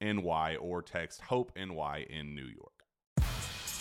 NY 0.00 0.56
or 0.60 0.82
text 0.82 1.22
Hope 1.22 1.52
NY 1.56 2.06
in 2.08 2.34
New 2.34 2.46
York. 2.46 2.72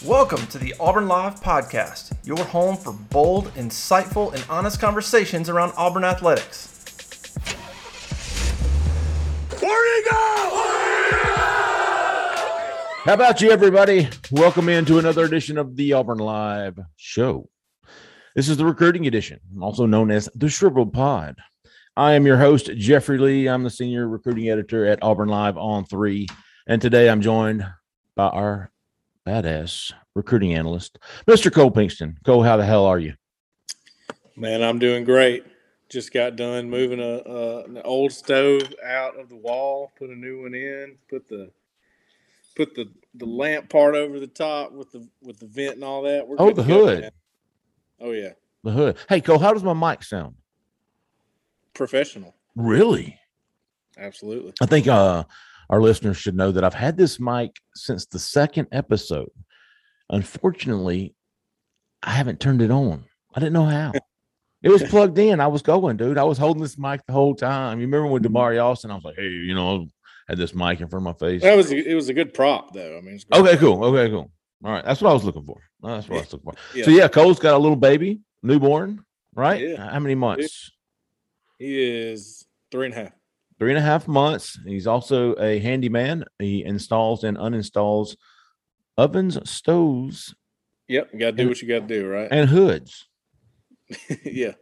Welcome 0.06 0.46
to 0.48 0.58
the 0.58 0.74
Auburn 0.80 1.08
Live 1.08 1.42
Podcast, 1.42 2.16
your 2.26 2.44
home 2.44 2.76
for 2.78 2.92
bold, 2.92 3.54
insightful, 3.56 4.34
and 4.34 4.44
honest 4.50 4.80
conversations 4.80 5.50
around 5.50 5.74
Auburn 5.78 6.04
athletics. 6.04 6.74
Where 9.60 9.98
you 9.98 10.06
go? 10.10 10.18
How 13.06 13.14
about 13.14 13.42
you, 13.42 13.52
everybody? 13.52 14.10
Welcome 14.32 14.70
into 14.70 15.00
another 15.00 15.26
edition 15.26 15.58
of 15.58 15.76
the 15.76 15.94
Auburn 15.94 16.18
Live 16.18 16.80
Show. 16.96 17.50
This 18.36 18.50
is 18.50 18.58
the 18.58 18.66
recruiting 18.66 19.08
edition, 19.08 19.40
also 19.62 19.86
known 19.86 20.12
as 20.12 20.30
the 20.36 20.50
Shriveled 20.50 20.94
Pod. 20.94 21.38
I 21.98 22.14
am 22.14 22.28
your 22.28 22.38
host, 22.38 22.70
Jeffrey 22.78 23.18
Lee. 23.18 23.50
I'm 23.50 23.64
the 23.64 23.72
senior 23.72 24.08
recruiting 24.08 24.52
editor 24.52 24.86
at 24.86 25.02
Auburn 25.02 25.30
Live 25.30 25.58
on 25.58 25.84
three. 25.84 26.28
And 26.68 26.80
today 26.80 27.10
I'm 27.10 27.22
joined 27.22 27.66
by 28.14 28.28
our 28.28 28.72
badass 29.26 29.94
recruiting 30.14 30.54
analyst, 30.54 31.00
Mr. 31.26 31.52
Cole 31.52 31.72
Pinkston. 31.72 32.24
Cole, 32.24 32.44
how 32.44 32.56
the 32.56 32.66
hell 32.68 32.86
are 32.86 33.00
you? 33.00 33.16
Man, 34.36 34.62
I'm 34.62 34.78
doing 34.78 35.06
great. 35.06 35.44
Just 35.90 36.14
got 36.14 36.36
done 36.36 36.70
moving 36.70 37.00
a, 37.00 37.24
a 37.26 37.64
an 37.64 37.82
old 37.84 38.12
stove 38.12 38.76
out 38.86 39.20
of 39.20 39.28
the 39.28 39.36
wall, 39.36 39.92
put 39.98 40.12
a 40.12 40.16
new 40.16 40.44
one 40.44 40.54
in, 40.54 41.00
put 41.10 41.28
the 41.28 41.50
put 42.56 42.76
the 42.76 42.92
the 43.16 43.26
lamp 43.26 43.70
part 43.70 43.96
over 43.96 44.20
the 44.20 44.28
top 44.28 44.72
with 44.72 44.92
the 44.92 45.10
with 45.24 45.40
the 45.40 45.48
vent 45.48 45.74
and 45.74 45.84
all 45.84 46.04
that. 46.04 46.28
We're 46.28 46.36
oh, 46.38 46.52
the 46.52 46.62
hood. 46.62 47.10
oh 48.00 48.12
yeah, 48.12 48.34
the 48.64 48.72
hood. 48.72 48.98
Hey, 49.10 49.20
Cole, 49.20 49.40
how 49.40 49.52
does 49.52 49.64
my 49.64 49.74
mic 49.74 50.04
sound? 50.04 50.36
Professional. 51.78 52.36
Really? 52.56 53.20
Absolutely. 53.98 54.54
I 54.62 54.66
think 54.66 54.88
uh, 54.88 55.24
our 55.70 55.82
listeners 55.82 56.18
should 56.18 56.36
know 56.36 56.52
that 56.52 56.64
I've 56.64 56.74
had 56.74 56.98
this 56.98 57.20
mic 57.20 57.56
since 57.76 58.06
the 58.06 58.20
second 58.20 58.68
episode. 58.72 59.30
Unfortunately, 60.10 61.14
I 62.02 62.12
haven't 62.12 62.40
turned 62.40 62.62
it 62.62 62.72
on. 62.72 63.06
I 63.36 63.40
didn't 63.40 63.54
know 63.54 63.66
how. 63.66 63.94
It 64.64 64.70
was 64.70 64.84
plugged 64.84 65.20
in. 65.20 65.40
I 65.40 65.48
was 65.48 65.62
going, 65.62 65.98
dude. 65.98 66.18
I 66.18 66.24
was 66.24 66.38
holding 66.38 66.64
this 66.64 66.78
mic 66.78 67.06
the 67.06 67.14
whole 67.14 67.36
time. 67.36 67.80
You 67.80 67.86
remember 67.86 68.08
when 68.08 68.24
Damari 68.24 68.62
Alston? 68.62 68.90
I 68.90 68.96
was 68.96 69.04
like, 69.04 69.16
hey, 69.16 69.30
you 69.30 69.54
know, 69.54 69.88
I 70.28 70.32
had 70.32 70.40
this 70.40 70.56
mic 70.56 70.82
in 70.82 70.88
front 70.88 71.08
of 71.08 71.14
my 71.22 71.28
face. 71.28 71.44
That 71.44 71.56
was 71.56 71.72
it 71.72 71.94
was 71.94 72.10
a 72.10 72.14
good 72.14 72.34
prop 72.34 72.74
though. 72.74 72.98
I 72.98 73.02
mean, 73.02 73.20
okay, 73.32 73.56
cool. 73.58 73.84
Okay, 73.86 74.10
cool. 74.10 74.32
All 74.66 74.72
right, 74.72 74.84
that's 74.84 75.02
what 75.02 75.12
I 75.12 75.14
was 75.14 75.24
looking 75.24 75.46
for. 75.46 75.62
That's 75.84 76.10
what. 76.10 76.18
I 76.18 76.22
was 76.22 76.34
looking 76.34 76.52
for. 76.52 76.58
Yeah. 76.76 76.86
So 76.86 76.92
yeah, 76.92 77.08
Cole's 77.08 77.40
got 77.40 77.54
a 77.54 77.58
little 77.58 77.78
baby, 77.78 78.22
newborn, 78.42 79.06
right? 79.36 79.62
Yeah. 79.62 79.92
How 79.92 80.00
many 80.00 80.16
months? 80.16 80.72
He 81.58 81.82
is 81.82 82.46
three 82.72 82.88
and 82.88 82.96
a 82.96 82.98
half. 82.98 83.12
Three 83.60 83.72
and 83.72 83.80
a 83.80 83.82
half 83.82 84.08
months. 84.08 84.60
He's 84.66 84.86
also 84.86 85.34
a 85.36 85.60
handyman. 85.60 86.26
He 86.38 86.64
installs 86.64 87.24
and 87.24 87.38
uninstalls 87.38 88.16
ovens, 88.98 89.38
stoves. 89.50 90.36
Yep, 90.88 91.10
you 91.14 91.20
got 91.20 91.32
to 91.32 91.44
do 91.44 91.48
what 91.48 91.62
you 91.62 91.68
got 91.68 91.88
to 91.88 92.00
do, 92.00 92.08
right? 92.08 92.28
And 92.32 92.50
hoods. 92.50 93.08
yeah. 94.24 94.54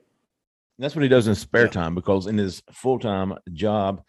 That's 0.78 0.96
what 0.96 1.04
he 1.04 1.10
does 1.10 1.28
in 1.28 1.36
spare 1.36 1.66
yeah. 1.66 1.72
time 1.72 1.96
because 1.96 2.28
in 2.28 2.38
his 2.38 2.62
full 2.72 3.00
time 3.00 3.34
job, 3.54 4.02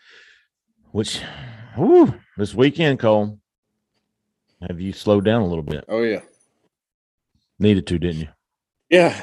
which, 0.92 1.20
whew, 1.76 2.14
this 2.36 2.54
weekend, 2.54 2.98
Cole, 2.98 3.38
have 4.66 4.80
you 4.80 4.92
slowed 4.92 5.24
down 5.24 5.42
a 5.42 5.46
little 5.46 5.62
bit? 5.62 5.84
Oh 5.88 6.02
yeah. 6.02 6.20
Needed 7.58 7.86
to, 7.88 7.98
didn't 7.98 8.20
you? 8.22 8.28
Yeah. 8.90 9.20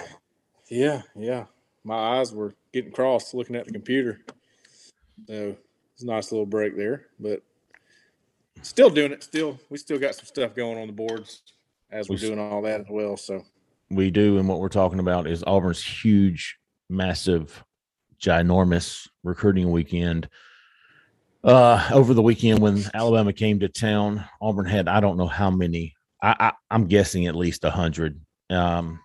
Yeah. 0.69 1.01
Yeah. 1.16 1.45
My 1.83 2.19
eyes 2.19 2.33
were 2.33 2.53
getting 2.71 2.91
crossed 2.91 3.33
looking 3.33 3.55
at 3.55 3.66
the 3.66 3.73
computer. 3.73 4.21
So 5.27 5.55
it's 5.94 6.03
a 6.03 6.05
nice 6.05 6.31
little 6.31 6.45
break 6.45 6.77
there, 6.77 7.05
but 7.19 7.41
still 8.61 8.89
doing 8.89 9.11
it. 9.11 9.23
Still, 9.23 9.59
we 9.69 9.77
still 9.77 9.99
got 9.99 10.16
some 10.16 10.25
stuff 10.25 10.55
going 10.55 10.77
on 10.77 10.88
the 10.88 10.94
boards 10.94 11.41
as 11.91 12.09
we're 12.09 12.17
doing 12.17 12.39
all 12.39 12.61
that 12.63 12.81
as 12.81 12.88
well. 12.89 13.17
So 13.17 13.44
we 13.89 14.11
do, 14.11 14.38
and 14.38 14.47
what 14.47 14.59
we're 14.59 14.69
talking 14.69 14.99
about 14.99 15.27
is 15.27 15.44
Auburn's 15.45 15.83
huge, 15.83 16.57
massive, 16.89 17.63
ginormous 18.21 19.07
recruiting 19.23 19.71
weekend. 19.71 20.29
Uh, 21.44 21.89
over 21.91 22.13
the 22.13 22.21
weekend 22.21 22.59
when 22.59 22.83
Alabama 22.94 23.33
came 23.33 23.59
to 23.59 23.68
town, 23.68 24.24
Auburn 24.41 24.65
had 24.65 24.88
I 24.88 25.00
don't 25.01 25.18
know 25.18 25.27
how 25.27 25.51
many. 25.51 25.94
I, 26.21 26.53
I 26.69 26.75
am 26.75 26.88
guessing 26.88 27.27
at 27.27 27.35
least 27.35 27.65
a 27.65 27.69
hundred. 27.69 28.21
Um, 28.50 29.01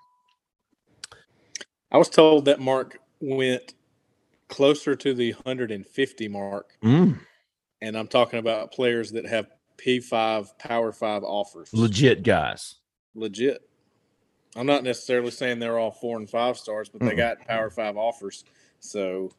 I 1.90 1.98
was 1.98 2.08
told 2.08 2.44
that 2.46 2.60
Mark 2.60 2.98
went 3.20 3.74
closer 4.48 4.94
to 4.96 5.14
the 5.14 5.32
150 5.32 6.28
mark. 6.28 6.76
Mm. 6.82 7.18
And 7.80 7.96
I'm 7.96 8.08
talking 8.08 8.38
about 8.38 8.72
players 8.72 9.12
that 9.12 9.26
have 9.26 9.46
P5 9.78 10.58
Power 10.58 10.92
5 10.92 11.22
offers. 11.22 11.72
Legit 11.72 12.22
guys. 12.22 12.76
Legit. 13.14 13.62
I'm 14.56 14.66
not 14.66 14.82
necessarily 14.82 15.30
saying 15.30 15.58
they're 15.58 15.78
all 15.78 15.92
four 15.92 16.16
and 16.18 16.28
five 16.28 16.56
stars, 16.56 16.88
but 16.88 17.00
mm 17.00 17.08
they 17.08 17.14
got 17.14 17.40
Power 17.46 17.70
5 17.70 17.96
offers. 17.96 18.44
So, 18.80 19.30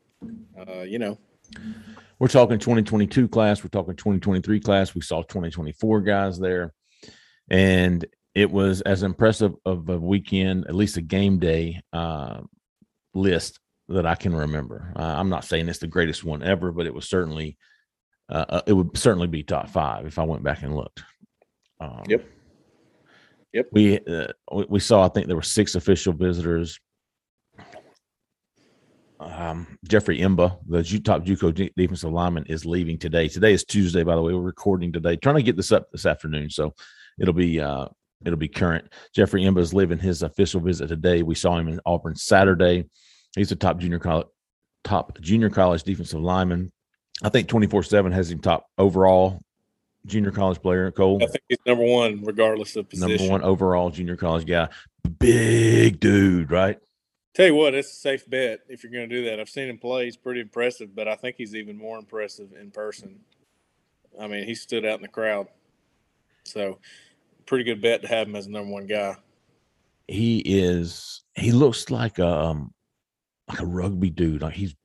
uh, 0.57 0.81
you 0.81 1.00
know. 1.00 1.18
We're 2.19 2.28
talking 2.28 2.60
2022 2.60 3.28
class. 3.28 3.63
We're 3.63 3.69
talking 3.69 3.96
2023 3.96 4.60
class. 4.60 4.94
We 4.94 5.01
saw 5.01 5.24
2024 5.24 6.01
guys 6.01 6.40
there. 6.40 6.74
And 7.50 8.06
it 8.39 8.50
was 8.50 8.80
as 8.81 9.03
impressive 9.03 9.53
of 9.65 9.89
a 9.89 9.97
weekend, 9.97 10.65
at 10.68 10.74
least 10.74 10.95
a 10.95 11.01
game 11.01 11.39
day 11.39 11.81
uh, 11.91 12.39
list 13.13 13.59
that 13.89 14.06
I 14.06 14.15
can 14.15 14.33
remember. 14.33 14.94
Uh, 14.95 15.03
I'm 15.18 15.27
not 15.27 15.44
saying 15.44 15.68
it's 15.68 15.80
the 15.80 15.88
greatest 15.88 16.24
one 16.24 16.41
ever, 16.41 16.71
but 16.71 16.86
it 16.86 16.94
was 16.94 17.09
certainly 17.09 17.57
uh, 18.30 18.45
uh, 18.47 18.62
it 18.65 18.71
would 18.71 18.97
certainly 18.97 19.27
be 19.27 19.44
top 19.44 19.68
five 19.69 20.06
if 20.06 20.18
I 20.18 20.24
went 20.24 20.44
back 20.44 20.63
and 20.63 20.74
looked. 20.74 21.03
Um, 21.81 22.03
Yep. 22.07 22.25
Yep. 23.51 23.65
We 23.74 24.00
uh, 24.00 24.27
we- 24.69 24.80
saw 24.80 25.03
I 25.03 25.09
think 25.09 25.27
there 25.27 25.36
were 25.36 25.41
six 25.41 25.75
official 25.75 26.13
visitors. 26.13 26.80
Um, 29.19 29.77
Jeffrey 29.86 30.19
Imba, 30.19 30.59
the 30.65 30.81
top 31.00 31.25
JUCO 31.25 31.53
de- 31.53 31.74
defensive 31.75 32.13
lineman, 32.13 32.45
is 32.45 32.65
leaving 32.65 32.97
today. 32.97 33.27
Today 33.27 33.51
is 33.51 33.65
Tuesday, 33.65 34.03
by 34.03 34.15
the 34.15 34.21
way. 34.21 34.33
We're 34.33 34.39
recording 34.39 34.94
today, 34.94 35.18
trying 35.18 35.36
to 35.36 35.44
get 35.44 35.57
this 35.57 35.74
up 35.74 35.91
this 35.91 36.06
afternoon, 36.06 36.50
so 36.50 36.74
it'll 37.19 37.33
be 37.33 37.59
uh, 37.59 37.88
it'll 38.25 38.38
be 38.38 38.48
current. 38.48 38.92
Jeffrey 39.13 39.44
Imba 39.44 39.60
is 39.60 39.74
leaving 39.74 40.00
his 40.00 40.24
official 40.24 40.62
visit 40.62 40.88
today. 40.88 41.24
We 41.24 41.36
saw 41.36 41.57
him 41.57 41.68
in 41.68 41.80
Auburn 41.86 42.16
Saturday. 42.16 42.89
He's 43.36 43.51
a 43.51 43.56
top 43.56 43.80
junior 43.80 44.00
college 44.00 44.27
top 44.83 45.19
junior 45.19 45.50
college 45.50 45.83
defensive 45.83 46.21
lineman. 46.21 46.71
I 47.21 47.30
think 47.30 47.48
twenty 47.48 47.68
four 47.68 47.83
seven 47.83 48.12
has 48.12 48.31
him 48.31 48.39
top 48.39 48.68
overall 48.77 49.42
junior 50.06 50.31
college 50.31 50.62
player. 50.62 50.92
Cole 50.92 51.19
I 51.21 51.27
think 51.27 51.44
he's 51.50 51.57
number 51.66 51.83
one, 51.86 52.24
regardless 52.24 52.75
of 52.75 52.89
position. 52.89 53.18
number 53.18 53.31
one 53.31 53.44
overall 53.44 53.89
junior 53.89 54.16
college 54.16 54.45
guy. 54.45 54.69
Big 55.19 56.00
dude, 56.00 56.51
right? 56.51 56.80
Tell 57.33 57.48
you 57.48 57.56
what, 57.56 57.74
it's 57.74 57.92
a 57.92 57.95
safe 57.95 58.30
bet 58.30 58.62
if 58.68 58.83
you're 58.83 58.92
going 58.92 59.07
to 59.07 59.15
do 59.15 59.25
that. 59.25 59.39
I've 59.39 59.50
seen 59.50 59.69
him 59.69 59.77
play; 59.77 60.06
he's 60.06 60.18
pretty 60.18 60.42
impressive, 60.42 60.95
but 60.95 61.07
I 61.07 61.15
think 61.15 61.36
he's 61.38 61.56
even 61.56 61.77
more 61.77 61.98
impressive 61.98 62.50
in 62.60 62.72
person. 62.72 63.19
I 64.19 64.27
mean, 64.27 64.45
he 64.45 64.56
stood 64.56 64.86
out 64.86 64.95
in 64.95 65.01
the 65.01 65.07
crowd, 65.07 65.48
so 66.44 66.80
pretty 67.50 67.63
good 67.63 67.81
bet 67.81 68.04
to 68.04 68.07
have 68.07 68.28
him 68.28 68.36
as 68.36 68.46
the 68.46 68.51
number 68.51 68.72
one 68.72 68.86
guy. 68.86 69.18
He 70.07 70.40
is. 70.40 71.24
He 71.34 71.51
looks 71.51 71.90
like 71.90 72.19
a 72.19 72.28
um, 72.28 72.74
like 73.48 73.60
a 73.60 73.66
rugby 73.66 74.10
dude. 74.10 74.42
Like 74.42 74.54
he's 74.54 74.75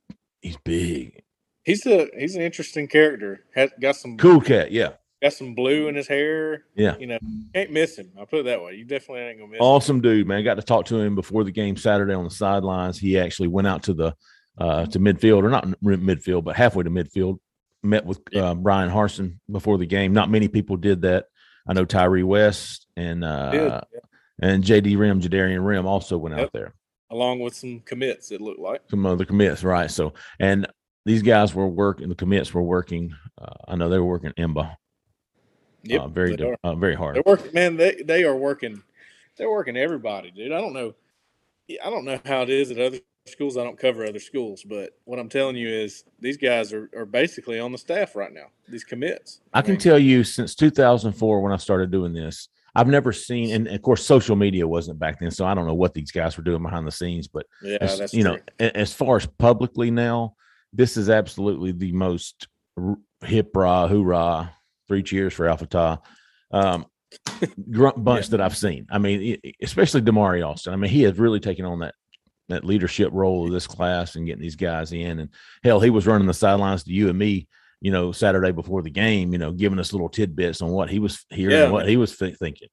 he's 0.41 0.57
big, 0.65 1.23
He's 1.63 1.85
a 1.85 2.07
he's 2.17 2.35
an 2.35 2.41
interesting 2.41 2.87
character. 2.87 3.45
Has 3.55 3.71
got 3.79 3.95
some 3.95 4.17
cool 4.17 4.39
cat. 4.39 4.71
Yeah, 4.71 4.93
got 5.21 5.33
some 5.33 5.55
blue 5.55 5.87
in 5.87 5.95
his 5.95 6.07
hair. 6.07 6.65
yeah. 6.75 6.95
You 6.97 7.07
know, 7.07 7.19
can't 7.53 7.71
miss 7.71 7.97
him. 7.97 8.11
I'll 8.17 8.27
put 8.27 8.41
it 8.41 8.45
that 8.45 8.61
way. 8.61 8.75
You 8.75 8.85
definitely 8.85 9.21
ain't 9.21 9.39
gonna 9.39 9.51
miss 9.51 9.57
him. 9.57 9.65
Awesome 9.65 10.01
dude, 10.01 10.27
man. 10.27 10.43
Got 10.43 10.55
to 10.55 10.61
talk 10.61 10.85
to 10.87 10.99
him 10.99 11.15
before 11.15 11.43
the 11.43 11.51
game 11.51 11.75
Saturday 11.75 12.13
on 12.13 12.23
the 12.23 12.29
sidelines. 12.29 12.99
He 12.99 13.17
actually 13.17 13.47
went 13.47 13.67
out 13.67 13.83
to 13.83 13.93
the 13.93 14.15
uh 14.59 14.85
to 14.87 14.99
midfield 14.99 15.43
or 15.43 15.49
not 15.49 15.65
midfield, 15.83 16.43
but 16.43 16.55
halfway 16.55 16.83
to 16.83 16.91
midfield. 16.91 17.39
Met 17.81 18.05
with 18.05 18.19
uh, 18.35 18.55
Bryan 18.55 18.89
Harsin 18.89 19.37
before 19.51 19.77
the 19.77 19.85
game. 19.85 20.11
Not 20.13 20.31
many 20.31 20.47
people 20.47 20.75
did 20.75 21.01
that. 21.03 21.25
I 21.67 21.73
know 21.73 21.85
Tyre 21.85 22.25
West 22.25 22.87
and 22.95 23.23
uh 23.23 23.81
and 24.41 24.63
JD 24.63 24.97
Rhym, 24.97 25.21
JaDarian 25.21 25.61
Rhym 25.61 25.85
also 25.85 26.17
went 26.17 26.39
out 26.39 26.51
there. 26.53 26.73
along 27.09 27.39
with 27.39 27.55
some 27.55 27.79
commits. 27.81 28.31
It 28.31 28.41
looked 28.41 28.59
like. 28.59 28.81
Some 28.89 29.05
other 29.05 29.25
commits, 29.25 29.63
right? 29.63 29.89
So 29.89 30.13
and 30.39 30.67
these 31.05 31.21
guys 31.21 31.53
were 31.53 31.67
working. 31.67 32.09
The 32.09 32.15
commits 32.15 32.53
were 32.53 32.63
working. 32.63 33.15
Uh, 33.39 33.53
I 33.67 33.75
know 33.75 33.89
they 33.89 33.99
were 33.99 34.05
working 34.05 34.31
IMBA 34.37 34.75
Yep, 35.85 36.01
uh, 36.01 36.07
very 36.07 36.55
uh, 36.63 36.75
very 36.75 36.95
hard. 36.95 37.15
They're 37.15 37.23
working, 37.25 37.53
man. 37.53 37.77
They 37.77 38.01
they 38.03 38.23
are 38.23 38.35
working. 38.35 38.81
They're 39.37 39.51
working 39.51 39.77
everybody, 39.77 40.31
dude. 40.31 40.51
I 40.51 40.59
don't 40.59 40.73
know. 40.73 40.95
I 41.83 41.89
don't 41.89 42.05
know 42.05 42.19
how 42.25 42.41
it 42.41 42.49
is 42.49 42.71
at 42.71 42.79
other 42.79 42.99
schools. 43.27 43.57
I 43.57 43.63
don't 43.63 43.77
cover 43.77 44.05
other 44.05 44.19
schools, 44.19 44.63
but 44.63 44.91
what 45.05 45.19
I'm 45.19 45.29
telling 45.29 45.55
you 45.55 45.67
is 45.67 46.03
these 46.19 46.37
guys 46.37 46.71
are, 46.73 46.89
are 46.95 47.05
basically 47.05 47.59
on 47.59 47.71
the 47.71 47.77
staff 47.77 48.15
right 48.15 48.31
now. 48.33 48.47
These 48.69 48.83
commits. 48.83 49.41
I 49.53 49.61
can 49.61 49.71
mean, 49.71 49.79
tell 49.79 49.99
you 49.99 50.23
since 50.23 50.55
2004 50.55 51.41
when 51.41 51.51
I 51.51 51.57
started 51.57 51.91
doing 51.91 52.13
this, 52.13 52.49
I've 52.75 52.87
never 52.87 53.11
seen, 53.13 53.53
and 53.53 53.67
of 53.67 53.81
course, 53.81 54.05
social 54.05 54.35
media 54.35 54.67
wasn't 54.67 54.99
back 54.99 55.19
then, 55.19 55.31
so 55.31 55.45
I 55.45 55.53
don't 55.53 55.65
know 55.65 55.73
what 55.73 55.93
these 55.93 56.11
guys 56.11 56.37
were 56.37 56.43
doing 56.43 56.61
behind 56.61 56.85
the 56.85 56.91
scenes. 56.91 57.27
But 57.27 57.45
Yeah, 57.63 57.77
as, 57.81 58.13
you 58.13 58.23
know, 58.23 58.35
true. 58.35 58.43
a- 58.59 58.77
as 58.77 58.93
far 58.93 59.15
as 59.15 59.25
publicly 59.25 59.91
now, 59.91 60.35
this 60.73 60.97
is 60.97 61.09
absolutely 61.09 61.71
the 61.71 61.93
most 61.93 62.47
hip 63.23 63.51
rah 63.55 63.87
hoorah, 63.87 64.51
three 64.87 65.03
cheers 65.03 65.33
for 65.33 65.47
Alpha 65.47 65.65
Ta, 65.67 65.99
um, 66.51 66.85
grunt 67.71 68.03
bunch 68.03 68.27
that 68.29 68.41
I've 68.41 68.57
seen. 68.57 68.87
I 68.91 68.97
mean, 68.97 69.39
especially 69.61 70.01
Damari 70.01 70.45
Alston. 70.45 70.73
I 70.73 70.75
mean, 70.75 70.91
he 70.91 71.03
has 71.03 71.17
really 71.17 71.39
taken 71.39 71.63
on 71.63 71.79
that 71.79 71.95
that 72.49 72.63
leadership 72.63 73.09
role 73.11 73.45
of 73.45 73.51
this 73.51 73.67
class 73.67 74.15
and 74.15 74.25
getting 74.25 74.41
these 74.41 74.55
guys 74.55 74.91
in. 74.91 75.19
And 75.19 75.29
hell, 75.63 75.79
he 75.79 75.89
was 75.89 76.07
running 76.07 76.27
the 76.27 76.33
sidelines 76.33 76.83
to 76.83 76.91
you 76.91 77.09
and 77.09 77.17
me 77.17 77.47
you 77.81 77.91
know, 77.91 78.11
Saturday 78.11 78.51
before 78.51 78.81
the 78.81 78.89
game, 78.89 79.31
you 79.31 79.37
know, 79.37 79.51
giving 79.51 79.77
us 79.77 79.93
little 79.93 80.09
tidbits 80.09 80.61
on 80.61 80.71
what 80.71 80.89
he 80.89 80.97
was 80.97 81.23
hearing, 81.29 81.55
Yeah, 81.55 81.69
what 81.69 81.87
he 81.87 81.97
was 81.97 82.15
thi- 82.15 82.31
thinking. 82.31 82.69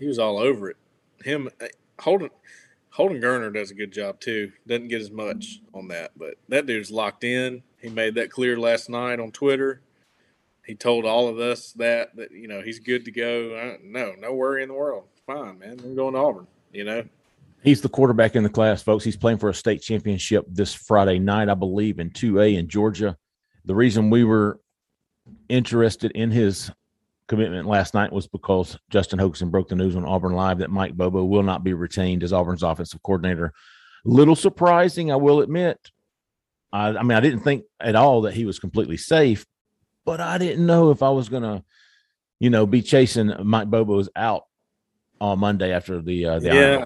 He 0.00 0.06
was 0.06 0.18
all 0.18 0.38
over 0.38 0.70
it. 0.70 0.76
Him, 1.22 1.48
eh, 1.60 1.68
Holden, 2.00 2.30
Holden 2.88 3.20
Geriner 3.20 3.54
does 3.54 3.70
a 3.70 3.74
good 3.74 3.92
job 3.92 4.18
too. 4.18 4.50
Doesn't 4.66 4.88
get 4.88 5.00
as 5.00 5.10
much 5.12 5.60
on 5.74 5.86
that, 5.88 6.10
but 6.16 6.34
that 6.48 6.66
dude's 6.66 6.90
locked 6.90 7.22
in. 7.22 7.62
He 7.80 7.88
made 7.88 8.14
that 8.16 8.30
clear 8.30 8.58
last 8.58 8.88
night 8.90 9.20
on 9.20 9.30
Twitter. 9.30 9.82
He 10.66 10.74
told 10.74 11.04
all 11.04 11.28
of 11.28 11.38
us 11.38 11.72
that 11.74 12.16
that 12.16 12.32
you 12.32 12.48
know 12.48 12.62
he's 12.62 12.80
good 12.80 13.04
to 13.04 13.12
go. 13.12 13.54
Uh, 13.54 13.76
no, 13.82 14.14
no 14.18 14.32
worry 14.34 14.62
in 14.62 14.68
the 14.70 14.74
world. 14.74 15.04
Fine, 15.26 15.58
man. 15.60 15.78
I'm 15.84 15.94
going 15.94 16.14
to 16.14 16.20
Auburn. 16.20 16.46
You 16.72 16.84
know, 16.84 17.04
He's 17.62 17.82
the 17.82 17.88
quarterback 17.88 18.36
in 18.36 18.42
the 18.42 18.48
class, 18.48 18.82
folks. 18.82 19.04
He's 19.04 19.16
playing 19.16 19.38
for 19.38 19.50
a 19.50 19.54
state 19.54 19.82
championship 19.82 20.46
this 20.48 20.72
Friday 20.72 21.18
night, 21.18 21.48
I 21.48 21.54
believe, 21.54 21.98
in 21.98 22.10
2A 22.10 22.58
in 22.58 22.68
Georgia. 22.68 23.16
The 23.66 23.74
reason 23.74 24.08
we 24.08 24.24
were 24.24 24.60
interested 25.48 26.12
in 26.12 26.30
his 26.30 26.70
commitment 27.28 27.68
last 27.68 27.94
night 27.94 28.12
was 28.12 28.26
because 28.26 28.78
Justin 28.88 29.18
Hokanson 29.18 29.50
broke 29.50 29.68
the 29.68 29.76
news 29.76 29.94
on 29.94 30.04
Auburn 30.04 30.32
Live 30.32 30.58
that 30.58 30.70
Mike 30.70 30.94
Bobo 30.94 31.24
will 31.24 31.42
not 31.42 31.62
be 31.62 31.74
retained 31.74 32.24
as 32.24 32.32
Auburn's 32.32 32.62
offensive 32.62 33.02
coordinator. 33.02 33.52
Little 34.04 34.36
surprising, 34.36 35.12
I 35.12 35.16
will 35.16 35.40
admit. 35.40 35.78
I, 36.72 36.88
I 36.88 37.02
mean, 37.02 37.16
I 37.16 37.20
didn't 37.20 37.40
think 37.40 37.64
at 37.78 37.94
all 37.94 38.22
that 38.22 38.34
he 38.34 38.46
was 38.46 38.58
completely 38.58 38.96
safe, 38.96 39.44
but 40.04 40.20
I 40.20 40.38
didn't 40.38 40.64
know 40.64 40.90
if 40.90 41.02
I 41.02 41.10
was 41.10 41.28
going 41.28 41.42
to, 41.42 41.62
you 42.38 42.48
know, 42.48 42.66
be 42.66 42.80
chasing 42.80 43.32
Mike 43.44 43.68
Bobo's 43.68 44.08
out 44.16 44.44
on 45.20 45.38
Monday 45.38 45.72
after 45.72 46.00
the 46.00 46.24
uh, 46.24 46.38
the 46.38 46.46
yeah. 46.46 46.84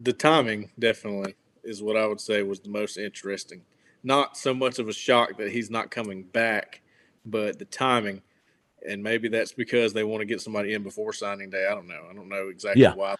The 0.00 0.12
timing 0.12 0.70
definitely 0.78 1.34
is 1.62 1.82
what 1.82 1.96
I 1.96 2.06
would 2.06 2.20
say 2.20 2.42
was 2.42 2.60
the 2.60 2.68
most 2.68 2.96
interesting. 2.96 3.62
Not 4.02 4.36
so 4.36 4.52
much 4.52 4.78
of 4.78 4.88
a 4.88 4.92
shock 4.92 5.38
that 5.38 5.50
he's 5.50 5.70
not 5.70 5.90
coming 5.90 6.24
back, 6.24 6.82
but 7.24 7.58
the 7.58 7.64
timing. 7.64 8.22
And 8.86 9.02
maybe 9.02 9.28
that's 9.28 9.52
because 9.52 9.92
they 9.94 10.04
want 10.04 10.20
to 10.20 10.26
get 10.26 10.42
somebody 10.42 10.74
in 10.74 10.82
before 10.82 11.12
signing 11.14 11.48
day. 11.48 11.66
I 11.66 11.74
don't 11.74 11.88
know. 11.88 12.02
I 12.10 12.12
don't 12.12 12.28
know 12.28 12.48
exactly 12.48 12.82
Yeah. 12.82 12.94
why. 12.94 13.14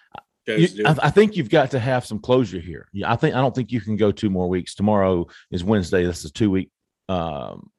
You, 0.46 0.68
I. 0.84 0.94
I 1.04 1.10
think 1.10 1.36
you've 1.36 1.48
got 1.48 1.70
to 1.70 1.78
have 1.78 2.04
some 2.04 2.18
closure 2.18 2.60
here. 2.60 2.86
Yeah, 2.92 3.10
I 3.10 3.16
think 3.16 3.34
I 3.34 3.40
don't 3.40 3.54
think 3.54 3.72
you 3.72 3.80
can 3.80 3.96
go 3.96 4.12
two 4.12 4.28
more 4.28 4.46
weeks. 4.46 4.74
Tomorrow 4.74 5.26
is 5.50 5.64
Wednesday. 5.64 6.04
This 6.04 6.22
is 6.22 6.32
two 6.32 6.50
week, 6.50 6.70
um, 7.08 7.70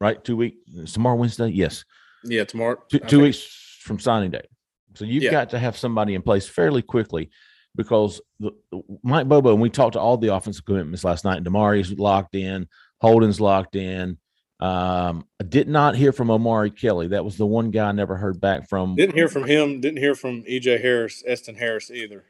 right? 0.00 0.22
Two 0.24 0.34
week. 0.36 0.56
Tomorrow 0.86 1.16
Wednesday. 1.16 1.48
Yes, 1.48 1.84
yeah, 2.24 2.44
tomorrow. 2.44 2.82
two, 2.90 3.00
two 3.00 3.20
weeks 3.20 3.78
from 3.82 3.98
signing 3.98 4.30
day. 4.30 4.46
So 4.94 5.04
you've 5.04 5.24
Yeah. 5.24 5.30
got 5.32 5.50
to 5.50 5.58
have 5.58 5.76
somebody 5.76 6.14
in 6.14 6.22
place 6.22 6.48
fairly 6.48 6.80
quickly 6.80 7.28
because 7.76 8.20
the, 8.40 8.52
Mike 9.02 9.28
Bobo 9.28 9.52
and 9.52 9.60
we 9.60 9.70
talked 9.70 9.94
to 9.94 10.00
all 10.00 10.16
the 10.16 10.34
offensive 10.34 10.64
commitments 10.64 11.04
last 11.04 11.24
night. 11.24 11.42
Damari's 11.44 11.92
locked 11.92 12.34
in, 12.34 12.68
Holden's 13.00 13.40
locked 13.40 13.76
in. 13.76 14.18
Um, 14.60 15.26
I 15.40 15.44
did 15.44 15.68
not 15.68 15.96
hear 15.96 16.12
from 16.12 16.30
Omari 16.30 16.70
Kelly. 16.70 17.08
That 17.08 17.24
was 17.24 17.36
the 17.36 17.46
one 17.46 17.70
guy 17.70 17.88
I 17.88 17.92
never 17.92 18.16
heard 18.16 18.40
back 18.40 18.68
from. 18.68 18.94
Didn't 18.94 19.16
hear 19.16 19.28
from 19.28 19.44
him. 19.44 19.80
Didn't 19.80 19.98
hear 19.98 20.14
from 20.14 20.42
EJ 20.44 20.80
Harris, 20.80 21.22
Eston 21.26 21.56
Harris 21.56 21.90
either. 21.90 22.24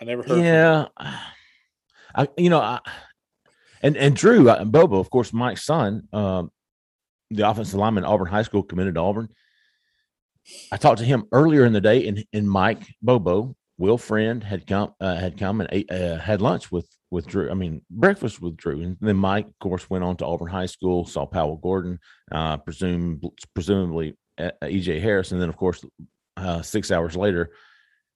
I 0.00 0.04
never 0.04 0.22
heard. 0.22 0.38
yeah 0.42 0.86
i 2.14 2.28
you 2.36 2.50
know 2.50 2.60
i 2.60 2.80
and 3.82 3.96
and 3.96 4.16
drew 4.16 4.48
uh, 4.48 4.64
bobo 4.64 4.98
of 4.98 5.10
course 5.10 5.32
mike's 5.32 5.64
son 5.64 6.08
um 6.12 6.50
the 7.30 7.48
offensive 7.48 7.78
lineman 7.78 8.04
at 8.04 8.08
auburn 8.08 8.26
high 8.26 8.42
school 8.42 8.62
committed 8.62 8.94
to 8.94 9.00
auburn 9.00 9.28
i 10.72 10.76
talked 10.76 10.98
to 10.98 11.04
him 11.04 11.24
earlier 11.32 11.64
in 11.64 11.72
the 11.72 11.80
day 11.80 12.08
and 12.08 12.24
and 12.32 12.50
mike 12.50 12.82
bobo 13.02 13.54
will 13.80 13.98
friend 13.98 14.44
had 14.44 14.66
come 14.66 14.94
uh, 15.00 15.16
had 15.16 15.38
come 15.38 15.60
and 15.60 15.68
ate, 15.72 15.90
uh, 15.90 16.18
had 16.18 16.40
lunch 16.40 16.70
with 16.70 16.88
with 17.10 17.26
drew 17.26 17.50
i 17.50 17.54
mean 17.54 17.82
breakfast 17.90 18.40
with 18.40 18.56
drew 18.56 18.82
and 18.82 18.96
then 19.00 19.16
mike 19.16 19.46
of 19.48 19.58
course 19.58 19.90
went 19.90 20.04
on 20.04 20.16
to 20.16 20.24
auburn 20.26 20.48
high 20.48 20.66
school 20.66 21.04
saw 21.06 21.26
powell 21.26 21.56
gordon 21.56 21.98
uh 22.30 22.56
presume 22.58 23.20
presumably 23.54 24.16
uh, 24.38 24.50
ej 24.62 25.00
harris 25.00 25.32
and 25.32 25.40
then 25.40 25.48
of 25.48 25.56
course 25.56 25.84
uh 26.36 26.62
six 26.62 26.90
hours 26.92 27.16
later 27.16 27.50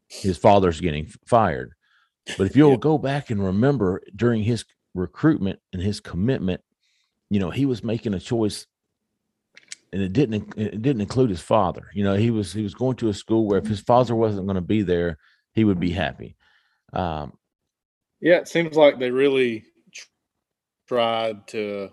his 0.08 0.38
father's 0.38 0.80
getting 0.80 1.06
fired 1.26 1.72
but 2.36 2.46
if 2.46 2.54
you'll 2.56 2.70
Yeah. 2.72 2.76
go 2.76 2.98
back 2.98 3.30
and 3.30 3.42
remember 3.44 4.02
during 4.14 4.42
his 4.42 4.64
recruitment 4.94 5.58
and 5.72 5.82
his 5.82 6.00
commitment, 6.00 6.60
you 7.30 7.40
know, 7.40 7.50
he 7.50 7.66
was 7.66 7.82
making 7.84 8.14
a 8.14 8.20
choice 8.20 8.66
and 9.92 10.02
it 10.02 10.12
didn't 10.12 10.54
it 10.56 10.82
didn't 10.82 11.00
include 11.02 11.30
his 11.30 11.40
father. 11.40 11.90
You 11.94 12.04
know, 12.04 12.14
he 12.14 12.30
was 12.30 12.52
he 12.52 12.62
was 12.62 12.74
going 12.74 12.96
to 12.96 13.08
a 13.08 13.14
school 13.14 13.46
where 13.46 13.58
if 13.58 13.66
his 13.66 13.80
father 13.80 14.14
wasn't 14.14 14.46
going 14.46 14.56
to 14.56 14.60
be 14.60 14.82
there, 14.82 15.18
he 15.54 15.64
would 15.64 15.80
be 15.80 15.90
happy. 15.90 16.36
Um, 16.92 17.36
Yeah, 18.20 18.36
it 18.38 18.48
seems 18.48 18.76
like 18.76 18.98
they 18.98 19.10
really 19.10 19.64
tried 20.86 21.46
to 21.48 21.90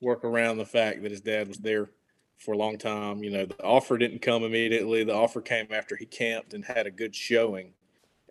work 0.00 0.24
around 0.24 0.58
the 0.58 0.64
fact 0.66 1.02
that 1.02 1.10
his 1.10 1.20
dad 1.20 1.48
was 1.48 1.58
there 1.58 1.90
for 2.38 2.52
a 2.52 2.58
long 2.58 2.78
time. 2.78 3.22
You 3.24 3.30
know, 3.30 3.46
the 3.46 3.62
offer 3.64 3.96
didn't 3.98 4.20
come 4.22 4.44
immediately. 4.44 5.04
The 5.04 5.14
offer 5.14 5.40
came 5.40 5.68
after 5.70 5.96
he 5.96 6.04
camped 6.06 6.54
and 6.54 6.64
had 6.64 6.86
a 6.86 6.90
good 6.90 7.14
showing, 7.14 7.72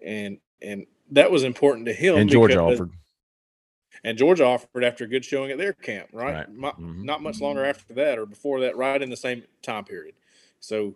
and 0.01 0.37
and 0.61 0.85
that 1.11 1.31
was 1.31 1.43
important 1.43 1.85
to 1.87 1.93
him. 1.93 2.15
and 2.17 2.29
Georgia 2.29 2.55
because- 2.55 2.79
offered. 2.81 2.91
and 4.03 4.17
Georgia 4.17 4.45
offered 4.45 4.83
after 4.83 5.03
a 5.03 5.07
good 5.07 5.25
showing 5.25 5.51
at 5.51 5.57
their 5.57 5.73
camp, 5.73 6.09
right? 6.13 6.33
Right. 6.47 6.49
Not, 6.51 6.79
Mhm. 6.79 7.03
not 7.03 7.21
much 7.21 7.39
longer 7.41 7.63
after 7.65 7.93
that 7.95 8.17
or 8.19 8.25
before 8.25 8.59
that, 8.61 8.75
right 8.75 9.01
in 9.01 9.09
the 9.09 9.17
same 9.17 9.43
time 9.61 9.85
period. 9.85 10.15
So 10.59 10.95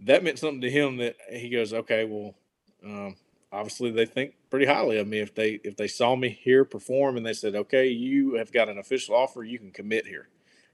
that 0.00 0.22
meant 0.22 0.38
something 0.38 0.60
to 0.60 0.70
him 0.70 0.96
that 0.98 1.16
he 1.30 1.48
goes, 1.48 1.72
okay, 1.74 2.04
well, 2.04 2.37
um, 2.84 3.16
obviously 3.52 3.90
they 3.90 4.06
think 4.06 4.34
pretty 4.50 4.66
highly 4.66 4.98
of 4.98 5.06
me 5.06 5.18
if 5.18 5.34
they 5.34 5.60
if 5.64 5.76
they 5.76 5.88
saw 5.88 6.14
me 6.14 6.28
here 6.28 6.64
perform 6.64 7.16
and 7.16 7.24
they 7.24 7.32
said, 7.32 7.54
okay, 7.54 7.88
you 7.88 8.34
have 8.34 8.52
got 8.52 8.68
an 8.68 8.78
official 8.78 9.14
offer, 9.14 9.42
you 9.44 9.58
can 9.58 9.70
commit 9.70 10.06
here, 10.06 10.28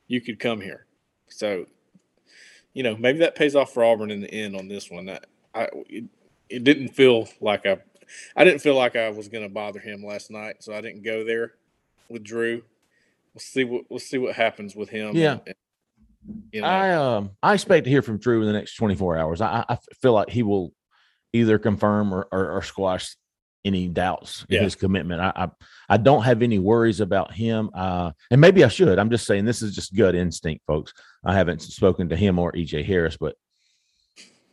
you 0.07 0.21
could 0.21 0.39
come 0.39 0.61
here. 0.61 0.87
So, 1.29 1.67
you 2.73 2.83
know, 2.83 2.97
maybe 2.97 3.19
that 3.21 3.35
pays 3.35 3.55
off 3.55 3.73
for 3.73 3.85
Auburn 3.85 4.11
in 4.11 4.21
the 4.21 4.33
end 4.33 4.57
on 4.57 4.69
this 4.69 4.91
one. 4.91 5.09
I, 5.09 5.21
I 5.55 5.69
it, 5.89 6.05
it 6.49 6.65
didn't 6.65 6.89
feel 6.89 7.29
like 7.41 7.67
I, 7.67 7.79
I 8.37 8.45
didn't 8.45 8.61
feel 8.61 8.77
like 8.77 8.97
I 8.97 9.11
was 9.11 9.29
going 9.29 9.45
to 9.45 9.51
bother 9.53 9.81
him 9.81 10.05
last 10.05 10.31
night, 10.31 10.57
so 10.63 10.75
I 10.75 10.81
didn't 10.81 11.03
go 11.03 11.25
there 11.25 11.55
with 12.09 12.23
Drew. 12.23 12.63
We'll 13.33 13.41
see 13.41 13.65
what 13.65 13.85
we'll 13.89 13.99
see 13.99 14.19
what 14.19 14.35
happens 14.35 14.77
with 14.77 14.91
him. 14.91 15.17
Yeah. 15.17 15.39
and- 15.47 15.55
you 16.53 16.63
know, 16.63 16.67
I 16.67 16.93
um 16.93 17.31
I 17.43 17.53
expect 17.53 17.85
to 17.85 17.91
hear 17.91 18.01
from 18.01 18.17
Drew 18.17 18.41
in 18.41 18.47
the 18.47 18.53
next 18.55 18.77
24 18.77 19.19
hours. 19.19 19.41
I, 19.43 19.63
I 19.69 19.77
feel 20.01 20.15
like 20.15 20.31
he 20.31 20.43
will 20.43 20.73
either 21.35 21.59
confirm 21.59 22.15
or, 22.15 22.27
or, 22.33 22.53
or 22.53 22.63
squash 22.63 23.15
any 23.65 23.89
doubts 23.89 24.45
in 24.49 24.63
his 24.63 24.75
commitment. 24.75 25.21
I, 25.21 25.33
I 25.35 25.49
I 25.89 25.97
don't 25.97 26.23
have 26.23 26.43
any 26.43 26.59
worries 26.59 27.01
about 27.01 27.33
him. 27.33 27.71
Uh, 27.75 28.13
and 28.31 28.41
maybe 28.41 28.63
I 28.63 28.69
should. 28.69 28.99
I'm 28.99 29.11
just 29.11 29.27
saying 29.27 29.45
this 29.45 29.63
is 29.63 29.75
just 29.75 29.95
gut 29.95 30.15
instinct, 30.15 30.65
folks. 30.67 30.93
I 31.25 31.35
haven't 31.35 31.61
spoken 31.63 32.09
to 32.11 32.17
him 32.17 32.39
or 32.39 32.53
EJ 32.53 32.85
Harris, 32.85 33.17
but 33.17 33.37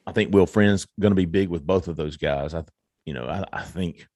I 0.07 0.11
think 0.11 0.33
Will 0.33 0.45
Friend's 0.47 0.87
going 0.99 1.11
to 1.11 1.15
be 1.15 1.25
big 1.25 1.49
with 1.49 1.65
both 1.65 1.87
of 1.87 1.95
those 1.95 2.17
guys. 2.17 2.53
I, 2.53 2.63
you 3.05 3.13
know, 3.13 3.25
I, 3.25 3.45
I 3.53 3.63
think 3.63 4.07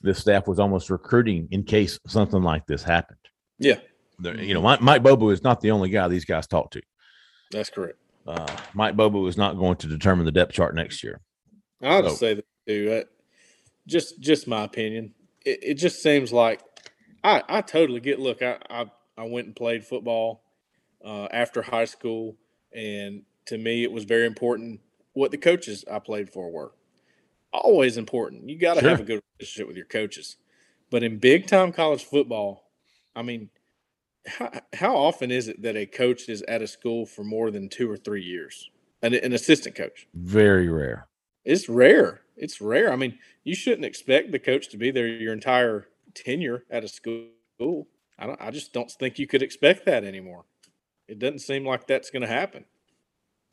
this 0.00 0.18
staff 0.18 0.46
was 0.46 0.58
almost 0.58 0.90
recruiting 0.90 1.48
in 1.50 1.64
case 1.64 1.98
something 2.06 2.42
like 2.42 2.66
this 2.66 2.82
happened. 2.82 3.18
yeah, 3.58 3.78
You 4.40 4.54
know, 4.54 4.62
Mike, 4.62 4.80
Mike 4.80 5.02
Bobo 5.02 5.30
is 5.30 5.42
not 5.42 5.60
the 5.60 5.70
only 5.70 5.90
guy 5.90 6.08
these 6.08 6.24
guys 6.24 6.46
talk 6.46 6.70
to. 6.72 6.82
that's 7.50 7.70
correct. 7.70 7.98
Uh, 8.26 8.46
Mike 8.74 8.96
Bobo 8.96 9.26
is 9.26 9.36
not 9.36 9.58
going 9.58 9.76
to 9.76 9.86
determine 9.86 10.26
the 10.26 10.32
depth 10.32 10.52
chart 10.52 10.74
next 10.74 11.02
year. 11.02 11.20
I'll 11.82 12.02
So- 12.02 12.08
just 12.08 12.20
say 12.20 12.34
that 12.34 12.44
too. 12.66 12.92
Uh, 12.92 13.04
just 13.86 14.20
just 14.20 14.46
my 14.46 14.64
opinion. 14.64 15.14
It, 15.44 15.58
it 15.62 15.74
just 15.74 16.02
seems 16.02 16.32
like 16.32 16.60
I 17.24 17.42
I 17.48 17.60
totally 17.62 18.00
get. 18.00 18.18
Look, 18.20 18.42
I 18.42 18.58
I, 18.68 18.86
I 19.16 19.24
went 19.24 19.46
and 19.46 19.56
played 19.56 19.84
football 19.84 20.42
uh, 21.04 21.26
after 21.32 21.62
high 21.62 21.86
school, 21.86 22.36
and 22.72 23.22
to 23.46 23.56
me, 23.58 23.82
it 23.82 23.90
was 23.92 24.04
very 24.04 24.26
important 24.26 24.80
what 25.14 25.30
the 25.30 25.38
coaches 25.38 25.84
I 25.90 25.98
played 26.00 26.28
for 26.30 26.50
were. 26.50 26.72
Always 27.52 27.96
important. 27.96 28.48
You 28.48 28.58
got 28.58 28.74
to 28.74 28.88
have 28.88 29.00
a 29.00 29.04
good 29.04 29.22
relationship 29.40 29.66
with 29.68 29.76
your 29.76 29.86
coaches. 29.86 30.36
But 30.90 31.02
in 31.02 31.18
big 31.18 31.46
time 31.46 31.72
college 31.72 32.04
football, 32.04 32.70
I 33.16 33.22
mean, 33.22 33.48
how, 34.26 34.50
how 34.74 34.96
often 34.96 35.30
is 35.30 35.48
it 35.48 35.62
that 35.62 35.74
a 35.76 35.86
coach 35.86 36.28
is 36.28 36.42
at 36.42 36.60
a 36.60 36.66
school 36.66 37.06
for 37.06 37.24
more 37.24 37.50
than 37.50 37.68
two 37.70 37.90
or 37.90 37.96
three 37.96 38.22
years? 38.22 38.70
An, 39.02 39.14
an 39.14 39.32
assistant 39.32 39.74
coach. 39.76 40.06
Very 40.14 40.68
rare. 40.68 41.07
It's 41.48 41.66
rare. 41.66 42.20
It's 42.36 42.60
rare. 42.60 42.92
I 42.92 42.96
mean, 42.96 43.18
you 43.42 43.54
shouldn't 43.54 43.86
expect 43.86 44.32
the 44.32 44.38
coach 44.38 44.68
to 44.68 44.76
be 44.76 44.90
there 44.90 45.08
your 45.08 45.32
entire 45.32 45.86
tenure 46.14 46.64
at 46.70 46.84
a 46.84 46.88
school. 46.88 47.88
I 48.18 48.26
don't, 48.26 48.38
I 48.38 48.50
just 48.50 48.74
don't 48.74 48.90
think 48.90 49.18
you 49.18 49.26
could 49.26 49.42
expect 49.42 49.86
that 49.86 50.04
anymore. 50.04 50.44
It 51.08 51.18
doesn't 51.18 51.38
seem 51.38 51.64
like 51.64 51.86
that's 51.86 52.10
going 52.10 52.20
to 52.20 52.28
happen. 52.28 52.66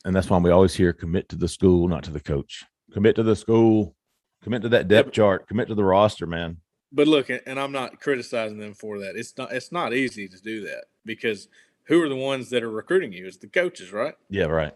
And 0.03 0.13
that's 0.13 0.29
why 0.29 0.37
we 0.39 0.51
always 0.51 0.75
hear 0.75 0.91
commit 0.91 1.29
to 1.29 1.37
the 1.37 1.47
school, 1.47 1.87
not 1.87 2.03
to 2.03 2.11
the 2.11 2.19
coach. 2.19 2.65
Commit 2.91 3.15
to 3.15 3.23
the 3.23 3.35
school, 3.35 3.95
commit 4.43 4.61
to 4.63 4.69
that 4.69 4.89
depth 4.89 5.13
chart, 5.13 5.47
commit 5.47 5.69
to 5.69 5.75
the 5.75 5.85
roster, 5.85 6.27
man. 6.27 6.57
But 6.91 7.07
look, 7.07 7.29
and 7.29 7.41
and 7.47 7.57
I'm 7.57 7.71
not 7.71 8.01
criticizing 8.01 8.59
them 8.59 8.73
for 8.73 8.99
that. 8.99 9.15
It's 9.15 9.37
not. 9.37 9.53
It's 9.53 9.71
not 9.71 9.93
easy 9.93 10.27
to 10.27 10.41
do 10.41 10.65
that 10.65 10.85
because 11.05 11.47
who 11.85 12.01
are 12.03 12.09
the 12.09 12.15
ones 12.15 12.49
that 12.49 12.61
are 12.61 12.69
recruiting 12.69 13.13
you? 13.13 13.25
It's 13.25 13.37
the 13.37 13.47
coaches, 13.47 13.91
right? 13.91 14.15
Yeah, 14.29 14.45
right. 14.45 14.73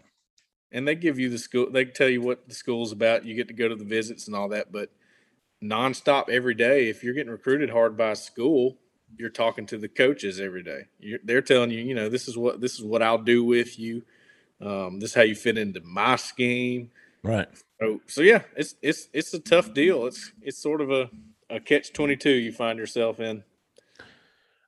And 0.72 0.86
they 0.86 0.94
give 0.94 1.18
you 1.18 1.28
the 1.28 1.38
school 1.38 1.70
they 1.70 1.84
tell 1.84 2.08
you 2.08 2.20
what 2.20 2.48
the 2.48 2.54
school's 2.54 2.92
about 2.92 3.24
you 3.24 3.34
get 3.34 3.48
to 3.48 3.54
go 3.54 3.68
to 3.68 3.76
the 3.76 3.84
visits 3.84 4.26
and 4.26 4.36
all 4.36 4.48
that 4.48 4.70
but 4.72 4.90
nonstop 5.62 6.28
every 6.28 6.54
day 6.54 6.88
if 6.88 7.04
you're 7.04 7.14
getting 7.14 7.32
recruited 7.32 7.70
hard 7.70 7.96
by 7.96 8.10
a 8.10 8.16
school 8.16 8.76
you're 9.16 9.30
talking 9.30 9.66
to 9.66 9.78
the 9.78 9.88
coaches 9.88 10.40
every 10.40 10.62
day. 10.62 10.86
You're, 10.98 11.18
they're 11.24 11.42
telling 11.42 11.70
you 11.70 11.80
you 11.80 11.94
know 11.94 12.08
this 12.08 12.28
is 12.28 12.36
what 12.36 12.60
this 12.60 12.74
is 12.74 12.82
what 12.82 13.02
i'll 13.02 13.18
do 13.18 13.44
with 13.44 13.78
you. 13.78 14.02
Um, 14.60 15.00
this 15.00 15.10
is 15.10 15.14
how 15.14 15.22
you 15.22 15.34
fit 15.34 15.56
into 15.56 15.80
my 15.80 16.16
scheme. 16.16 16.90
Right. 17.22 17.48
so, 17.80 18.00
so 18.06 18.20
yeah 18.22 18.42
it's 18.56 18.74
it's 18.82 19.08
it's 19.12 19.34
a 19.34 19.40
tough 19.40 19.72
deal. 19.74 20.06
It's 20.06 20.32
it's 20.42 20.58
sort 20.58 20.80
of 20.80 20.90
a, 20.90 21.10
a 21.48 21.60
catch 21.60 21.92
22 21.92 22.30
you 22.30 22.52
find 22.52 22.78
yourself 22.78 23.20
in. 23.20 23.44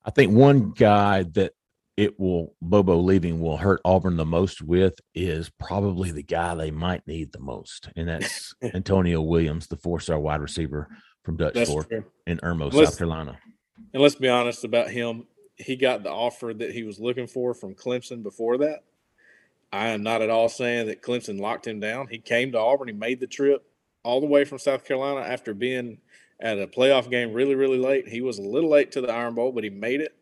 I 0.04 0.10
think 0.10 0.32
one 0.32 0.70
guy 0.70 1.22
that 1.22 1.54
it 1.96 2.18
will 2.18 2.54
Bobo 2.62 2.96
leaving 2.96 3.40
will 3.40 3.56
hurt 3.56 3.80
Auburn 3.84 4.16
the 4.16 4.24
most 4.24 4.62
with 4.62 4.98
is 5.14 5.50
probably 5.50 6.10
the 6.10 6.22
guy 6.22 6.54
they 6.54 6.70
might 6.70 7.06
need 7.06 7.32
the 7.32 7.40
most, 7.40 7.90
and 7.96 8.08
that's 8.08 8.54
Antonio 8.74 9.20
Williams, 9.20 9.66
the 9.66 9.76
four-star 9.76 10.18
wide 10.18 10.40
receiver 10.40 10.88
from 11.22 11.36
Dutch 11.36 11.54
that's 11.54 11.70
Fork 11.70 11.88
true 11.88 12.04
in 12.26 12.38
Irmo, 12.38 12.72
South 12.72 12.96
Carolina. 12.96 13.38
And 13.92 14.02
let's 14.02 14.14
be 14.14 14.28
honest 14.28 14.64
about 14.64 14.90
him. 14.90 15.26
He 15.56 15.76
got 15.76 16.02
the 16.02 16.10
offer 16.10 16.52
that 16.54 16.72
he 16.72 16.82
was 16.82 16.98
looking 16.98 17.26
for 17.26 17.54
from 17.54 17.74
Clemson 17.74 18.22
before 18.22 18.58
that. 18.58 18.84
I 19.72 19.88
am 19.88 20.02
not 20.02 20.22
at 20.22 20.30
all 20.30 20.48
saying 20.48 20.86
that 20.86 21.02
Clemson 21.02 21.40
locked 21.40 21.66
him 21.66 21.78
down. 21.80 22.08
He 22.08 22.18
came 22.18 22.52
to 22.52 22.58
Auburn. 22.58 22.88
He 22.88 22.94
made 22.94 23.20
the 23.20 23.26
trip 23.26 23.64
all 24.02 24.20
the 24.20 24.26
way 24.26 24.44
from 24.44 24.58
South 24.58 24.84
Carolina 24.84 25.20
after 25.20 25.54
being 25.54 25.98
at 26.40 26.58
a 26.58 26.66
playoff 26.66 27.10
game 27.10 27.32
really, 27.32 27.54
really 27.54 27.78
late. 27.78 28.08
He 28.08 28.20
was 28.20 28.38
a 28.38 28.42
little 28.42 28.70
late 28.70 28.92
to 28.92 29.00
the 29.00 29.12
Iron 29.12 29.34
Bowl, 29.34 29.52
but 29.52 29.64
he 29.64 29.70
made 29.70 30.00
it. 30.00 30.14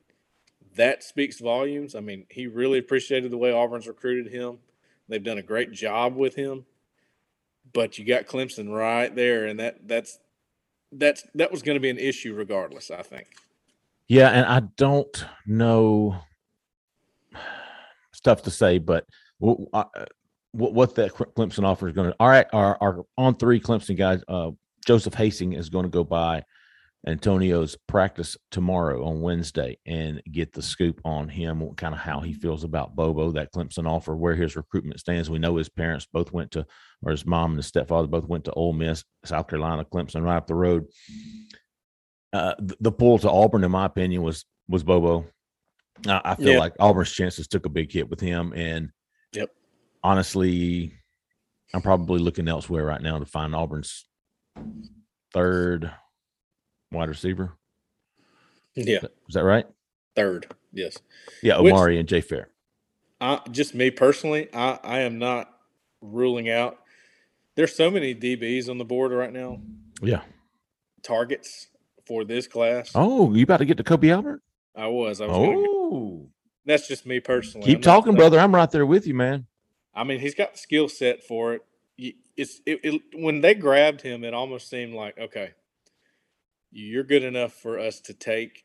That 0.77 1.03
speaks 1.03 1.41
volumes. 1.41 1.95
I 1.95 2.01
mean, 2.01 2.27
he 2.31 2.47
really 2.47 2.79
appreciated 2.79 3.31
the 3.31 3.37
way 3.37 3.53
Auburn's 3.53 3.89
recruited 3.89 4.33
him. 4.33 4.59
They've 5.09 5.23
done 5.23 5.39
a 5.39 5.43
great 5.43 5.73
job 5.73 6.17
with 6.17 6.35
him. 6.35 6.65
But 7.73 7.99
you 7.99 8.05
got 8.05 8.27
Clemson 8.27 8.73
right 8.73 9.15
there, 9.15 9.47
and 9.47 9.61
that 9.61 9.87
that's 9.87 10.19
that's 10.93 11.25
that 11.35 11.53
was 11.53 11.63
going 11.63 11.77
to 11.77 11.81
be 11.81 11.91
an 11.91 11.99
issue 11.99 12.35
regardless. 12.35 12.91
I 12.91 13.03
think. 13.03 13.29
Yeah, 14.09 14.31
and 14.31 14.47
I 14.47 14.61
don't 14.77 15.25
know. 15.47 16.17
It's 18.13 18.21
tough 18.21 18.43
to 18.43 18.51
say, 18.51 18.79
but 18.79 19.07
what 19.39 19.69
uh, 19.73 19.85
that 20.53 21.13
Clemson 21.37 21.65
offer 21.65 21.89
is 21.89 21.95
going 21.95 22.11
to. 22.11 22.17
All 22.19 22.29
right, 22.29 22.47
our 22.53 22.77
our 22.81 23.07
on 23.17 23.37
three 23.37 23.61
Clemson 23.61 23.97
guys. 23.97 24.21
Uh, 24.27 24.51
Joseph 24.85 25.15
Hasting 25.15 25.53
is 25.53 25.69
going 25.69 25.85
to 25.85 25.91
go 25.91 26.03
by 26.03 26.43
Antonio's 27.07 27.77
practice 27.89 28.37
tomorrow 28.51 29.05
on 29.07 29.23
Wednesday 29.23 29.79
and 29.87 30.23
get 30.31 30.53
the 30.53 30.61
scoop 30.61 31.01
on 31.05 31.29
him, 31.29 31.75
kind 31.77 31.95
of 31.95 32.01
how 32.01 32.21
he 32.21 32.35
feels 32.35 32.63
about 32.63 32.95
Bobo, 32.95 33.33
that 33.33 33.53
Clemson 33.53 33.89
offer, 33.89 34.15
where 34.15 34.35
his 34.35 34.55
recruitment 34.55 35.01
stands. 35.01 35.31
We 35.31 35.39
know 35.39 35.57
his 35.57 35.71
parents 35.71 36.07
both 36.13 36.31
went 36.33 36.51
to, 36.53 36.67
or 37.03 37.11
his 37.11 37.25
mom 37.25 37.53
and 37.53 37.59
his 37.59 37.67
stepfather 37.67 38.07
both 38.07 38.27
went 38.27 38.45
to 38.45 38.53
Ole 38.53 38.75
Miss, 38.75 39.03
South 39.25 39.49
Carolina, 39.49 39.85
Clemson, 39.85 40.23
right 40.23 40.37
up 40.37 40.47
the 40.47 40.55
road. 40.55 40.87
Uh, 42.35 42.55
the, 42.59 42.93
pull 42.93 43.19
to 43.19 43.31
Auburn, 43.31 43.65
in 43.65 43.71
my 43.71 43.87
opinion, 43.87 44.23
was 44.23 44.45
was 44.69 44.85
Bobo. 44.85 45.25
I, 46.07 46.21
I 46.25 46.35
feel 46.37 46.59
like 46.59 46.75
Auburn's 46.79 47.13
chances 47.13 47.49
took 47.49 47.67
a 47.67 47.71
big 47.71 47.91
hit 47.91 48.09
with 48.09 48.21
him, 48.21 48.53
and 48.55 48.91
Yep. 49.33 49.51
honestly, 50.05 50.93
I'm 51.75 51.83
probably 51.83 52.21
looking 52.21 52.47
elsewhere 52.47 52.85
right 52.85 53.01
now 53.01 53.19
to 53.19 53.25
find 53.25 53.55
Auburn's 53.55 54.07
third 55.33 55.91
wide 56.93 57.09
receiver. 57.09 57.53
Yeah, 58.75 58.99
Is 59.29 59.35
that 59.35 59.45
right? 59.45 59.67
third. 60.17 60.47
Yes. 60.73 60.97
Yeah, 61.43 61.61
Which- 61.61 61.73
Omari 61.73 61.99
and 61.99 62.09
Jay 62.09 62.21
Fair. 62.21 62.49
I 63.21 63.41
just 63.51 63.75
me 63.75 63.91
personally, 63.91 64.49
I 64.55 64.79
I 64.83 65.01
am 65.01 65.19
not 65.19 65.53
ruling 66.01 66.49
out. 66.49 66.79
There's 67.57 67.75
so 67.75 67.91
many 67.91 68.15
DBs 68.15 68.69
on 68.71 68.79
the 68.79 68.85
board 68.85 69.13
right 69.13 69.33
now. 69.33 69.61
Yeah. 70.01 70.23
Targets 71.03 71.67
for 72.07 72.25
this 72.25 72.47
class. 72.47 72.93
Oh, 72.95 73.35
you 73.35 73.43
about 73.43 73.59
to 73.59 73.65
get 73.65 73.77
to 73.77 73.85
Kobe 73.85 74.09
Albert? 74.11 74.43
I 74.75 74.87
was. 74.87 75.21
I 75.21 75.27
was. 75.27 75.37
Oh, 75.37 76.29
that's 76.65 76.89
just 76.89 77.05
me 77.07 77.21
personally. 77.21 77.67
keep 77.67 77.79
I'm 77.79 77.83
talking, 77.83 78.13
saying- 78.13 78.17
brother. 78.19 78.39
I'm 78.39 78.55
right 78.55 78.71
there 78.71 78.87
with 78.87 79.07
you, 79.07 79.15
man. 79.15 79.47
I 79.95 80.05
mean, 80.05 80.21
he's 80.21 80.35
got 80.35 80.53
the 80.53 80.59
skill 80.59 80.89
set 80.89 81.23
for 81.25 81.55
it. 81.55 81.63
It's 82.37 82.63
it, 82.65 82.81
it, 82.85 83.03
when 83.15 83.43
they 83.43 83.55
grabbed 83.55 84.01
him, 84.01 84.25
it 84.25 84.33
almost 84.33 84.71
seemed 84.71 84.95
like 84.95 85.19
okay, 85.19 85.51
you're 86.73 87.05
good 87.05 87.23
enough 87.25 87.53
for 87.53 87.79
us 87.79 88.01
to 88.03 88.15
take 88.15 88.65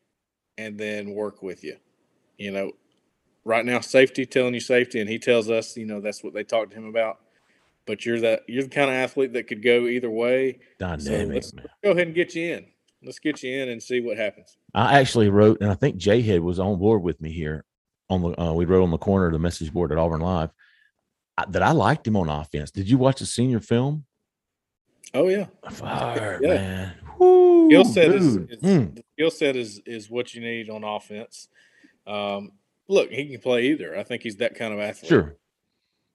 and 0.58 0.78
then 0.78 1.10
work 1.12 1.42
with 1.42 1.64
you. 1.64 1.76
You 2.38 2.50
know, 2.52 2.72
right 3.44 3.64
now 3.64 3.80
safety 3.80 4.26
telling 4.26 4.54
you 4.54 4.60
safety, 4.60 5.00
and 5.00 5.08
he 5.08 5.18
tells 5.18 5.50
us, 5.50 5.76
you 5.76 5.86
know, 5.86 6.00
that's 6.00 6.22
what 6.22 6.34
they 6.34 6.44
talked 6.44 6.70
to 6.72 6.76
him 6.78 6.86
about. 6.86 7.18
But 7.86 8.04
you're 8.04 8.20
that 8.20 8.42
you're 8.48 8.64
the 8.64 8.68
kind 8.68 8.90
of 8.90 8.96
athlete 8.96 9.32
that 9.34 9.46
could 9.46 9.62
go 9.62 9.86
either 9.86 10.10
way. 10.10 10.58
Dynamic, 10.78 11.34
let's- 11.34 11.54
man. 11.54 11.66
Go 11.84 11.90
ahead 11.92 12.08
and 12.08 12.14
get 12.16 12.34
you 12.34 12.54
in. 12.54 12.66
Let's 13.02 13.18
get 13.20 13.42
you 13.42 13.56
in 13.62 13.68
and 13.68 13.80
see 13.82 14.00
what 14.00 14.16
happens. 14.16 14.56
I 14.74 14.98
actually 14.98 15.28
wrote, 15.28 15.60
and 15.60 15.70
I 15.70 15.74
think 15.74 15.96
Jay 15.96 16.22
Head 16.22 16.40
was 16.40 16.58
on 16.58 16.78
board 16.78 17.02
with 17.02 17.20
me 17.20 17.30
here. 17.30 17.64
On 18.08 18.22
the 18.22 18.40
uh, 18.40 18.52
we 18.52 18.64
wrote 18.64 18.82
on 18.82 18.90
the 18.90 18.98
corner 18.98 19.26
of 19.26 19.32
the 19.32 19.38
message 19.38 19.72
board 19.72 19.90
at 19.92 19.98
Auburn 19.98 20.20
Live 20.20 20.50
I, 21.36 21.44
that 21.50 21.62
I 21.62 21.72
liked 21.72 22.06
him 22.06 22.16
on 22.16 22.28
offense. 22.28 22.70
Did 22.70 22.88
you 22.88 22.98
watch 22.98 23.18
the 23.18 23.26
senior 23.26 23.60
film? 23.60 24.04
Oh 25.14 25.28
yeah, 25.28 25.46
Fire, 25.70 26.38
Yeah. 26.42 26.54
man. 26.54 26.94
Skill 27.16 27.84
set 27.84 28.10
is, 28.12 28.36
is 28.36 28.60
Mm. 28.62 29.02
skill 29.14 29.30
set 29.30 29.56
is 29.56 29.80
is 29.86 30.10
what 30.10 30.34
you 30.34 30.40
need 30.40 30.70
on 30.70 30.84
offense. 30.84 31.48
Um, 32.06 32.52
look, 32.88 33.10
he 33.10 33.26
can 33.28 33.40
play 33.40 33.66
either. 33.68 33.96
I 33.96 34.02
think 34.04 34.22
he's 34.22 34.36
that 34.36 34.54
kind 34.54 34.72
of 34.72 34.80
athlete. 34.80 35.08
Sure. 35.08 35.36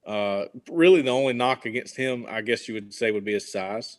Uh, 0.06 0.46
really, 0.70 1.02
the 1.02 1.12
only 1.12 1.34
knock 1.34 1.66
against 1.66 1.96
him, 1.98 2.26
I 2.28 2.42
guess 2.42 2.68
you 2.68 2.74
would 2.74 2.94
say, 2.94 3.12
would 3.12 3.26
be 3.26 3.34
his 3.34 3.52
size. 3.52 3.98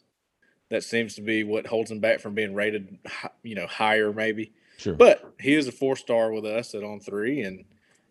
That 0.71 0.83
seems 0.83 1.15
to 1.17 1.21
be 1.23 1.45
what 1.45 1.67
holds 1.67 1.91
him 1.91 2.01
back 2.01 2.21
from 2.21 2.35
being 2.35 2.55
rated, 2.55 2.99
you 3.43 3.55
know, 3.55 3.67
higher 3.67 4.13
maybe. 4.13 4.53
Sure. 4.79 4.95
But 4.95 5.35
he 5.39 5.55
is 5.55 5.69
a 5.69 5.73
four 5.73 5.97
star 5.97 6.33
with 6.33 6.45
us 6.47 6.75
at 6.75 6.83
on 6.83 6.99
three, 7.01 7.43
and 7.43 7.65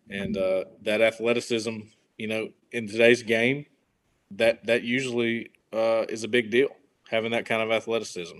and 0.08 0.36
uh, 0.36 0.64
that 0.82 1.00
athleticism, 1.00 1.78
you 2.18 2.28
know, 2.28 2.50
in 2.70 2.86
today's 2.86 3.22
game, 3.22 3.66
that 4.32 4.64
that 4.66 4.82
usually 4.84 5.50
uh, 5.72 6.04
is 6.08 6.22
a 6.24 6.28
big 6.28 6.50
deal. 6.50 6.68
Having 7.10 7.32
that 7.32 7.44
kind 7.44 7.60
of 7.60 7.70
athleticism, 7.70 8.38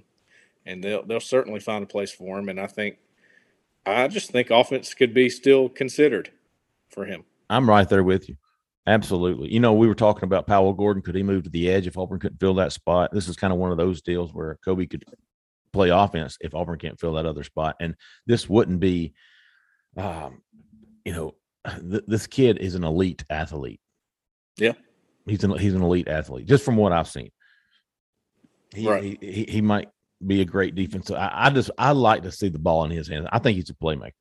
and 0.67 0.83
they'll 0.83 1.05
they'll 1.05 1.21
certainly 1.21 1.61
find 1.61 1.83
a 1.83 1.87
place 1.87 2.13
for 2.13 2.39
him. 2.39 2.49
And 2.49 2.61
I 2.61 2.67
think, 2.67 2.99
I 3.85 4.09
just 4.09 4.31
think 4.31 4.51
offense 4.51 4.95
could 4.95 5.15
be 5.15 5.29
still 5.29 5.69
considered 5.69 6.31
for 6.89 7.05
him. 7.05 7.25
I'm 7.51 7.69
right 7.69 7.89
there 7.89 8.05
with 8.05 8.29
you. 8.29 8.37
Absolutely. 8.87 9.53
You 9.53 9.61
know, 9.61 9.75
we 9.75 9.87
were 9.87 9.95
talking 9.95 10.25
about 10.25 10.47
Powell 10.47 10.73
Gordon. 10.73 11.03
Could 11.03 11.15
he 11.15 11.23
move 11.23 11.45
to 11.45 11.51
the 11.51 11.71
edge 11.71 11.87
if 11.87 11.97
Auburn 11.97 12.19
couldn't 12.19 12.41
fill 12.41 12.55
that 12.55 12.73
spot? 12.73 13.11
This 13.13 13.29
is 13.29 13.37
kind 13.37 13.53
of 13.53 13.59
one 13.59 13.71
of 13.71 13.77
those 13.77 14.03
deals 14.03 14.35
where 14.35 14.59
Kobe 14.65 14.87
could 14.87 15.05
play 15.73 15.91
offense 15.91 16.37
if 16.41 16.55
Auburn 16.55 16.79
can't 16.79 16.99
fill 16.99 17.15
that 17.15 17.27
other 17.27 17.45
spot. 17.45 17.77
And 17.81 17.95
this 18.27 18.49
wouldn't 18.49 18.81
be, 18.81 19.15
um, 19.97 20.43
you 21.05 21.13
know, 21.13 21.35
th- 21.91 22.03
this 22.09 22.27
kid 22.27 22.59
is 22.59 22.75
an 22.75 22.83
elite 22.83 23.25
athlete. 23.31 23.81
Yeah. 24.57 24.73
He's 25.27 25.45
an 25.45 25.57
he's 25.57 25.75
an 25.75 25.83
elite 25.83 26.09
athlete, 26.09 26.49
just 26.49 26.65
from 26.65 26.77
what 26.77 26.93
I've 26.93 27.09
seen. 27.09 27.31
He, 28.75 28.89
Right. 28.89 29.03
he, 29.03 29.19
he, 29.21 29.45
he 29.49 29.61
might 29.61 29.89
be 30.27 30.41
a 30.41 30.45
great 30.45 30.75
defensive. 30.75 31.17
I, 31.17 31.31
I 31.33 31.51
just 31.51 31.71
I 31.79 31.93
like 31.93 32.23
to 32.23 32.33
see 32.33 32.49
the 32.49 32.59
ball 32.59 32.85
in 32.85 32.91
his 32.91 33.09
hands. 33.09 33.27
I 33.33 33.39
think 33.39 33.57
he's 33.57 33.71
a 33.71 33.75
playmaker. 33.75 34.13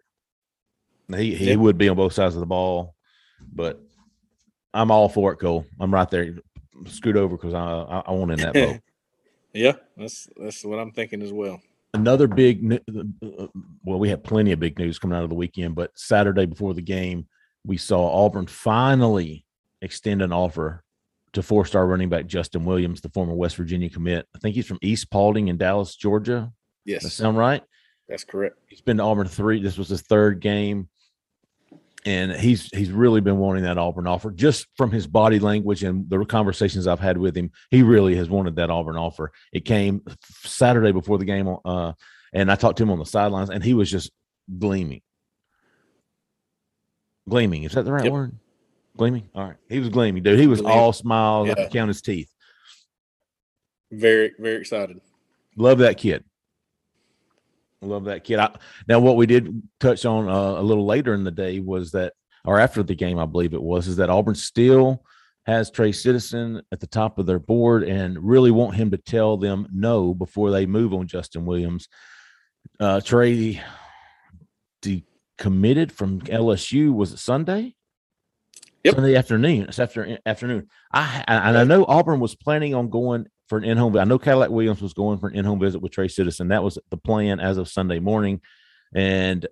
He 1.16 1.36
he 1.36 1.50
Yeah. 1.50 1.56
would 1.56 1.78
be 1.78 1.90
on 1.90 1.98
both 1.98 2.14
sides 2.14 2.36
of 2.36 2.40
the 2.40 2.46
ball, 2.46 2.96
but 3.54 3.82
I'm 4.74 4.92
all 4.92 5.10
for 5.10 5.34
it, 5.34 5.38
Cole. 5.38 5.66
I'm 5.80 5.94
right 5.94 6.10
there. 6.10 6.36
Scoot 6.86 7.18
over 7.18 7.36
because 7.36 7.54
I, 7.54 7.60
I 7.62 8.00
I 8.08 8.12
want 8.12 8.32
in 8.32 8.40
that 8.40 8.54
boat. 8.54 8.80
Yeah, 9.54 9.74
that's 9.98 10.30
that's 10.38 10.64
what 10.64 10.80
I'm 10.80 10.92
thinking 10.94 11.22
as 11.22 11.34
well. 11.34 11.62
Another 11.94 12.26
big, 12.26 12.80
well, 13.22 14.00
we 14.00 14.08
had 14.08 14.24
plenty 14.24 14.54
of 14.54 14.62
big 14.62 14.80
news 14.80 14.98
coming 14.98 15.18
out 15.18 15.24
of 15.26 15.30
the 15.30 15.36
weekend, 15.36 15.76
but 15.76 15.92
Saturday 15.94 16.46
before 16.46 16.74
the 16.74 16.82
game, 16.82 17.28
we 17.66 17.76
saw 17.76 18.24
Auburn 18.24 18.48
finally 18.48 19.46
extend 19.82 20.22
an 20.22 20.32
offer 20.32 20.86
to 21.34 21.42
four-star 21.42 21.86
running 21.88 22.10
back 22.10 22.26
Justin 22.28 22.66
Williams, 22.66 23.02
the 23.02 23.10
former 23.10 23.34
West 23.34 23.56
Virginia 23.56 23.90
commit. 23.90 24.28
I 24.36 24.40
think 24.40 24.56
he's 24.56 24.68
from 24.68 24.80
East 24.82 25.10
Paulding 25.12 25.48
in 25.48 25.58
Dallas, 25.58 25.96
Georgia. 25.96 26.52
Does 26.86 26.96
that 26.96 27.04
Yes, 27.04 27.14
sound 27.14 27.38
right? 27.38 27.64
that's 28.10 28.24
correct. 28.24 28.58
He's 28.68 28.82
been 28.82 28.98
to 28.98 29.04
Auburn 29.04 29.28
three. 29.28 29.62
This 29.62 29.78
was 29.78 29.88
his 29.88 30.02
third 30.02 30.42
game, 30.42 30.90
and 32.06 32.32
he's 32.34 32.66
he's 32.76 32.92
really 32.92 33.22
been 33.22 33.38
wanting 33.38 33.64
that 33.64 33.78
Auburn 33.78 34.08
offer. 34.08 34.32
Just 34.32 34.68
from 34.76 34.92
his 34.92 35.08
body 35.08 35.40
language 35.40 35.84
and 35.84 36.10
the 36.10 36.26
conversations 36.26 36.88
I've 36.88 37.00
had 37.00 37.18
with 37.18 37.38
him, 37.38 37.52
he 37.70 37.84
really 37.84 38.16
has 38.16 38.30
wanted 38.30 38.56
that 38.58 38.70
Auburn 38.70 38.98
offer. 38.98 39.32
It 39.54 39.64
came 39.64 40.02
Saturday 40.44 40.92
before 40.92 41.18
the 41.20 41.26
game, 41.26 41.56
uh, 41.64 41.94
and 42.34 42.52
I 42.52 42.56
talked 42.56 42.78
to 42.80 42.84
him 42.84 42.92
on 42.92 43.00
the 43.00 43.06
sidelines, 43.06 43.50
and 43.50 43.64
he 43.64 43.74
was 43.74 43.90
just 43.90 44.12
gleaming. 44.60 45.02
Gleaming 47.30 47.64
is 47.64 47.74
that 47.74 47.86
the 47.86 47.94
right 47.94 48.04
Yep. 48.04 48.12
word? 48.14 48.36
Gleaming. 48.98 49.30
All 49.34 49.46
right, 49.46 49.56
he 49.70 49.80
was 49.80 49.90
gleaming, 49.90 50.22
dude. 50.24 50.40
He 50.40 50.48
was 50.48 50.62
Gleaming. 50.62 50.78
all 50.80 50.94
smiles. 50.94 51.46
I 51.48 51.50
Yeah. 51.50 51.56
could 51.64 51.72
count 51.74 51.88
his 51.90 52.02
teeth. 52.02 52.30
Very 53.92 54.32
very 54.40 54.58
excited. 54.62 55.00
Love 55.56 55.80
that 55.80 55.98
kid. 55.98 56.24
Love 57.82 58.06
that 58.06 58.24
kid. 58.24 58.38
I, 58.40 58.56
now, 58.88 59.00
what 59.00 59.16
we 59.18 59.26
did 59.26 59.62
touch 59.80 60.06
on 60.06 60.30
uh, 60.30 60.60
a 60.60 60.62
little 60.62 60.86
later 60.86 61.14
in 61.14 61.24
the 61.24 61.32
day 61.32 61.60
was 61.60 61.92
that, 61.92 62.14
or 62.46 62.60
after 62.60 62.84
the 62.84 62.94
game, 62.96 63.18
I 63.18 63.26
believe 63.26 63.54
it 63.54 63.62
was, 63.62 63.88
is 63.88 63.96
that 63.98 64.10
Auburn 64.10 64.36
still 64.36 65.04
has 65.48 65.72
Trey 65.72 65.92
Citizen 65.92 66.62
at 66.72 66.80
the 66.80 66.86
top 66.88 67.18
of 67.18 67.26
their 67.26 67.40
board 67.40 67.84
and 67.84 68.20
really 68.24 68.52
want 68.52 68.76
him 68.76 68.92
to 68.92 68.98
tell 68.98 69.36
them 69.38 69.68
no 69.74 70.14
before 70.14 70.52
they 70.52 70.68
move 70.68 70.94
on 70.94 71.08
Justin 71.08 71.46
Williams. 71.46 71.88
Uh, 72.80 73.02
Trey 73.02 73.60
decommitted 74.84 75.92
from 75.92 76.22
LSU. 76.22 76.94
Was 76.94 77.14
it 77.14 77.18
Sunday? 77.20 77.76
Yep. 78.84 78.96
Sunday 78.96 79.16
afternoon. 79.16 79.64
It's 79.64 79.80
after 79.80 80.18
afternoon. 80.26 80.68
I 80.92 81.24
and 81.28 81.58
I 81.58 81.64
know 81.64 81.86
Auburn 81.88 82.20
was 82.20 82.36
planning 82.36 82.74
on 82.74 82.90
going 82.90 83.28
for 83.48 83.58
an 83.60 83.64
in-home. 83.64 83.96
I 83.98 84.06
know 84.06 84.18
Cadillac 84.18 84.50
Williams 84.50 84.82
was 84.82 84.94
going 84.94 85.20
for 85.20 85.28
an 85.30 85.36
in-home 85.36 85.60
visit 85.60 85.82
with 85.82 85.92
Trey 85.92 86.08
Citizen. 86.08 86.48
That 86.48 86.64
was 86.64 86.80
the 86.90 86.98
plan 86.98 87.40
as 87.40 87.58
of 87.58 87.70
Sunday 87.70 88.00
morning, 88.00 88.42
and 88.96 89.46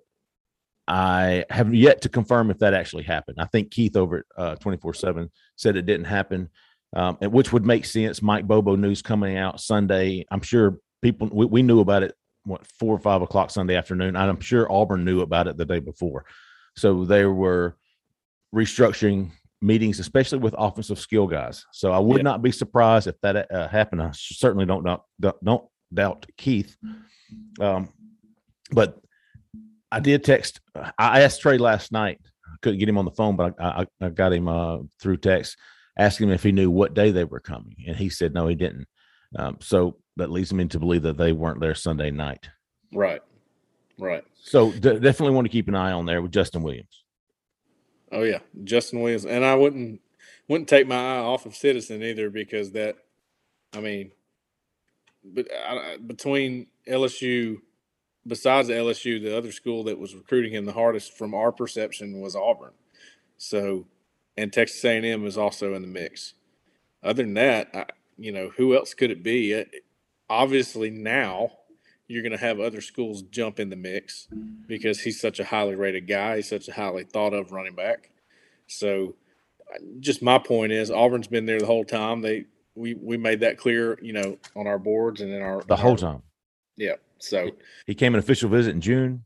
I 0.88 1.44
have 1.48 1.72
yet 1.72 2.02
to 2.02 2.08
confirm 2.08 2.50
if 2.50 2.58
that 2.58 2.74
actually 2.74 3.04
happened. 3.04 3.36
I 3.38 3.44
think 3.44 3.70
Keith 3.70 3.96
over 3.96 4.24
at 4.36 4.60
Twenty 4.60 4.78
Four 4.78 4.94
Seven 4.94 5.30
said 5.54 5.76
it 5.76 5.86
didn't 5.86 6.06
happen, 6.06 6.48
um, 6.96 7.16
which 7.16 7.52
would 7.52 7.64
make 7.64 7.84
sense. 7.84 8.22
Mike 8.22 8.48
Bobo 8.48 8.74
news 8.74 9.00
coming 9.00 9.36
out 9.36 9.60
Sunday. 9.60 10.26
I'm 10.32 10.42
sure 10.42 10.78
people 11.02 11.28
we, 11.32 11.46
we 11.46 11.62
knew 11.62 11.78
about 11.78 12.02
it 12.02 12.14
what 12.44 12.66
four 12.66 12.96
or 12.96 12.98
five 12.98 13.22
o'clock 13.22 13.50
Sunday 13.50 13.76
afternoon. 13.76 14.16
I'm 14.16 14.40
sure 14.40 14.70
Auburn 14.72 15.04
knew 15.04 15.20
about 15.20 15.46
it 15.46 15.56
the 15.56 15.66
day 15.66 15.78
before, 15.78 16.24
so 16.76 17.04
they 17.04 17.26
were 17.26 17.76
restructuring 18.54 19.30
meetings, 19.62 19.98
especially 20.00 20.38
with 20.38 20.54
offensive 20.56 20.98
skill 20.98 21.26
guys. 21.26 21.64
So 21.72 21.92
I 21.92 21.98
would 21.98 22.18
Yeah. 22.18 22.22
not 22.22 22.42
be 22.42 22.50
surprised 22.50 23.06
if 23.06 23.20
that 23.20 23.50
uh, 23.52 23.68
happened. 23.68 24.02
I 24.02 24.10
certainly 24.14 24.66
don't 24.66 24.84
doubt, 24.84 25.04
don't, 25.20 25.44
don't 25.44 25.64
doubt 25.92 26.26
Keith. 26.36 26.76
Um, 27.60 27.90
but 28.72 28.98
I 29.92 30.00
did 30.00 30.24
text. 30.24 30.60
I 30.98 31.20
asked 31.22 31.40
Trey 31.42 31.58
last 31.58 31.92
night. 31.92 32.20
I 32.24 32.56
couldn't 32.62 32.78
get 32.78 32.88
him 32.88 32.98
on 32.98 33.04
the 33.04 33.10
phone, 33.10 33.36
but 33.36 33.54
I, 33.60 33.86
I, 34.00 34.06
I 34.06 34.08
got 34.08 34.32
him 34.32 34.48
uh, 34.48 34.78
through 35.00 35.18
text, 35.18 35.56
asking 35.98 36.28
him 36.28 36.34
if 36.34 36.42
he 36.42 36.52
knew 36.52 36.70
what 36.70 36.94
day 36.94 37.10
they 37.10 37.24
were 37.24 37.40
coming, 37.40 37.76
and 37.86 37.96
he 37.96 38.08
said 38.08 38.32
no, 38.32 38.46
he 38.46 38.54
didn't. 38.54 38.86
Um, 39.36 39.58
so 39.60 39.96
that 40.16 40.30
leads 40.30 40.52
me 40.52 40.64
to 40.66 40.78
believe 40.78 41.02
that 41.02 41.16
they 41.16 41.32
weren't 41.32 41.60
there 41.60 41.74
Sunday 41.74 42.10
night. 42.10 42.48
Right, 42.92 43.20
right. 43.98 44.24
So 44.42 44.72
de- 44.72 44.98
definitely 44.98 45.34
want 45.34 45.44
to 45.46 45.50
keep 45.52 45.68
an 45.68 45.74
eye 45.76 45.92
on 45.92 46.06
there 46.06 46.22
with 46.22 46.32
Justin 46.32 46.62
Williams. 46.62 47.04
Oh 48.12 48.22
yeah, 48.22 48.40
Justin 48.64 49.00
Williams, 49.00 49.24
and 49.24 49.44
I 49.44 49.54
wouldn't 49.54 50.00
wouldn't 50.48 50.68
take 50.68 50.86
my 50.86 50.96
eye 50.96 51.18
off 51.18 51.46
of 51.46 51.54
Citizen 51.54 52.02
either 52.02 52.28
because 52.28 52.72
that, 52.72 52.96
I 53.72 53.80
mean, 53.80 54.10
but 55.24 55.46
I, 55.52 55.96
between 56.04 56.66
LSU, 56.88 57.58
besides 58.26 58.68
LSU, 58.68 59.22
the 59.22 59.36
other 59.36 59.52
school 59.52 59.84
that 59.84 59.98
was 59.98 60.14
recruiting 60.14 60.52
him 60.52 60.64
the 60.64 60.72
hardest 60.72 61.16
from 61.16 61.34
our 61.34 61.52
perception 61.52 62.20
was 62.20 62.34
Auburn. 62.34 62.72
So, 63.38 63.86
and 64.36 64.52
Texas 64.52 64.84
A&M 64.84 65.24
is 65.24 65.38
also 65.38 65.74
in 65.74 65.82
the 65.82 65.88
mix. 65.88 66.34
Other 67.02 67.22
than 67.22 67.34
that, 67.34 67.68
I, 67.72 67.86
you 68.18 68.32
know, 68.32 68.50
who 68.56 68.76
else 68.76 68.92
could 68.92 69.12
it 69.12 69.22
be? 69.22 69.64
Obviously, 70.28 70.90
now 70.90 71.52
you're 72.10 72.22
going 72.22 72.32
to 72.32 72.38
have 72.38 72.58
other 72.58 72.80
schools 72.80 73.22
jump 73.22 73.60
in 73.60 73.70
the 73.70 73.76
mix 73.76 74.26
because 74.66 75.00
he's 75.00 75.20
such 75.20 75.38
a 75.38 75.44
highly 75.44 75.76
rated 75.76 76.08
guy. 76.08 76.36
He's 76.36 76.48
such 76.48 76.66
a 76.66 76.72
highly 76.72 77.04
thought 77.04 77.32
of 77.32 77.52
running 77.52 77.76
back. 77.76 78.10
So, 78.66 79.14
just 80.00 80.20
my 80.20 80.38
point 80.38 80.72
is, 80.72 80.90
Auburn's 80.90 81.28
been 81.28 81.46
there 81.46 81.60
the 81.60 81.66
whole 81.66 81.84
time. 81.84 82.20
They 82.20 82.46
we 82.74 82.94
we 82.94 83.16
made 83.16 83.40
that 83.40 83.58
clear, 83.58 83.96
you 84.02 84.12
know, 84.12 84.38
on 84.56 84.66
our 84.66 84.78
boards 84.78 85.20
and 85.20 85.32
in 85.32 85.40
our 85.40 85.62
The 85.62 85.76
whole 85.76 85.92
our- 85.92 85.96
time 85.96 86.22
Yeah. 86.76 86.94
So 87.18 87.50
he 87.86 87.94
came 87.94 88.14
an 88.14 88.18
official 88.18 88.48
visit 88.48 88.74
in 88.74 88.80
June. 88.80 89.24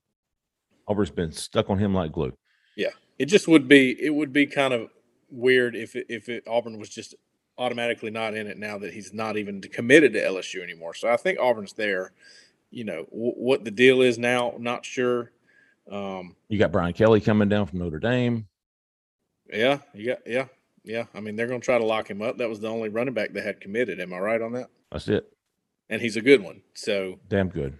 Auburn's 0.88 1.10
been 1.10 1.32
stuck 1.32 1.70
on 1.70 1.78
him 1.78 1.94
like 1.94 2.12
glue. 2.12 2.32
Yeah. 2.76 2.90
It 3.18 3.26
just 3.26 3.48
would 3.48 3.66
be 3.68 3.96
it 3.98 4.10
would 4.14 4.32
be 4.32 4.46
kind 4.46 4.74
of 4.74 4.90
weird 5.30 5.74
if 5.76 5.96
it, 5.96 6.06
if 6.10 6.28
it, 6.28 6.42
Auburn 6.46 6.78
was 6.78 6.88
just 6.90 7.14
automatically 7.56 8.10
not 8.10 8.34
in 8.34 8.46
it 8.48 8.58
now 8.58 8.76
that 8.78 8.92
he's 8.92 9.14
not 9.14 9.36
even 9.36 9.60
committed 9.62 10.12
to 10.12 10.20
LSU 10.20 10.62
anymore. 10.62 10.92
So 10.94 11.08
I 11.08 11.16
think 11.16 11.38
Auburn's 11.38 11.72
there. 11.74 12.12
You 12.74 12.84
know 12.84 13.04
w- 13.04 13.32
what 13.36 13.64
the 13.64 13.70
deal 13.70 14.02
is 14.02 14.18
now, 14.18 14.54
not 14.58 14.84
sure. 14.84 15.30
Um, 15.90 16.34
You 16.48 16.58
got 16.58 16.72
Brian 16.72 16.92
Kelly 16.92 17.20
coming 17.20 17.48
down 17.48 17.66
from 17.66 17.78
Notre 17.78 17.98
Dame. 18.00 18.46
yeah, 19.52 19.78
you 19.94 20.06
got 20.06 20.18
yeah, 20.26 20.46
yeah. 20.82 21.04
I 21.14 21.20
mean, 21.20 21.36
they're 21.36 21.46
going 21.46 21.60
to 21.60 21.64
try 21.64 21.78
to 21.78 21.84
lock 21.84 22.08
him 22.10 22.20
up. 22.22 22.38
That 22.38 22.48
was 22.48 22.60
the 22.60 22.68
only 22.68 22.88
running 22.88 23.14
back 23.14 23.32
that 23.34 23.44
had 23.44 23.60
committed. 23.60 24.00
Am 24.00 24.12
I 24.12 24.18
right 24.18 24.42
on 24.42 24.52
that? 24.52 24.70
That's 24.90 25.08
it. 25.08 25.30
And 25.88 26.00
he's 26.02 26.16
a 26.16 26.20
good 26.22 26.42
one. 26.42 26.62
So 26.74 27.20
Damn 27.28 27.48
good. 27.48 27.78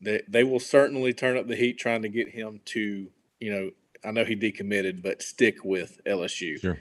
they 0.00 0.22
they 0.28 0.42
will 0.44 0.60
certainly 0.60 1.12
turn 1.12 1.36
up 1.36 1.46
the 1.46 1.56
heat 1.56 1.78
trying 1.78 2.02
to 2.02 2.08
get 2.08 2.30
him 2.30 2.60
to 2.66 3.08
you 3.40 3.52
know 3.52 3.70
I 4.04 4.10
know 4.10 4.24
he 4.24 4.34
decommitted, 4.36 5.02
but 5.02 5.22
stick 5.22 5.64
with 5.64 6.00
LSU 6.06 6.60
Sure. 6.60 6.78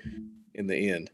in 0.55 0.67
the 0.67 0.89
end. 0.89 1.11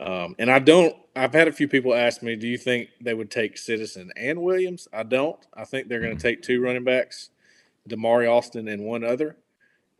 Um, 0.00 0.34
and 0.38 0.50
I 0.50 0.58
don't. 0.58 0.96
I've 1.14 1.34
had 1.34 1.46
a 1.46 1.52
few 1.52 1.68
people 1.68 1.94
ask 1.94 2.22
me, 2.22 2.34
"Do 2.34 2.48
you 2.48 2.56
think 2.56 2.88
they 3.00 3.12
would 3.14 3.30
take 3.30 3.58
Citizen 3.58 4.10
and 4.16 4.42
Williams?" 4.42 4.88
I 4.92 5.02
don't. 5.02 5.38
I 5.52 5.64
think 5.64 5.88
they're 5.88 6.00
going 6.00 6.16
to 6.16 6.22
take 6.22 6.42
two 6.42 6.62
running 6.62 6.84
backs, 6.84 7.30
Damari 7.88 8.28
Alston 8.28 8.66
and 8.66 8.84
one 8.84 9.04
other. 9.04 9.36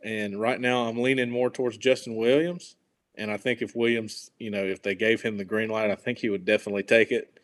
And 0.03 0.41
right 0.41 0.59
now, 0.59 0.89
I'm 0.89 1.03
leaning 1.03 1.31
more 1.31 1.51
towards 1.51 1.77
Justin 1.77 2.17
Williams. 2.17 2.77
And 3.17 3.31
I 3.31 3.37
think 3.37 3.61
if 3.61 3.77
Williams, 3.77 4.31
you 4.39 4.51
know, 4.51 4.65
if 4.65 4.83
they 4.83 4.95
gave 4.95 5.21
him 5.21 5.37
the 5.37 5.45
green 5.45 5.69
light, 5.69 5.91
I 5.91 5.95
think 5.95 6.19
he 6.19 6.31
would 6.31 6.47
definitely 6.47 6.85
take 6.85 7.13
it. 7.13 7.39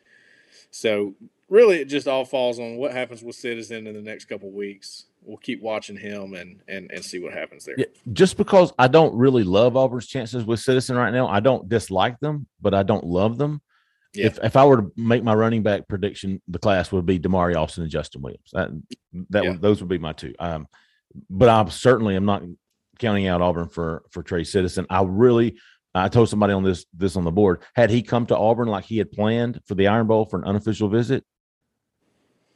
So 0.70 1.14
really, 1.50 1.76
it 1.80 1.86
just 1.86 2.08
all 2.08 2.24
falls 2.24 2.58
on 2.58 2.76
what 2.76 2.92
happens 2.92 3.22
with 3.22 3.36
Citizen 3.36 3.86
in 3.86 3.94
the 3.94 4.00
next 4.00 4.24
couple 4.24 4.50
weeks. 4.50 5.04
We'll 5.26 5.36
keep 5.38 5.60
watching 5.60 5.96
him 5.96 6.34
and 6.34 6.60
and 6.68 6.90
and 6.92 7.04
see 7.04 7.18
what 7.18 7.32
happens 7.32 7.64
there. 7.64 7.74
Yeah, 7.76 7.86
just 8.12 8.36
because 8.36 8.72
I 8.78 8.86
don't 8.86 9.14
really 9.16 9.42
love 9.42 9.76
Auburn's 9.76 10.06
chances 10.06 10.44
with 10.44 10.60
Citizen 10.60 10.96
right 10.96 11.12
now, 11.12 11.26
I 11.26 11.40
don't 11.40 11.68
dislike 11.68 12.20
them, 12.20 12.46
but 12.60 12.74
I 12.74 12.84
don't 12.84 13.04
love 13.04 13.36
them. 13.36 13.60
Yeah. 14.14 14.26
If 14.26 14.38
if 14.42 14.56
I 14.56 14.64
were 14.64 14.82
to 14.82 14.92
make 14.96 15.24
my 15.24 15.34
running 15.34 15.64
back 15.64 15.88
prediction, 15.88 16.40
the 16.46 16.60
class 16.60 16.92
would 16.92 17.06
be 17.06 17.18
Damari 17.18 17.56
Alston 17.56 17.82
and 17.82 17.90
Justin 17.90 18.22
Williams. 18.22 18.50
That 18.52 18.70
that 19.30 19.44
Yeah. 19.44 19.56
those 19.58 19.80
would 19.80 19.88
be 19.90 19.98
my 19.98 20.12
two. 20.12 20.32
Um, 20.38 20.68
but 21.28 21.48
I 21.48 21.68
certainly 21.70 22.14
am 22.14 22.24
not 22.24 22.44
counting 23.00 23.26
out 23.26 23.42
Auburn 23.42 23.68
for 23.68 24.04
for 24.10 24.22
Trey 24.22 24.44
Citizen. 24.44 24.86
I 24.88 25.02
really. 25.02 25.56
I 25.92 26.08
told 26.08 26.28
somebody 26.28 26.52
on 26.52 26.62
this 26.62 26.84
this 26.94 27.16
on 27.16 27.24
the 27.24 27.32
board. 27.32 27.62
Had 27.74 27.90
he 27.90 28.02
come 28.02 28.26
to 28.26 28.36
Auburn 28.36 28.68
like 28.68 28.84
he 28.84 28.98
had 28.98 29.10
planned 29.10 29.60
for 29.66 29.74
the 29.74 29.86
Iron 29.88 30.06
Bowl 30.06 30.26
for 30.26 30.38
an 30.38 30.44
unofficial 30.44 30.88
visit, 30.90 31.24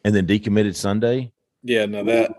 and 0.05 0.15
then 0.15 0.27
decommitted 0.27 0.77
Sunday, 0.77 1.33
Yeah, 1.63 1.87
no, 1.87 2.05
that 2.05 2.33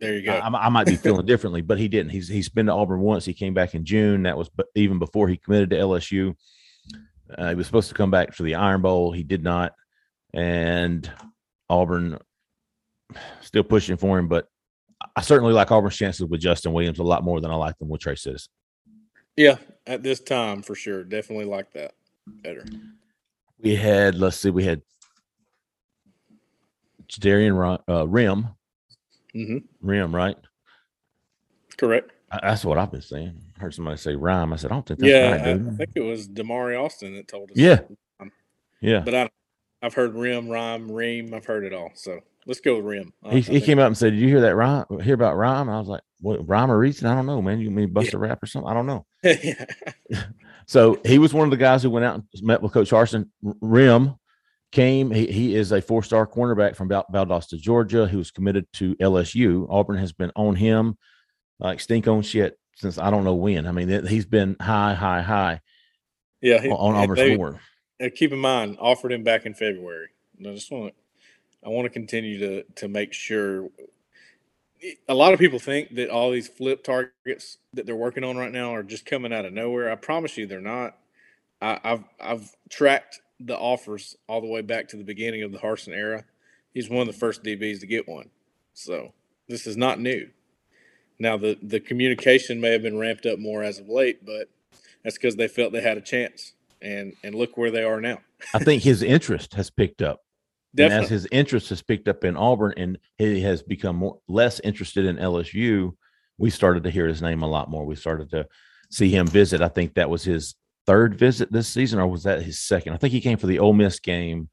there 0.00 0.14
you 0.14 0.22
go. 0.22 0.32
I, 0.32 0.66
I 0.66 0.68
might 0.68 0.86
be 0.86 0.96
feeling 0.96 1.26
differently, 1.26 1.62
but 1.62 1.78
he 1.78 1.88
didn't. 1.88 2.10
He's 2.10 2.28
he's 2.28 2.48
been 2.48 2.66
to 2.66 2.72
Auburn 2.72 3.00
once. 3.00 3.24
He 3.24 3.34
came 3.34 3.54
back 3.54 3.74
in 3.74 3.84
June. 3.84 4.24
That 4.24 4.36
was 4.36 4.50
even 4.74 4.98
before 4.98 5.28
he 5.28 5.36
committed 5.36 5.70
to 5.70 5.76
LSU. 5.76 6.34
Uh, 7.36 7.50
he 7.50 7.54
was 7.54 7.66
supposed 7.66 7.88
to 7.88 7.94
come 7.94 8.10
back 8.10 8.34
for 8.34 8.42
the 8.42 8.54
Iron 8.54 8.82
Bowl. 8.82 9.12
He 9.12 9.22
did 9.22 9.42
not, 9.42 9.72
and 10.32 11.10
Auburn 11.70 12.18
still 13.40 13.64
pushing 13.64 13.96
for 13.96 14.18
him. 14.18 14.28
But 14.28 14.48
I 15.16 15.22
certainly 15.22 15.52
like 15.52 15.70
Auburn's 15.70 15.96
chances 15.96 16.26
with 16.26 16.40
Justin 16.40 16.72
Williams 16.72 16.98
a 16.98 17.04
lot 17.04 17.24
more 17.24 17.40
than 17.40 17.50
I 17.50 17.54
like 17.54 17.78
them 17.78 17.88
with 17.88 18.00
Trey 18.00 18.16
Citizen. 18.16 18.50
yeah, 19.36 19.56
at 19.86 20.02
this 20.02 20.20
time 20.20 20.62
for 20.62 20.74
sure, 20.74 21.04
definitely 21.04 21.46
like 21.46 21.72
that 21.72 21.94
better. 22.26 22.64
We 23.58 23.76
had 23.76 24.16
let's 24.16 24.36
see, 24.36 24.50
we 24.50 24.64
had 24.64 24.82
Darian 27.20 27.54
uh, 27.54 27.78
Rhym, 27.88 28.54
hmm 29.34 29.58
Rim, 29.80 30.14
right? 30.14 30.36
Correct. 31.76 32.12
I- 32.30 32.40
That's 32.42 32.64
what 32.64 32.78
I've 32.78 32.90
been 32.90 33.02
saying. 33.02 33.40
I 33.56 33.60
heard 33.60 33.74
somebody 33.74 33.96
say 33.96 34.14
rhyme. 34.14 34.52
I 34.52 34.56
said, 34.56 34.70
I 34.70 34.74
don't 34.74 34.86
think 34.86 35.00
that's 35.00 35.10
yeah, 35.10 35.30
right, 35.32 35.44
dude. 35.44 35.68
I 35.68 35.76
think 35.76 35.90
it 35.94 36.00
was 36.00 36.28
Damari 36.28 36.80
Alston 36.80 37.14
that 37.16 37.28
told 37.28 37.50
us. 37.50 37.56
Yeah. 37.56 37.80
Yeah. 38.80 39.00
but 39.00 39.14
I, 39.14 39.30
I've 39.82 39.94
heard 39.94 40.14
rim, 40.14 40.48
rhyme, 40.48 40.90
ream. 40.90 41.32
I've 41.34 41.44
heard 41.46 41.64
it 41.64 41.72
all. 41.72 41.90
So 41.94 42.20
let's 42.46 42.60
go 42.60 42.76
with 42.76 42.84
rim. 42.84 43.12
I- 43.24 43.30
He, 43.38 43.38
I 43.38 43.40
he 43.58 43.60
came 43.60 43.78
up 43.78 43.86
and 43.86 43.96
said, 43.96 44.10
"Did 44.10 44.20
you 44.20 44.28
hear 44.28 44.40
that 44.42 44.56
rhyme? 44.56 44.84
Hear 45.02 45.14
about 45.14 45.36
rhyme?" 45.36 45.68
I 45.70 45.78
was 45.78 45.88
like, 45.88 46.02
"What 46.20 46.46
rhyme 46.48 46.70
or 46.70 46.78
reason? 46.78 47.06
I 47.06 47.14
don't 47.14 47.26
know, 47.26 47.40
man. 47.40 47.60
You 47.60 47.70
mean 47.70 47.92
bust 47.92 48.12
a 48.14 48.18
rap 48.18 48.42
or 48.42 48.46
something? 48.46 48.70
I 48.70 48.74
don't 48.74 48.86
know." 48.86 49.06
yeah. 49.22 49.64
So 50.66 50.98
he 51.04 51.18
was 51.18 51.34
one 51.34 51.44
of 51.44 51.50
the 51.50 51.58
guys 51.58 51.82
who 51.82 51.90
went 51.90 52.06
out 52.06 52.14
and 52.14 52.24
met 52.42 52.62
with 52.62 52.72
Coach 52.72 52.90
Harsin. 52.90 53.28
Rhym 53.44 54.18
came. 54.74 55.10
He, 55.10 55.26
he 55.26 55.54
is 55.54 55.72
a 55.72 55.80
four-star 55.80 56.26
cornerback 56.26 56.76
from 56.76 56.88
Val- 56.88 57.06
Valdosta, 57.12 57.58
Georgia. 57.58 58.06
He 58.06 58.16
was 58.16 58.30
committed 58.30 58.66
to 58.74 58.94
LSU. 58.96 59.66
Auburn 59.70 59.96
has 59.98 60.12
been 60.12 60.32
on 60.36 60.54
him 60.56 60.98
like 61.58 61.80
stink 61.80 62.06
on 62.08 62.20
shit 62.22 62.58
since 62.76 62.98
I 62.98 63.10
don't 63.10 63.24
know 63.24 63.34
when. 63.36 63.66
I 63.66 63.72
mean, 63.72 64.04
he's 64.06 64.26
been 64.26 64.56
high, 64.60 64.92
high, 64.94 65.22
high 65.22 65.60
Yeah. 66.42 66.60
he- 66.60 66.68
on, 66.70 66.94
Auburn's 66.96 67.20
they- 67.20 67.36
board. 67.36 67.58
uh, 68.02 68.08
keep 68.14 68.32
in 68.32 68.38
mind, 68.40 68.76
offered 68.80 69.12
him 69.12 69.22
back 69.22 69.46
in 69.46 69.54
February. 69.54 70.08
And 70.38 70.48
I 70.48 70.54
just 70.54 70.70
want 70.70 70.92
I 71.64 71.68
want 71.70 71.86
to 71.86 71.90
continue 71.90 72.38
to 72.40 72.62
to 72.76 72.88
make 72.88 73.12
sure. 73.14 73.68
A 75.08 75.14
lot 75.14 75.32
of 75.32 75.38
people 75.38 75.58
think 75.58 75.94
that 75.94 76.10
all 76.10 76.30
these 76.30 76.46
flip 76.48 76.84
targets 76.84 77.56
that 77.72 77.86
they're 77.86 77.96
working 77.96 78.22
on 78.22 78.36
right 78.36 78.52
now 78.52 78.74
are 78.74 78.82
just 78.82 79.06
coming 79.06 79.32
out 79.32 79.46
of 79.46 79.52
nowhere. 79.54 79.90
I 79.90 79.94
promise 79.94 80.36
you, 80.36 80.46
they're 80.46 80.60
not. 80.60 80.98
I, 81.62 81.80
I've 81.82 82.04
I've 82.20 82.56
tracked 82.68 83.20
the 83.40 83.56
offers 83.56 84.16
all 84.28 84.40
the 84.40 84.46
way 84.46 84.62
back 84.62 84.88
to 84.88 84.96
the 84.96 85.04
beginning 85.04 85.42
of 85.42 85.52
the 85.52 85.58
Harsin 85.58 85.94
era. 85.94 86.24
He's 86.72 86.88
one 86.88 87.06
of 87.06 87.06
the 87.06 87.18
first 87.18 87.42
DBs 87.42 87.80
to 87.80 87.86
get 87.86 88.08
one, 88.08 88.30
so 88.72 89.12
this 89.48 89.66
is 89.66 89.76
not 89.76 90.00
new. 90.00 90.28
Now 91.18 91.36
the 91.36 91.56
the 91.62 91.80
communication 91.80 92.60
may 92.60 92.72
have 92.72 92.82
been 92.82 92.98
ramped 92.98 93.26
up 93.26 93.38
more 93.38 93.62
as 93.62 93.78
of 93.78 93.88
late, 93.88 94.24
but 94.24 94.48
that's 95.02 95.16
because 95.16 95.36
they 95.36 95.48
felt 95.48 95.72
they 95.72 95.80
had 95.80 95.98
a 95.98 96.02
chance, 96.02 96.54
and 96.82 97.14
and 97.22 97.34
look 97.34 97.56
where 97.56 97.70
they 97.70 97.84
are 97.84 98.00
now. 98.00 98.18
I 98.52 98.58
think 98.58 98.82
his 98.82 99.02
interest 99.02 99.54
has 99.54 99.70
picked 99.70 100.02
up. 100.02 100.20
And 100.76 100.92
as 100.92 101.08
his 101.08 101.28
interest 101.30 101.68
has 101.68 101.82
picked 101.82 102.08
up 102.08 102.24
in 102.24 102.36
Auburn 102.36 102.74
and 102.76 102.98
he 103.16 103.40
has 103.42 103.62
become 103.62 103.96
more 103.96 104.18
less 104.26 104.60
interested 104.60 105.04
in 105.04 105.16
LSU, 105.16 105.92
we 106.36 106.50
started 106.50 106.82
to 106.82 106.90
hear 106.90 107.06
his 107.06 107.22
name 107.22 107.42
a 107.42 107.48
lot 107.48 107.70
more. 107.70 107.86
We 107.86 107.94
started 107.94 108.30
to 108.30 108.48
see 108.90 109.08
him 109.08 109.26
visit. 109.26 109.60
I 109.60 109.68
think 109.68 109.94
that 109.94 110.10
was 110.10 110.24
his 110.24 110.56
third 110.86 111.18
visit 111.18 111.50
this 111.52 111.68
season, 111.68 111.98
or 111.98 112.06
was 112.06 112.24
that 112.24 112.42
his 112.42 112.60
second? 112.60 112.94
I 112.94 112.96
think 112.96 113.12
he 113.12 113.20
came 113.20 113.38
for 113.38 113.46
the 113.46 113.58
Ole 113.58 113.72
Miss 113.72 114.00
game 114.00 114.48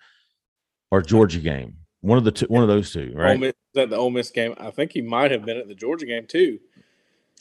or 0.89 1.01
Georgia 1.01 1.39
game. 1.39 1.77
One 2.01 2.17
of 2.17 2.23
the 2.23 2.31
two, 2.31 2.47
one 2.47 2.63
of 2.63 2.69
those 2.69 2.91
two, 2.91 3.13
Ole 3.15 3.21
right? 3.21 3.39
Miss, 3.39 3.53
at 3.77 3.89
the 3.89 3.97
Ole 3.97 4.09
Miss 4.09 4.31
game. 4.31 4.55
I 4.57 4.71
think 4.71 4.91
he 4.91 5.01
might 5.01 5.31
have 5.31 5.45
been 5.45 5.57
at 5.57 5.67
the 5.67 5.75
Georgia 5.75 6.05
game 6.05 6.25
too. 6.27 6.59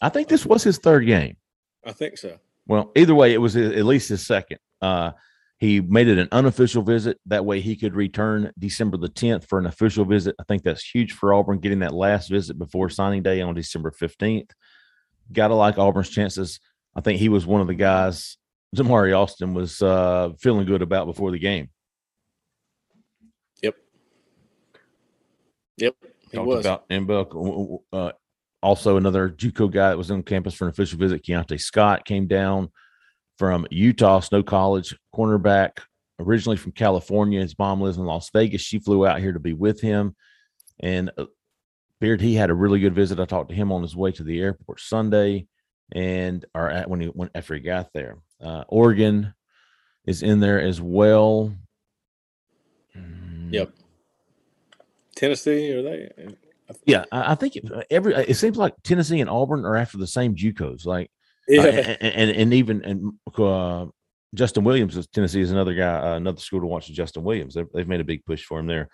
I 0.03 0.09
think 0.09 0.29
this 0.29 0.46
was 0.46 0.62
his 0.62 0.79
third 0.79 1.07
game. 1.07 1.37
I 1.85 1.92
think 1.92 2.18
so. 2.18 2.38
Well, 2.66 2.92
either 2.94 3.14
way, 3.14 3.33
it 3.33 3.38
was 3.38 3.57
at 3.57 3.85
least 3.85 4.11
his 4.11 4.26
second. 4.26 4.59
Uh, 4.81 5.12
he 5.59 5.81
made 5.81 6.09
it 6.09 6.18
an 6.18 6.29
unofficial 6.33 6.83
visit. 6.83 7.18
That 7.26 7.44
way, 7.44 7.61
he 7.61 7.76
could 7.76 7.94
return 7.94 8.50
December 8.59 8.96
the 8.96 9.09
10th 9.09 9.46
for 9.46 9.59
an 9.59 9.66
official 9.66 10.05
visit. 10.05 10.35
I 10.38 10.44
think 10.44 10.62
that's 10.62 10.83
huge 10.83 11.12
for 11.12 11.35
Auburn 11.35 11.59
getting 11.59 11.81
that 11.81 11.94
last 11.94 12.31
visit 12.31 12.59
before 12.59 12.88
signing 12.88 13.22
day 13.22 13.42
on 13.42 13.55
December 13.55 13.90
15th. 13.90 14.50
Got 15.33 15.48
to 15.48 15.55
like 15.55 15.79
Auburn's 15.79 16.09
chances. 16.09 16.61
I 16.94 17.03
think 17.03 17.18
he 17.18 17.29
was 17.29 17.46
one 17.46 17.61
of 17.61 17.66
the 17.66 17.74
guys 17.74 18.38
Damari 18.74 19.16
Alston 19.16 19.54
was 19.54 19.83
uh, 19.83 20.30
feeling 20.38 20.66
good 20.66 20.83
about 20.83 21.06
before 21.06 21.30
the 21.30 21.38
game. 21.38 21.70
Yep. 23.62 23.76
Yep. 25.78 25.94
He 26.30 26.37
Talked 26.37 26.46
was. 26.46 26.66
about. 26.66 26.85
Uh, 27.92 28.12
also, 28.62 28.96
another 28.96 29.30
JUCO 29.30 29.72
guy 29.72 29.88
that 29.88 29.98
was 29.98 30.11
on 30.11 30.22
campus 30.22 30.54
for 30.54 30.66
an 30.66 30.70
official 30.70 30.98
visit, 30.98 31.24
Keionte 31.24 31.61
Scott, 31.61 32.04
came 32.04 32.26
down 32.26 32.70
from 33.38 33.66
Utah, 33.70 34.20
Snow 34.20 34.42
College, 34.42 34.94
cornerback, 35.14 35.78
originally 36.20 36.59
from 36.59 36.72
California. 36.72 37.40
His 37.40 37.59
mom 37.59 37.80
lives 37.80 37.96
in 37.96 38.04
Las 38.04 38.30
Vegas. 38.33 38.61
She 38.61 38.78
flew 38.78 39.06
out 39.06 39.20
here 39.20 39.33
to 39.33 39.40
be 39.40 39.54
with 39.54 39.80
him. 39.80 40.14
And 40.78 41.11
uh, 41.16 41.24
Beard, 42.00 42.20
he 42.20 42.35
had 42.35 42.50
a 42.50 42.54
really 42.54 42.80
good 42.80 42.94
visit. 42.94 43.18
I 43.18 43.24
talked 43.24 43.48
to 43.48 43.54
him 43.54 43.72
on 43.72 43.83
his 43.83 43.96
way 43.96 44.12
to 44.12 44.22
the 44.22 44.40
airport 44.40 44.80
Sunday, 44.80 45.46
and 45.92 46.44
or 46.54 46.70
at, 46.70 46.88
when 46.88 47.00
he 47.00 47.11
went 47.12 47.33
after 47.35 47.54
he 47.54 47.61
got 47.61 47.88
there. 47.92 48.18
Uh, 48.42 48.64
Oregon 48.68 49.35
is 50.07 50.22
in 50.22 50.40
there 50.40 50.61
as 50.61 50.81
well. 50.81 51.53
Mm, 52.96 53.53
Yep. 53.53 53.70
Tennessee 55.16 55.72
are 55.74 55.83
they? 55.83 56.09
Yeah, 56.87 57.05
I, 57.12 57.33
I 57.33 57.35
think 57.35 57.57
it, 57.57 57.70
uh, 57.70 57.83
every 57.90 58.14
it 58.14 58.35
seems 58.37 58.57
like 58.57 58.74
Tennessee 58.85 59.20
and 59.20 59.29
Auburn 59.29 59.64
are 59.64 59.76
after 59.76 59.98
the 59.98 60.07
same 60.07 60.35
JUCOs. 60.35 60.87
Like, 60.87 61.11
uh, 61.50 61.53
Yeah. 61.55 61.96
and, 62.00 62.14
and 62.14 62.31
and 62.31 62.55
even 62.55 62.85
and 62.85 63.12
uh, 63.37 63.87
Justin 64.35 64.64
Williams 64.64 64.96
of 64.96 65.11
Tennessee 65.11 65.40
is 65.40 65.50
another 65.50 65.74
guy, 65.74 66.12
uh, 66.12 66.16
another 66.16 66.38
school 66.38 66.61
to 66.61 66.66
watch. 66.66 66.87
Justin 66.87 67.24
Williams, 67.24 67.55
they've, 67.55 67.66
they've 67.74 67.88
made 67.88 68.00
a 68.00 68.05
big 68.05 68.24
push 68.24 68.44
for 68.44 68.61
him 68.61 68.66
there. 68.66 68.88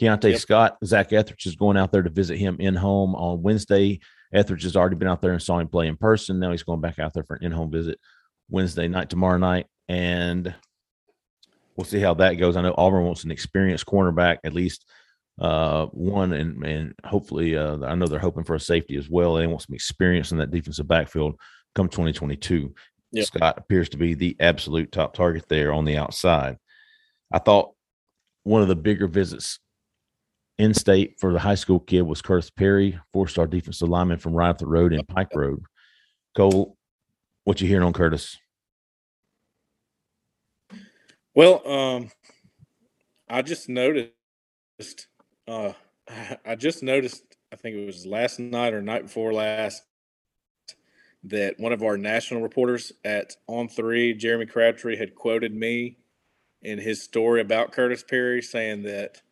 Keionte 0.00 0.30
Yep. 0.32 0.40
Scott, 0.40 0.76
Zac 0.84 1.12
Etheridge 1.12 1.46
is 1.46 1.56
going 1.56 1.76
out 1.76 1.92
there 1.92 2.02
to 2.02 2.10
visit 2.10 2.36
him 2.36 2.56
in 2.60 2.74
home 2.74 3.14
on 3.14 3.42
Wednesday. 3.42 4.00
Etheridge 4.32 4.64
has 4.64 4.76
already 4.76 4.96
been 4.96 5.08
out 5.08 5.22
there 5.22 5.32
and 5.32 5.40
saw 5.42 5.58
him 5.60 5.68
play 5.68 5.86
in 5.86 5.96
person. 5.96 6.40
Now 6.40 6.50
he's 6.50 6.64
going 6.64 6.80
back 6.80 6.98
out 6.98 7.14
there 7.14 7.22
for 7.24 7.36
an 7.36 7.44
in 7.44 7.52
home 7.52 7.70
visit 7.70 7.98
Wednesday 8.50 8.88
night, 8.88 9.10
tomorrow 9.10 9.38
night, 9.38 9.66
and 9.88 10.54
we'll 11.76 11.84
see 11.84 12.00
how 12.00 12.14
that 12.14 12.34
goes. 12.34 12.56
I 12.56 12.62
know 12.62 12.74
Auburn 12.76 13.04
wants 13.04 13.24
an 13.24 13.30
experienced 13.30 13.86
cornerback, 13.86 14.38
at 14.44 14.54
least 14.54 14.84
uh, 15.40 15.86
one, 15.86 16.32
and 16.32 16.64
and 16.64 16.94
hopefully, 17.04 17.56
uh, 17.56 17.78
I 17.84 17.94
know 17.94 18.06
they're 18.06 18.18
hoping 18.18 18.44
for 18.44 18.54
a 18.54 18.60
safety 18.60 18.96
as 18.96 19.08
well. 19.08 19.34
They 19.34 19.46
want 19.46 19.62
some 19.62 19.74
experience 19.74 20.32
in 20.32 20.38
that 20.38 20.50
defensive 20.50 20.88
backfield 20.88 21.36
come 21.74 21.88
2022. 21.88 22.72
Yep. 23.12 23.26
Scott 23.26 23.58
appears 23.58 23.88
to 23.90 23.96
be 23.96 24.14
the 24.14 24.36
absolute 24.40 24.90
top 24.90 25.14
target 25.14 25.44
there 25.48 25.72
on 25.72 25.84
the 25.84 25.96
outside. 25.96 26.56
I 27.32 27.38
thought 27.38 27.72
one 28.42 28.62
of 28.62 28.68
the 28.68 28.76
bigger 28.76 29.06
visits 29.06 29.58
in 30.58 30.74
state 30.74 31.18
for 31.18 31.32
the 31.32 31.38
high 31.38 31.54
school 31.54 31.80
kid 31.80 32.02
was 32.02 32.22
Khurtiss 32.22 32.54
Perry, 32.54 32.98
four 33.12 33.28
star 33.28 33.46
defensive 33.46 33.88
lineman 33.88 34.18
from 34.18 34.34
right 34.34 34.50
up 34.50 34.58
the 34.58 34.66
road 34.66 34.92
in 34.92 35.04
Pike 35.06 35.34
Road. 35.34 35.62
Cole, 36.36 36.76
what 37.44 37.60
you 37.60 37.68
hearing 37.68 37.84
on 37.84 37.92
Khurtiss? 37.92 38.36
Well, 41.34 41.66
um, 41.66 42.10
I 43.28 43.42
just 43.42 43.68
noticed. 43.68 44.12
Uh, 45.46 45.72
I 46.44 46.54
just 46.56 46.82
noticed. 46.82 47.22
I 47.52 47.56
think 47.56 47.76
it 47.76 47.86
was 47.86 48.04
last 48.04 48.40
night 48.40 48.74
or 48.74 48.82
night 48.82 49.02
before 49.02 49.32
last 49.32 49.82
that 51.22 51.58
one 51.58 51.72
of 51.72 51.82
our 51.82 51.96
national 51.96 52.42
reporters 52.42 52.92
at 53.04 53.36
On 53.46 53.68
Three, 53.68 54.12
Jeremy 54.14 54.46
Crabtree, 54.46 54.96
had 54.96 55.14
quoted 55.14 55.54
me 55.54 55.96
in 56.62 56.78
his 56.78 57.02
story 57.02 57.40
about 57.40 57.72
Khurtiss 57.72 58.06
Perry, 58.06 58.42
saying 58.42 58.82
that, 58.82 59.22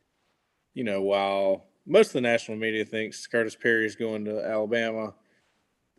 you 0.75 0.85
know, 0.85 1.03
while 1.03 1.67
most 1.87 2.09
of 2.09 2.13
the 2.15 2.21
national 2.21 2.57
media 2.57 2.85
thinks 2.85 3.27
Khurtiss 3.27 3.59
Perry 3.59 3.87
is 3.87 3.97
going 3.97 4.25
to 4.25 4.45
Alabama, 4.45 5.15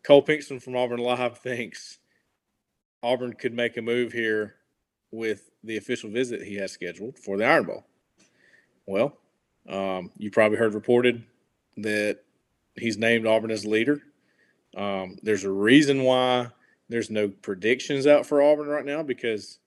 Cole 0.03 0.23
Pinkston 0.23 0.61
from 0.61 0.75
Auburn 0.75 0.99
Live 0.99 1.37
thinks 1.43 1.99
Auburn 3.03 3.33
could 3.33 3.53
make 3.53 3.77
a 3.77 3.81
move 3.81 4.13
here 4.13 4.55
with 5.11 5.51
the 5.63 5.77
official 5.77 6.09
visit 6.09 6.41
he 6.41 6.55
has 6.55 6.71
scheduled 6.71 7.19
for 7.19 7.37
the 7.37 7.45
Iron 7.45 7.65
Bowl. 7.65 7.85
Well, 8.87 9.17
um, 9.69 10.11
you 10.17 10.31
probably 10.31 10.57
heard 10.57 10.73
reported 10.73 11.23
that 11.77 12.19
he's 12.75 12.97
named 12.97 13.27
Auburn 13.27 13.51
as 13.51 13.65
leader. 13.65 14.01
Um, 14.75 15.17
there's 15.21 15.43
a 15.43 15.51
reason 15.51 16.03
why 16.03 16.47
there's 16.89 17.09
no 17.09 17.27
predictions 17.27 18.07
out 18.07 18.25
for 18.25 18.41
Auburn 18.41 18.67
right 18.67 18.85
now 18.85 19.03
because, 19.03 19.59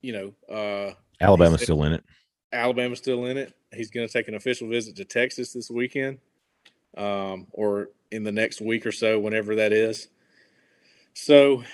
you 0.00 0.12
know, 0.12 0.54
uh, 0.54 0.94
Alabama's 1.20 1.62
still 1.62 1.84
in 1.84 1.92
it. 1.92 2.04
Alabama's 2.52 2.98
still 2.98 3.26
in 3.26 3.36
it. 3.36 3.54
He's 3.72 3.90
going 3.90 4.06
to 4.06 4.12
take 4.12 4.28
an 4.28 4.34
official 4.34 4.68
visit 4.68 4.96
to 4.96 5.04
Texas 5.04 5.52
this 5.52 5.70
weekend, 5.70 6.18
um, 6.96 7.46
or 7.52 7.88
in 8.10 8.24
the 8.24 8.32
next 8.32 8.60
week 8.60 8.84
or 8.84 8.92
so, 8.92 9.18
whenever 9.18 9.54
that 9.54 9.72
is. 9.72 10.08
So, 11.14 11.64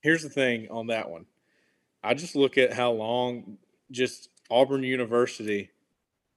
here's 0.00 0.22
the 0.22 0.30
thing 0.30 0.68
on 0.70 0.88
that 0.88 1.10
one. 1.10 1.26
I 2.02 2.14
just 2.14 2.36
look 2.36 2.58
at 2.58 2.72
how 2.72 2.92
long 2.92 3.58
just 3.90 4.28
Auburn 4.50 4.82
University. 4.82 5.70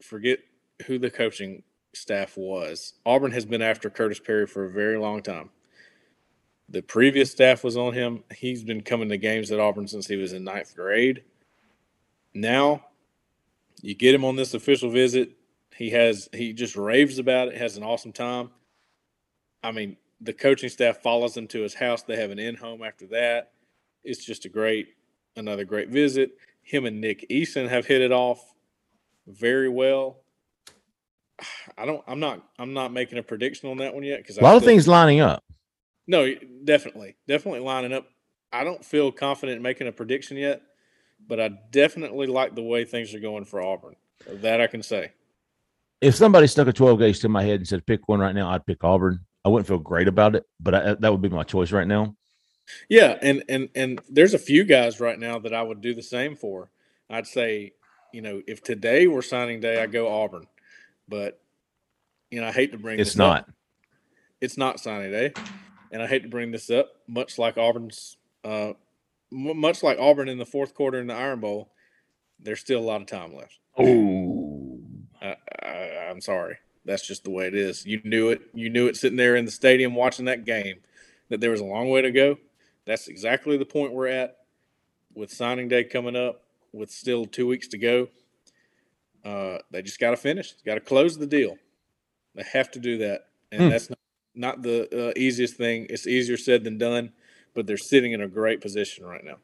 Forget 0.01 0.39
who 0.85 0.99
the 0.99 1.09
coaching 1.09 1.63
staff 1.93 2.37
was. 2.37 2.93
Auburn 3.05 3.31
has 3.31 3.45
been 3.45 3.61
after 3.61 3.89
Khurtiss 3.89 4.23
Perry 4.23 4.45
for 4.45 4.65
a 4.65 4.71
very 4.71 4.97
long 4.97 5.21
time. 5.21 5.49
The 6.69 6.81
previous 6.81 7.31
staff 7.31 7.63
was 7.63 7.77
on 7.77 7.93
him. 7.93 8.23
He's 8.35 8.63
been 8.63 8.81
coming 8.81 9.09
to 9.09 9.17
games 9.17 9.51
at 9.51 9.59
Auburn 9.59 9.87
since 9.87 10.07
he 10.07 10.17
was 10.17 10.33
in 10.33 10.43
ninth 10.43 10.75
grade. 10.75 11.23
Now 12.33 12.85
you 13.81 13.95
get 13.95 14.13
him 14.13 14.25
on 14.25 14.35
this 14.35 14.53
official 14.53 14.89
visit. 14.89 15.31
He 15.75 15.91
has 15.91 16.27
he 16.33 16.53
just 16.53 16.75
raves 16.75 17.19
about 17.19 17.49
it, 17.49 17.57
has 17.57 17.77
an 17.77 17.83
awesome 17.83 18.11
time. 18.11 18.49
I 19.63 19.71
mean, 19.71 19.97
the 20.21 20.33
coaching 20.33 20.69
staff 20.69 20.97
follows 21.01 21.35
him 21.37 21.47
to 21.47 21.61
his 21.61 21.73
house. 21.75 22.03
They 22.03 22.15
have 22.17 22.31
an 22.31 22.39
in-home 22.39 22.83
after 22.83 23.07
that. 23.07 23.51
It's 24.03 24.23
just 24.23 24.45
a 24.45 24.49
great 24.49 24.87
another 25.35 25.65
great 25.65 25.89
visit. 25.89 26.31
Him 26.61 26.85
and 26.85 26.99
Nick 26.99 27.27
Eason 27.29 27.69
have 27.69 27.85
hit 27.85 28.01
it 28.01 28.11
off 28.11 28.53
very 29.27 29.69
well. 29.69 30.21
I 31.77 31.85
don't 31.85 32.03
I'm 32.07 32.19
not 32.19 32.43
I'm 32.57 32.73
not 32.73 32.91
making 32.91 33.19
a 33.19 33.23
prediction 33.23 33.69
on 33.69 33.77
that 33.77 33.93
one 33.93 34.03
yet 34.03 34.17
because 34.19 34.37
A 34.37 34.43
lot 34.43 34.57
of 34.57 34.63
things 34.63 34.87
lining 34.87 35.19
up. 35.19 35.43
no, 36.07 36.33
definitely, 36.63 37.15
definitely 37.27 37.59
lining 37.59 37.93
up. 37.93 38.07
I 38.51 38.63
don't 38.63 38.83
feel 38.83 39.11
confident 39.11 39.57
in 39.57 39.61
making 39.61 39.87
a 39.87 39.91
prediction 39.91 40.37
yet, 40.37 40.61
but 41.27 41.39
I 41.39 41.49
definitely 41.71 42.25
like 42.27 42.55
the 42.55 42.63
way 42.63 42.85
things 42.85 43.13
are 43.13 43.19
going 43.19 43.45
for 43.45 43.61
Auburn. 43.61 43.95
That 44.27 44.61
I 44.61 44.67
can 44.67 44.81
say. 44.81 45.11
If 46.01 46.15
somebody 46.15 46.47
stuck 46.47 46.67
a 46.67 46.73
12 46.73 46.99
gauge 46.99 47.19
to 47.19 47.29
my 47.29 47.43
head 47.43 47.59
and 47.59 47.67
said 47.67 47.85
pick 47.85 48.07
one 48.07 48.19
right 48.19 48.33
now, 48.33 48.49
I'd 48.49 48.65
pick 48.65 48.83
Auburn. 48.83 49.19
I 49.45 49.49
wouldn't 49.49 49.67
feel 49.67 49.77
great 49.79 50.07
about 50.07 50.35
it, 50.35 50.45
but 50.59 50.75
I, 50.75 50.93
that 50.95 51.11
would 51.11 51.21
be 51.21 51.29
my 51.29 51.43
choice 51.43 51.71
right 51.71 51.87
now. 51.87 52.15
Yeah, 52.89 53.17
and 53.21 53.43
and 53.47 53.69
and 53.75 54.01
there's 54.09 54.33
a 54.33 54.39
few 54.39 54.63
guys 54.65 54.99
right 54.99 55.17
now 55.17 55.39
that 55.39 55.53
I 55.53 55.61
would 55.63 55.81
do 55.81 55.93
the 55.93 56.01
same 56.03 56.35
for. 56.35 56.69
I'd 57.09 57.27
say, 57.27 57.73
you 58.11 58.21
know, 58.21 58.41
if 58.45 58.61
today 58.61 59.07
were 59.07 59.21
signing 59.21 59.61
day, 59.61 59.81
I 59.81 59.85
go 59.87 60.09
Auburn, 60.09 60.47
but 61.07 61.39
you 62.29 62.41
know, 62.41 62.47
I 62.47 62.51
hate 62.51 62.73
to 62.73 62.77
bring 62.77 62.99
It's 62.99 63.11
this 63.13 63.19
up. 63.19 63.45
not. 63.45 63.49
It's 64.41 64.57
not 64.57 64.79
signing 64.81 65.11
day, 65.11 65.33
and 65.91 66.01
I 66.03 66.07
hate 66.07 66.23
to 66.23 66.29
bring 66.29 66.51
this 66.51 66.69
up. 66.69 66.89
Much 67.07 67.39
like 67.39 67.57
Auburn's, 67.57 68.17
uh, 68.43 68.73
much 69.31 69.81
like 69.81 69.97
Auburn 69.97 70.27
in 70.27 70.37
the 70.37 70.45
fourth 70.45 70.73
quarter 70.75 70.99
in 70.99 71.07
the 71.07 71.13
Iron 71.15 71.39
Bowl, 71.39 71.71
there's 72.39 72.59
still 72.59 72.79
a 72.79 72.81
lot 72.81 72.99
of 73.01 73.07
time 73.07 73.33
left. 73.33 73.57
Oh, 73.77 74.81
I, 75.21 75.35
I, 75.63 76.07
I'm 76.09 76.19
sorry. 76.19 76.57
That's 76.87 77.05
just 77.05 77.23
the 77.23 77.29
way 77.29 77.45
it 77.47 77.53
is. 77.53 77.85
You 77.85 78.01
knew 78.03 78.29
it. 78.29 78.41
You 78.53 78.69
knew 78.69 78.87
it 78.87 78.97
sitting 78.97 79.17
there 79.17 79.35
in 79.35 79.45
the 79.45 79.51
stadium 79.51 79.93
watching 79.93 80.25
that 80.25 80.45
game 80.45 80.77
that 81.29 81.39
there 81.41 81.51
was 81.51 81.59
a 81.59 81.65
long 81.65 81.89
way 81.89 82.01
to 82.01 82.11
go. 82.11 82.37
That's 82.85 83.07
exactly 83.09 83.57
the 83.57 83.65
point 83.65 83.93
we're 83.93 84.07
at 84.07 84.37
with 85.13 85.31
signing 85.31 85.67
day 85.67 85.83
coming 85.83 86.15
up, 86.15 86.43
with 86.71 86.89
still 86.89 87.25
two 87.25 87.45
weeks 87.45 87.67
to 87.69 87.77
go. 87.77 88.07
Uh, 89.25 89.57
they 89.71 89.81
just 89.81 89.99
got 89.99 90.11
to 90.11 90.17
finish. 90.17 90.53
Got 90.65 90.75
to 90.75 90.79
close 90.79 91.17
the 91.17 91.27
deal. 91.27 91.57
They 92.35 92.43
have 92.53 92.71
to 92.71 92.79
do 92.79 92.99
that, 92.99 93.27
and 93.51 93.63
Hmm. 93.63 93.69
that's 93.69 93.89
not, 93.89 93.99
not 94.35 94.61
the 94.61 95.09
uh, 95.09 95.13
easiest 95.17 95.55
thing. 95.57 95.87
It's 95.89 96.07
easier 96.07 96.37
said 96.37 96.63
than 96.63 96.77
done, 96.77 97.11
but 97.53 97.67
they're 97.67 97.77
sitting 97.77 98.13
in 98.13 98.21
a 98.21 98.27
great 98.27 98.61
position 98.61 99.05
right 99.05 99.23
now. 99.25 99.37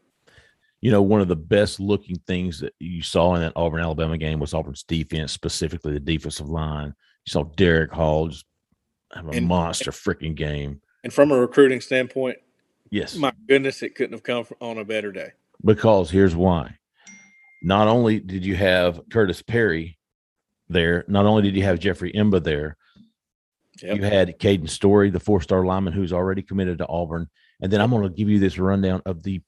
you 0.79 0.91
know, 0.91 1.01
one 1.01 1.21
of 1.21 1.29
the 1.29 1.35
best 1.35 1.79
looking 1.79 2.17
things 2.27 2.59
that 2.59 2.73
you 2.79 3.01
saw 3.01 3.35
in 3.35 3.41
that 3.41 3.53
Auburn 3.55 3.81
Alabama 3.81 4.17
game 4.17 4.39
was 4.39 4.53
Auburn's 4.53 4.83
defense, 4.83 5.31
specifically 5.31 5.93
the 5.93 5.99
defensive 5.99 6.49
line. 6.49 6.93
You 7.25 7.31
saw 7.31 7.43
Derek 7.43 7.91
Hall 7.91 8.27
just 8.27 8.45
have 9.13 9.27
a 9.27 9.31
And- 9.31 9.47
monster 9.47 9.91
freaking 9.91 10.35
game. 10.35 10.81
And 11.03 11.13
from 11.13 11.31
a 11.31 11.37
recruiting 11.39 11.81
standpoint, 11.81 12.37
Yes, 12.89 13.15
my 13.15 13.33
goodness, 13.47 13.81
it 13.81 13.95
couldn't 13.95 14.13
have 14.13 14.21
come 14.23 14.45
on 14.61 14.77
a 14.77 14.85
better 14.85 15.11
day. 15.11 15.31
because 15.65 16.11
here's 16.11 16.35
why. 16.35 16.77
Not 17.63 17.87
only 17.87 18.19
did 18.19 18.45
you 18.45 18.55
have 18.55 19.01
Khurtiss 19.09 19.45
Perry 19.45 19.97
there, 20.69 21.03
not 21.07 21.25
only 21.25 21.41
did 21.43 21.55
you 21.55 21.63
have 21.63 21.79
Jeffrey 21.79 22.11
Imba 22.13 22.43
there, 22.43 22.77
Yep. 23.81 23.95
you 23.97 24.03
had 24.03 24.37
Caden 24.39 24.69
Story, 24.69 25.09
the 25.09 25.19
four 25.19 25.41
star 25.41 25.65
lineman 25.65 25.93
who's 25.93 26.13
already 26.13 26.41
committed 26.43 26.77
to 26.79 26.87
Auburn. 26.87 27.27
And 27.61 27.71
then 27.71 27.81
I'm 27.81 27.89
going 27.89 28.03
to 28.03 28.09
give 28.09 28.29
you 28.29 28.37
this 28.39 28.59
rundown 28.59 29.01
of 29.05 29.23
the 29.23 29.41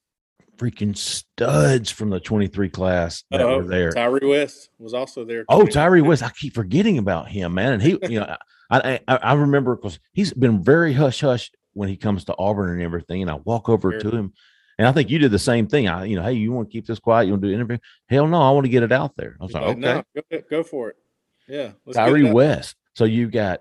freaking 0.57 0.95
studs 0.95 1.89
from 1.91 2.09
the 2.09 2.19
23 2.19 2.69
class 2.69 3.23
that 3.31 3.41
Uh-oh, 3.41 3.57
were 3.57 3.63
there. 3.65 3.91
Tyre 3.91 4.19
West 4.21 4.69
was 4.79 4.93
also 4.93 5.25
there. 5.25 5.45
Oh. 5.49 5.65
Tyre 5.65 6.03
West. 6.03 6.23
I 6.23 6.29
keep 6.29 6.53
forgetting 6.53 6.97
about 6.97 7.27
him, 7.29 7.53
man. 7.53 7.73
And 7.73 7.81
he, 7.81 7.97
you 8.09 8.19
know, 8.19 8.35
I 8.69 8.99
I, 9.07 9.15
I 9.17 9.33
remember 9.33 9.75
because 9.75 9.99
he's 10.13 10.33
been 10.33 10.63
very 10.63 10.93
hush 10.93 11.21
hush 11.21 11.51
when 11.73 11.89
he 11.89 11.97
comes 11.97 12.25
to 12.25 12.35
Auburn 12.37 12.71
and 12.73 12.81
everything. 12.81 13.21
And 13.21 13.29
I 13.31 13.35
walk 13.35 13.69
over 13.69 13.91
Sure. 13.91 13.99
to 14.01 14.09
him, 14.11 14.33
and 14.77 14.87
I 14.87 14.91
think 14.91 15.09
you 15.09 15.19
did 15.19 15.31
the 15.31 15.39
same 15.39 15.67
thing. 15.67 15.87
I, 15.87 16.05
you 16.05 16.15
know, 16.15 16.23
hey, 16.23 16.33
you 16.33 16.51
want 16.51 16.69
to 16.69 16.73
keep 16.73 16.85
this 16.87 16.99
quiet? 16.99 17.25
You 17.25 17.33
want 17.33 17.43
to 17.43 17.47
do 17.49 17.53
an 17.53 17.59
interview? 17.59 17.77
Hell 18.09 18.27
no, 18.27 18.41
I 18.41 18.51
want 18.51 18.65
to 18.65 18.69
get 18.69 18.83
it 18.83 18.91
out 18.91 19.15
there. 19.15 19.35
I 19.39 19.43
was 19.43 19.53
like, 19.53 19.63
like, 19.63 19.77
okay, 19.77 20.03
no, 20.15 20.21
go, 20.31 20.41
go 20.49 20.63
for 20.63 20.89
it. 20.89 20.95
Yeah, 21.47 21.71
let's 21.85 21.95
Tyree 21.97 22.27
it. 22.27 22.33
West. 22.33 22.75
So 22.95 23.05
you 23.05 23.29
got 23.29 23.59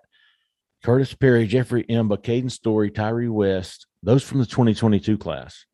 Khurtiss 0.85 1.19
Perry, 1.19 1.47
Jeffrey 1.47 1.85
Imba, 1.85 2.19
Caden 2.23 2.51
Story, 2.51 2.91
Tyre 2.91 3.31
West. 3.33 3.87
Those 4.03 4.23
from 4.23 4.39
the 4.39 4.47
2022 4.47 5.19
class. 5.19 5.65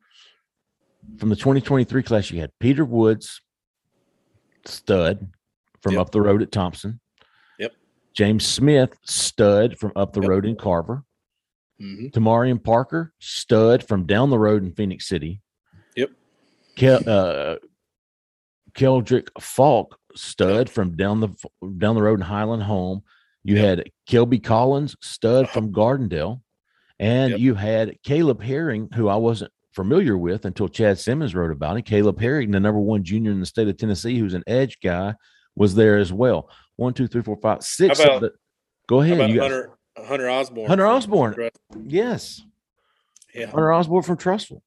From 1.17 1.29
the 1.29 1.35
2023 1.35 2.03
class, 2.03 2.31
you 2.31 2.39
had 2.39 2.51
Peter 2.59 2.85
Woods, 2.85 3.41
stud 4.65 5.27
from 5.81 5.93
Yep. 5.93 6.01
up 6.01 6.11
the 6.11 6.21
road 6.21 6.41
at 6.41 6.51
Thompson. 6.51 6.99
Yep. 7.59 7.73
James 8.13 8.45
Smith, 8.45 8.97
stud 9.03 9.77
from 9.77 9.91
up 9.95 10.13
the 10.13 10.21
Yep. 10.21 10.29
road 10.29 10.45
in 10.45 10.55
Carver. 10.55 11.03
Mhm. 11.81 12.11
Tamarian 12.11 12.63
Parker, 12.63 13.13
stud 13.19 13.83
from 13.83 14.05
down 14.05 14.29
the 14.29 14.37
road 14.37 14.63
in 14.63 14.71
Phenix 14.71 15.07
City. 15.07 15.41
Yep. 15.95 16.11
Kel, 16.75 17.09
uh, 17.09 17.57
Keldric 18.73 19.29
Faulk, 19.41 19.97
stud 20.15 20.69
from 20.69 20.95
down 20.95 21.19
the 21.19 21.29
down 21.77 21.95
the 21.95 22.01
road 22.03 22.19
in 22.19 22.25
Highland 22.25 22.63
Home. 22.63 23.03
You 23.43 23.57
had 23.57 23.89
Kelby 24.07 24.41
Collins, 24.43 24.95
stud 25.01 25.45
Uh-huh. 25.45 25.53
from 25.53 25.71
Gardendale, 25.73 26.41
and 26.99 27.31
Yep. 27.31 27.39
you 27.39 27.55
had 27.55 27.97
Caleb 28.03 28.41
Herring, 28.43 28.89
who 28.93 29.07
I 29.07 29.15
wasn't 29.15 29.51
familiar 29.73 30.17
with 30.17 30.45
until 30.45 30.67
Chad 30.67 30.99
Simmons 30.99 31.33
wrote 31.35 31.51
about 31.51 31.77
it. 31.77 31.83
Caleb 31.85 32.19
Herring, 32.19 32.51
the 32.51 32.59
number 32.59 32.79
one 32.79 33.03
junior 33.03 33.31
in 33.31 33.39
the 33.39 33.45
state 33.45 33.67
of 33.67 33.77
Tennessee, 33.77 34.17
who's 34.17 34.33
an 34.33 34.43
edge 34.47 34.79
guy, 34.83 35.13
was 35.55 35.75
there 35.75 35.97
as 35.97 36.11
well. 36.13 36.49
One, 36.75 36.93
two, 36.93 37.07
three, 37.07 37.21
four, 37.21 37.37
five, 37.37 37.63
six. 37.63 37.99
About- 37.99 38.21
the- 38.21 38.33
go 38.87 39.01
ahead. 39.01 39.29
You 39.29 39.35
got, 39.35 39.43
Hunter 39.51 39.77
Hunter 39.97 40.29
Osborne? 40.29 40.67
Hunter 40.67 40.87
Osborne. 40.87 41.49
yes. 41.85 42.41
Yeah, 43.33 43.45
Hunter 43.47 43.71
Osborne 43.71 44.03
from 44.03 44.17
Trussville. 44.17 44.61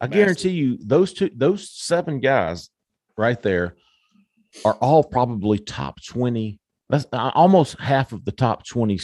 I 0.00 0.06
Massive. 0.06 0.12
guarantee 0.12 0.50
you 0.50 0.78
those 0.80 1.12
two, 1.12 1.30
those 1.34 1.70
seven 1.70 2.20
guys 2.20 2.70
right 3.16 3.40
there 3.42 3.76
are 4.64 4.74
all 4.74 5.02
probably 5.04 5.58
top 5.58 6.02
20. 6.04 6.58
That's 6.88 7.06
uh, 7.12 7.30
almost 7.34 7.78
half 7.80 8.12
of 8.12 8.24
the 8.24 8.32
top 8.32 8.66
20 8.66 8.98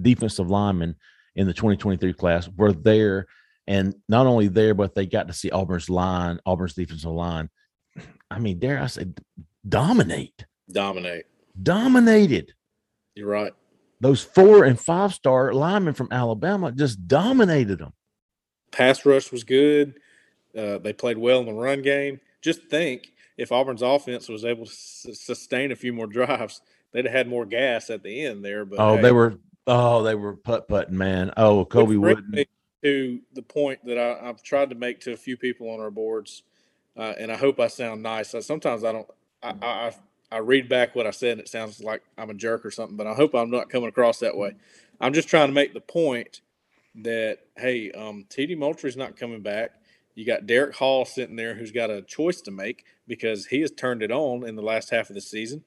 defensive 0.00 0.50
linemen 0.50 0.96
in 1.36 1.46
the 1.46 1.52
2023 1.52 2.12
class 2.14 2.48
were 2.48 2.72
there. 2.72 3.26
And 3.66 3.94
not 4.08 4.26
only 4.26 4.48
there, 4.48 4.74
but 4.74 4.94
they 4.94 5.06
got 5.06 5.28
to 5.28 5.32
see 5.32 5.50
Auburn's 5.50 5.88
line, 5.88 6.40
Auburn's 6.44 6.74
defensive 6.74 7.10
line. 7.10 7.48
I 8.30 8.38
mean, 8.38 8.58
dare 8.58 8.80
I 8.80 8.86
say, 8.86 9.06
dominate, 9.68 10.44
dominate. 10.70 11.26
dominated. 11.62 12.52
You're 13.14 13.28
right. 13.28 13.52
Those 14.00 14.22
four 14.22 14.64
and 14.64 14.80
five 14.80 15.12
star 15.14 15.52
linemen 15.52 15.94
from 15.94 16.08
Alabama 16.10 16.72
just 16.72 17.06
dominated 17.06 17.78
them. 17.78 17.92
Pass 18.72 19.04
rush 19.06 19.30
was 19.30 19.44
good. 19.44 19.94
Uh, 20.56 20.78
they 20.78 20.92
played 20.92 21.18
well 21.18 21.40
in 21.40 21.46
the 21.46 21.52
run 21.52 21.82
game. 21.82 22.20
Just 22.40 22.62
think 22.68 23.12
if 23.36 23.52
Auburn's 23.52 23.82
offense 23.82 24.28
was 24.28 24.44
able 24.44 24.64
to 24.66 24.72
s- 24.72 25.06
sustain 25.12 25.70
a 25.72 25.76
few 25.76 25.92
more 25.92 26.06
drives, 26.06 26.62
they'd 26.92 27.04
have 27.04 27.14
had 27.14 27.28
more 27.28 27.46
gas 27.46 27.90
at 27.90 28.02
the 28.02 28.24
end 28.24 28.44
there. 28.44 28.64
But 28.64 28.80
Oh, 28.80 28.96
hey, 28.96 29.02
they 29.02 29.12
were 29.12 29.34
oh, 29.66 30.02
they 30.02 30.14
were 30.14 30.36
putt 30.36 30.66
putting, 30.68 30.96
man. 30.96 31.32
Oh, 31.36 31.64
Kobe 31.64 31.94
me 31.94 32.46
To 32.84 33.20
the 33.34 33.42
point 33.42 33.84
that 33.86 33.98
I, 33.98 34.28
I've 34.28 34.42
tried 34.42 34.70
to 34.70 34.76
make 34.76 35.00
to 35.02 35.12
a 35.12 35.16
few 35.16 35.36
people 35.36 35.70
on 35.70 35.80
our 35.80 35.90
boards, 35.90 36.44
uh, 36.96 37.14
and 37.18 37.32
I 37.32 37.36
hope 37.36 37.60
I 37.60 37.68
sound 37.68 38.02
nice. 38.02 38.34
Uh, 38.34 38.42
Sometimes 38.42 38.84
I 38.84 38.92
don't. 38.92 39.08
I, 39.42 39.54
I 39.62 39.66
I- 39.88 39.96
I 40.32 40.38
read 40.38 40.68
back 40.68 40.96
what 40.96 41.06
I 41.06 41.12
said, 41.12 41.32
and 41.32 41.40
it 41.42 41.48
sounds 41.48 41.80
like 41.82 42.02
I'm 42.18 42.30
a 42.30 42.34
jerk 42.34 42.66
or 42.66 42.70
something. 42.72 42.96
But 42.96 43.06
I 43.06 43.14
hope 43.14 43.34
I'm 43.34 43.50
not 43.50 43.70
coming 43.70 43.88
across 43.88 44.18
that 44.20 44.36
way. 44.36 44.54
I'm 45.00 45.12
just 45.14 45.28
trying 45.28 45.48
to 45.48 45.54
make 45.54 45.74
the 45.74 45.80
point 45.80 46.40
that 46.96 47.40
hey, 47.58 47.92
um, 47.92 48.26
TD 48.30 48.58
Moultry's 48.58 48.98
not 48.98 49.16
coming 49.18 49.42
back, 49.42 49.72
You 50.16 50.26
got 50.26 50.46
Derek 50.46 50.76
Hall 50.76 51.06
sitting 51.06 51.36
there 51.36 51.56
who's 51.56 51.72
got 51.72 51.90
a 51.90 52.02
choice 52.02 52.42
to 52.42 52.52
make 52.52 52.86
because 53.08 53.48
he 53.48 53.62
has 53.62 53.72
turned 53.72 54.02
it 54.04 54.12
on 54.12 54.46
in 54.46 54.56
the 54.56 54.62
last 54.62 54.90
half 54.90 55.10
of 55.10 55.16
the 55.16 55.22
season. 55.22 55.64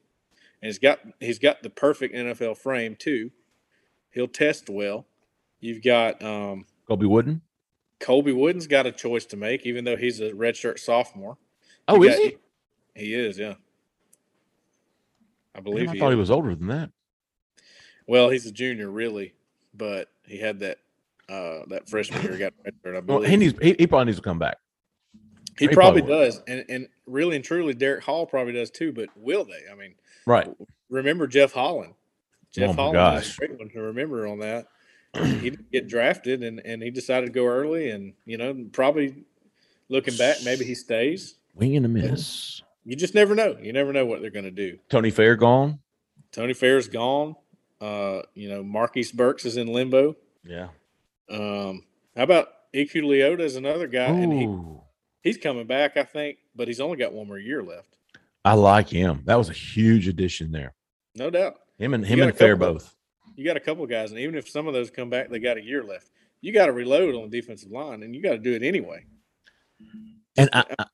And 0.62 0.67
he's 0.69 0.80
got 0.80 0.99
he's 1.19 1.39
got 1.39 1.63
the 1.63 1.69
perfect 1.71 2.15
NFL 2.15 2.58
frame 2.58 2.95
too. 2.97 3.32
He'll 4.12 4.28
test 4.30 4.69
well. 4.69 5.08
You've 5.62 5.84
got 5.84 6.23
um, 6.23 6.65
Colby 6.88 7.06
Wooden. 7.06 7.41
Colby 8.00 8.32
Wooden's 8.34 8.67
got 8.67 8.86
a 8.86 8.91
choice 8.91 9.26
to 9.28 9.38
make, 9.38 9.65
even 9.65 9.86
though 9.86 9.95
he's 9.98 10.19
a 10.19 10.32
redshirt 10.32 10.80
sophomore. 10.80 11.38
Oh, 11.88 11.95
You 12.04 12.10
is 12.10 12.15
got- 12.15 12.24
he? 12.24 12.38
He 13.08 13.13
is, 13.13 13.38
yeah. 13.38 13.56
I 15.54 15.60
believe 15.62 15.89
I 15.89 15.93
he 15.93 16.00
thought 16.00 16.10
is. 16.10 16.15
he 16.15 16.19
was 16.19 16.32
older 16.32 16.54
than 16.56 16.67
that. 16.67 16.89
Well, 18.08 18.30
he's 18.30 18.45
a 18.45 18.52
junior, 18.52 18.89
really, 18.89 19.34
but 19.74 20.10
he 20.26 20.38
had 20.38 20.60
that 20.60 20.78
uh, 21.28 21.62
that 21.69 21.89
freshman 21.89 22.21
year. 22.21 22.38
Got 22.38 22.54
redshirt, 22.65 22.95
I 22.98 23.00
Well, 23.00 23.21
he 23.21 23.36
needs. 23.38 23.56
He, 23.62 23.76
he 23.80 23.88
probably 23.88 24.06
needs 24.06 24.17
to 24.17 24.24
come 24.24 24.38
back. 24.39 24.58
He 25.58 25.67
He 25.67 25.74
probably 25.74 26.02
probably 26.02 26.26
does, 26.26 26.41
and 26.48 26.65
and 26.69 26.88
really 27.08 27.36
and 27.36 27.43
truly, 27.45 27.74
Derick 27.74 28.04
Hall 28.04 28.26
probably 28.26 28.54
does 28.54 28.69
too. 28.69 28.91
But 28.91 29.10
will 29.15 29.45
they? 29.45 29.62
I 29.71 29.76
mean, 29.76 29.95
Right. 30.28 30.48
remember 30.89 31.26
Jeff 31.28 31.54
Holland? 31.54 31.93
Jeff 32.52 32.71
Oh 32.71 32.74
Holland 32.91 33.24
is 33.24 33.34
a 33.34 33.38
great 33.38 33.58
one 33.60 33.69
to 33.69 33.80
remember 33.80 34.28
on 34.28 34.39
that. 34.39 34.67
he 35.41 35.49
didn't 35.49 35.71
get 35.71 35.88
drafted, 35.88 36.43
and 36.43 36.60
and 36.60 36.82
he 36.82 36.91
decided 36.91 37.28
to 37.28 37.32
go 37.32 37.45
early, 37.45 37.89
and 37.89 38.13
you 38.25 38.38
know, 38.38 38.65
probably 38.71 39.25
looking 39.89 40.17
back, 40.17 40.38
maybe 40.43 40.65
he 40.65 40.75
stays. 40.75 41.36
Wing 41.54 41.75
and 41.75 41.86
a 41.86 41.89
miss. 41.89 42.62
You 42.84 42.95
just 42.95 43.15
never 43.15 43.34
know. 43.34 43.58
You 43.62 43.73
never 43.73 43.93
know 43.93 44.06
what 44.06 44.21
they're 44.21 44.30
going 44.30 44.45
to 44.45 44.51
do. 44.51 44.78
Tony 44.89 45.10
Fair 45.10 45.36
gone. 45.36 45.80
Tony 46.32 46.54
Fair's 46.54 46.88
gone. 46.88 47.36
Uh, 47.82 48.21
you 48.34 48.49
know, 48.49 48.63
Marquise 48.63 49.12
Burks 49.12 49.45
is 49.45 49.58
in 49.58 49.67
limbo. 49.67 50.15
Yeah. 50.43 50.67
Um, 51.30 51.84
how 52.15 52.23
about 52.23 52.49
Eku 52.73 53.01
Leota 53.01 53.39
is 53.39 53.56
another 53.56 53.88
guy, 53.88 54.06
and 54.06 54.34
he, 54.34 54.47
he's 55.21 55.38
coming 55.38 55.65
back, 55.65 55.97
I 55.97 56.04
think, 56.04 56.38
but 56.56 56.67
he's 56.67 56.80
only 56.80 56.97
got 56.97 57.13
one 57.13 57.28
more 57.28 57.39
year 57.39 57.63
left. 57.63 57.97
I 58.43 58.54
like 58.54 58.89
him. 58.89 59.21
That 59.25 59.36
was 59.36 59.49
a 59.49 59.54
huge 59.54 60.08
addition 60.08 60.51
there. 60.51 60.75
No 61.15 61.30
doubt. 61.30 61.56
Him 61.80 61.93
and 61.93 62.06
him 62.06 62.21
and 62.21 62.38
Fair 62.38 62.56
both. 62.56 62.95
You 63.36 63.45
got 63.45 63.58
a 63.58 63.62
couple 63.62 63.84
of 63.84 63.89
guys, 63.89 64.12
and 64.12 64.19
even 64.19 64.36
if 64.36 64.50
some 64.50 64.67
of 64.67 64.74
those 64.74 64.89
come 64.89 65.10
back, 65.10 65.30
they 65.30 65.39
got 65.39 65.58
a 65.58 65.63
year 65.63 65.84
left. 65.84 66.10
You 66.41 66.54
got 66.54 66.67
to 66.67 66.71
reload 66.71 67.15
on 67.15 67.30
the 67.30 67.41
defensive 67.41 67.71
line, 67.71 68.04
and 68.04 68.15
you 68.15 68.21
got 68.21 68.34
to 68.34 68.38
do 68.38 68.54
it 68.54 68.63
anyway. 68.63 69.06
And 70.38 70.50
I, 70.54 70.63
I, 70.80 70.86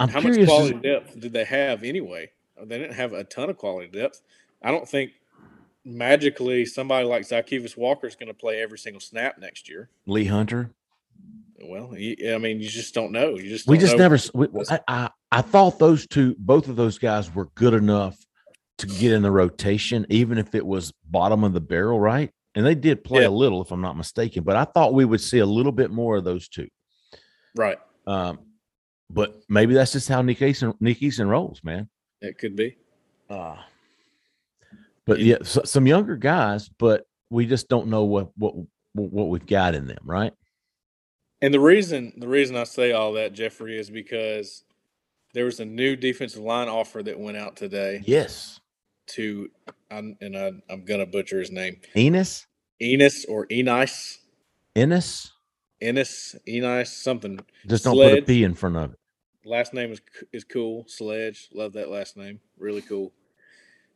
I'm 0.00 0.08
How 0.08 0.20
much 0.20 0.44
quality 0.44 0.74
depth 0.74 1.18
did 1.18 1.32
they 1.32 1.44
have 1.44 1.82
anyway? 1.82 2.30
They 2.62 2.78
didn't 2.78 2.94
have 2.94 3.12
a 3.12 3.24
ton 3.24 3.50
of 3.50 3.56
quality 3.56 3.88
depth. 3.88 4.20
I 4.62 4.70
don't 4.70 4.88
think 4.88 5.12
magically 5.84 6.66
somebody 6.66 7.06
like 7.06 7.22
Zykeivous 7.22 7.76
Walker 7.76 8.06
is 8.06 8.16
going 8.16 8.28
to 8.28 8.34
play 8.34 8.60
every 8.60 8.78
single 8.78 9.00
snap 9.00 9.38
next 9.38 9.68
year. 9.68 9.88
Lee 10.06 10.26
Hunter. 10.26 10.70
Well, 11.62 11.92
I 11.94 12.38
mean, 12.38 12.60
you 12.60 12.68
just 12.68 12.94
don't 12.94 13.12
know. 13.12 13.36
You 13.36 13.48
just 13.48 13.68
We 13.68 13.78
just 13.78 13.96
know. 13.96 14.08
never. 14.08 14.18
We, 14.34 14.48
I, 14.70 14.80
I 14.88 15.10
I 15.30 15.42
thought 15.42 15.78
those 15.78 16.06
two, 16.06 16.34
both 16.38 16.68
of 16.68 16.76
those 16.76 16.98
guys, 16.98 17.34
were 17.34 17.46
good 17.54 17.74
enough 17.74 18.18
to 18.80 18.86
get 18.86 19.12
in 19.12 19.22
the 19.22 19.30
rotation, 19.30 20.06
even 20.10 20.38
if 20.38 20.54
it 20.54 20.64
was 20.66 20.92
bottom 21.08 21.44
of 21.44 21.52
the 21.52 21.60
barrel, 21.60 21.98
right? 22.00 22.30
And 22.54 22.66
they 22.66 22.74
did 22.74 23.04
play 23.04 23.22
Yeah. 23.22 23.28
a 23.28 23.30
little, 23.30 23.62
if 23.62 23.70
I'm 23.70 23.80
not 23.80 23.96
mistaken. 23.96 24.42
But 24.44 24.56
I 24.56 24.64
thought 24.64 24.92
we 24.94 25.04
would 25.04 25.20
see 25.20 25.38
a 25.38 25.46
little 25.46 25.72
bit 25.72 25.90
more 25.90 26.16
of 26.16 26.24
those 26.24 26.48
two. 26.48 26.68
right. 27.56 27.78
Um, 28.06 28.38
but 29.08 29.40
maybe 29.48 29.74
that's 29.74 29.92
just 29.92 30.08
how 30.08 30.22
Nick 30.22 30.38
Eason, 30.38 30.74
Nick 30.80 30.98
Eason 31.00 31.28
rolls, 31.28 31.60
man. 31.64 31.88
It 32.20 32.38
could 32.38 32.54
be. 32.56 32.76
Uh, 33.28 33.56
but 35.06 35.20
yeah, 35.20 35.38
so, 35.42 35.62
some 35.64 35.86
younger 35.86 36.16
guys, 36.16 36.68
but 36.78 37.04
we 37.30 37.46
just 37.46 37.68
don't 37.68 37.88
know 37.88 38.04
what 38.04 38.30
what 38.36 38.54
what 38.94 39.28
we've 39.28 39.46
got 39.46 39.74
in 39.74 39.86
them, 39.86 39.98
right? 40.04 40.32
And 41.42 41.52
the 41.54 41.60
reason 41.60 42.12
the 42.18 42.28
reason 42.28 42.56
I 42.56 42.64
say 42.64 42.92
all 42.92 43.12
that, 43.14 43.32
Jeffrey, 43.32 43.78
is 43.78 43.90
because 43.90 44.64
there 45.34 45.44
was 45.44 45.60
a 45.60 45.64
new 45.64 45.96
defensive 45.96 46.42
line 46.42 46.68
offer 46.68 47.02
that 47.02 47.18
went 47.18 47.36
out 47.36 47.56
today 47.56 48.02
Yes, 48.04 48.60
to, 49.10 49.50
I'm, 49.90 50.16
and 50.20 50.36
I, 50.36 50.52
I'm 50.68 50.84
gonna 50.84 51.06
butcher 51.06 51.38
his 51.38 51.50
name, 51.50 51.80
Enos, 51.96 52.46
Enos 52.80 53.24
or 53.26 53.46
Enis, 53.46 54.18
Ennis. 54.76 55.32
Ennis, 55.80 56.36
Enis, 56.46 56.88
something. 56.88 57.40
Just 57.66 57.84
don't 57.84 57.94
put 57.94 58.06
a 58.06 58.10
Sledge. 58.10 58.26
P 58.26 58.44
in 58.44 58.54
front 58.54 58.76
of 58.76 58.92
it. 58.92 58.98
Last 59.44 59.72
name 59.72 59.92
is 59.92 60.00
is 60.32 60.44
cool. 60.44 60.84
Sledge, 60.88 61.48
love 61.54 61.72
that 61.74 61.90
last 61.90 62.16
name, 62.16 62.40
really 62.58 62.82
cool. 62.82 63.12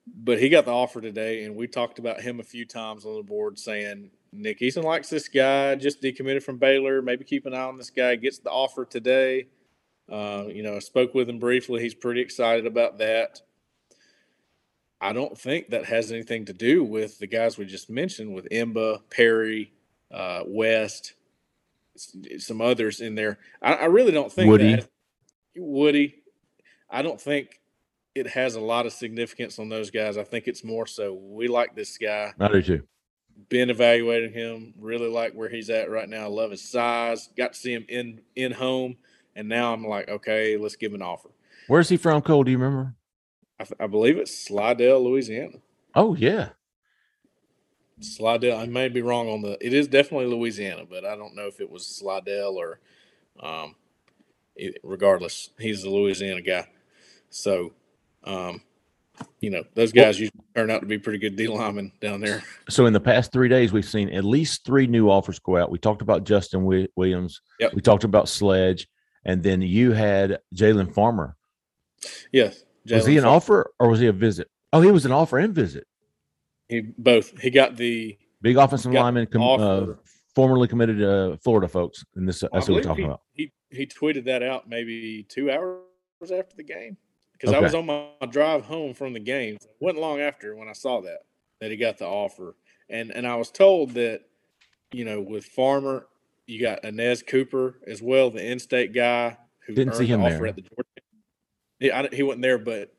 But 0.06 0.38
he 0.38 0.48
got 0.48 0.64
the 0.66 0.72
offer 0.72 1.00
today, 1.00 1.44
and 1.44 1.56
we 1.56 1.66
talked 1.66 1.98
about 1.98 2.20
him 2.20 2.40
a 2.40 2.42
few 2.42 2.66
times 2.66 3.06
on 3.06 3.16
the 3.16 3.22
board, 3.22 3.58
saying 3.58 4.10
Nick 4.32 4.60
Eason 4.60 4.82
likes 4.84 5.08
this 5.08 5.28
guy, 5.28 5.74
just 5.76 6.02
decommitted 6.02 6.42
from 6.42 6.58
Baylor. 6.58 7.00
Maybe 7.00 7.24
keep 7.24 7.46
an 7.46 7.54
eye 7.54 7.62
on 7.62 7.78
this 7.78 7.90
guy. 7.90 8.16
Gets 8.16 8.38
the 8.38 8.50
offer 8.50 8.84
today. 8.84 9.46
Uh, 10.10 10.44
you 10.48 10.62
know, 10.62 10.76
I 10.76 10.80
spoke 10.80 11.14
with 11.14 11.28
him 11.28 11.38
briefly. 11.38 11.80
He's 11.80 11.94
pretty 11.94 12.20
excited 12.20 12.66
about 12.66 12.98
that. 12.98 13.40
I 15.04 15.12
don't 15.12 15.36
think 15.36 15.68
that 15.68 15.84
has 15.84 16.10
anything 16.10 16.46
to 16.46 16.54
do 16.54 16.82
with 16.82 17.18
the 17.18 17.26
guys 17.26 17.58
we 17.58 17.66
just 17.66 17.90
mentioned, 17.90 18.34
with 18.34 18.48
Imba, 18.48 19.02
Perry, 19.10 19.70
uh, 20.10 20.44
West, 20.46 21.12
some 22.38 22.62
others 22.62 23.00
in 23.00 23.14
there. 23.14 23.38
I, 23.60 23.74
I 23.74 23.84
really 23.84 24.12
don't 24.12 24.32
think 24.32 24.50
Woody. 24.50 24.76
that 24.76 24.88
Woody. 25.56 26.22
I 26.88 27.02
don't 27.02 27.20
think 27.20 27.60
it 28.14 28.28
has 28.28 28.54
a 28.54 28.60
lot 28.62 28.86
of 28.86 28.94
significance 28.94 29.58
on 29.58 29.68
those 29.68 29.90
guys. 29.90 30.16
I 30.16 30.24
think 30.24 30.48
it's 30.48 30.64
more 30.64 30.86
so 30.86 31.12
we 31.12 31.48
like 31.48 31.74
this 31.74 31.98
guy 31.98 32.32
I 32.40 32.48
do 32.48 32.62
too. 32.62 32.82
been 33.50 33.68
evaluating 33.68 34.32
him. 34.32 34.72
Really 34.80 35.10
like 35.10 35.34
where 35.34 35.50
he's 35.50 35.68
at 35.68 35.90
right 35.90 36.08
now. 36.08 36.30
Love 36.30 36.50
his 36.50 36.62
size. 36.62 37.28
Got 37.36 37.52
to 37.52 37.58
see 37.58 37.74
him 37.74 37.84
in 37.90 38.22
in 38.36 38.52
home, 38.52 38.96
and 39.36 39.50
now 39.50 39.74
I'm 39.74 39.86
like, 39.86 40.08
okay, 40.08 40.56
let's 40.56 40.76
give 40.76 40.92
him 40.92 41.02
an 41.02 41.06
offer. 41.06 41.28
Where's 41.66 41.90
he 41.90 41.98
from, 41.98 42.22
Cole? 42.22 42.44
Do 42.44 42.50
you 42.50 42.56
remember? 42.56 42.94
I, 43.60 43.64
th- 43.64 43.78
I 43.80 43.86
believe 43.86 44.18
it's 44.18 44.36
Slidell, 44.36 45.04
Louisiana. 45.04 45.58
Oh 45.94 46.14
yeah, 46.14 46.50
Slidell. 48.00 48.58
I 48.58 48.66
may 48.66 48.88
be 48.88 49.02
wrong 49.02 49.28
on 49.28 49.42
the. 49.42 49.56
It 49.64 49.72
is 49.72 49.88
definitely 49.88 50.26
Louisiana, 50.26 50.84
but 50.88 51.04
I 51.04 51.16
don't 51.16 51.34
know 51.36 51.46
if 51.46 51.60
it 51.60 51.70
was 51.70 51.86
Slidell 51.86 52.56
or. 52.56 52.80
Um, 53.40 53.74
it- 54.56 54.78
regardless, 54.82 55.50
he's 55.58 55.82
a 55.84 55.90
Louisiana 55.90 56.40
guy. 56.40 56.68
So, 57.30 57.72
um, 58.22 58.62
you 59.40 59.50
know, 59.50 59.64
those 59.74 59.92
guys 59.92 60.20
usually 60.20 60.40
turn 60.54 60.70
out 60.70 60.80
to 60.80 60.86
be 60.86 60.98
pretty 60.98 61.18
good 61.18 61.34
D 61.36 61.48
linemen 61.48 61.90
down 62.00 62.20
there. 62.20 62.42
So 62.68 62.86
in 62.86 62.92
the 62.92 63.00
past 63.00 63.32
three 63.32 63.48
days, 63.48 63.72
we've 63.72 63.84
seen 63.84 64.08
at 64.10 64.24
least 64.24 64.64
three 64.64 64.86
new 64.86 65.10
offers 65.10 65.38
go 65.40 65.56
out. 65.56 65.70
We 65.70 65.78
talked 65.78 66.02
about 66.02 66.24
Justin 66.24 66.64
Williams. 66.94 67.40
Yep. 67.60 67.74
We 67.74 67.82
talked 67.82 68.04
about 68.04 68.28
Sledge, 68.28 68.88
and 69.24 69.42
then 69.42 69.62
you 69.62 69.92
had 69.92 70.38
Jalen 70.54 70.94
Farmer. 70.94 71.36
Yes. 72.32 72.64
Was 72.90 73.06
he 73.06 73.16
an 73.16 73.22
Farmer. 73.22 73.36
offer 73.36 73.70
or 73.78 73.88
was 73.88 74.00
he 74.00 74.06
a 74.06 74.12
visit? 74.12 74.48
Oh, 74.72 74.80
he 74.80 74.90
was 74.90 75.04
an 75.04 75.12
offer 75.12 75.38
and 75.38 75.54
visit. 75.54 75.86
He 76.68 76.80
both. 76.98 77.38
He 77.40 77.50
got 77.50 77.76
the 77.76 78.18
Big 78.42 78.56
offensive 78.56 78.92
lineman, 78.92 79.26
com- 79.26 79.60
uh, 79.60 79.94
formerly 80.34 80.68
committed 80.68 80.98
to 80.98 81.38
Florida 81.42 81.68
folks. 81.68 82.04
And 82.16 82.28
this, 82.28 82.42
I 82.42 82.48
that's 82.52 82.68
what 82.68 82.76
we're 82.76 82.82
talking 82.82 83.04
he, 83.04 83.08
about. 83.08 83.20
He 83.32 83.52
he 83.70 83.86
tweeted 83.86 84.24
that 84.26 84.42
out 84.42 84.68
maybe 84.68 85.24
two 85.28 85.50
hours 85.50 85.80
after 86.30 86.56
the 86.56 86.62
game 86.62 86.96
because 87.32 87.54
I 87.54 87.60
was 87.60 87.74
on 87.74 87.86
my, 87.86 88.08
drive 88.30 88.64
home 88.64 88.94
from 88.94 89.12
the 89.12 89.20
game. 89.20 89.54
It 89.54 89.76
wasn't 89.80 90.00
long 90.00 90.20
after 90.20 90.56
when 90.56 90.68
I 90.68 90.72
saw 90.72 91.00
that 91.02 91.20
that 91.60 91.70
he 91.70 91.76
got 91.76 91.98
the 91.98 92.06
offer, 92.06 92.56
and 92.88 93.10
and 93.10 93.26
I 93.26 93.36
was 93.36 93.50
told 93.50 93.92
that 93.92 94.20
you 94.92 95.04
know 95.04 95.20
with 95.20 95.44
Farmer 95.46 96.06
you 96.46 96.60
got 96.60 96.84
Inez 96.84 97.22
Cooper 97.22 97.76
as 97.86 98.02
well, 98.02 98.30
the 98.30 98.44
in-state 98.44 98.92
guy 98.92 99.38
who 99.66 99.74
Didn't 99.74 99.94
see 99.94 100.06
him 100.06 100.20
the 100.20 100.26
offer 100.26 100.36
there. 100.36 100.46
at 100.48 100.56
the 100.56 100.62
Georgia. 100.62 100.93
He, 101.84 101.92
I, 101.92 102.08
he 102.10 102.22
wasn't 102.22 102.40
there, 102.40 102.56
but 102.56 102.94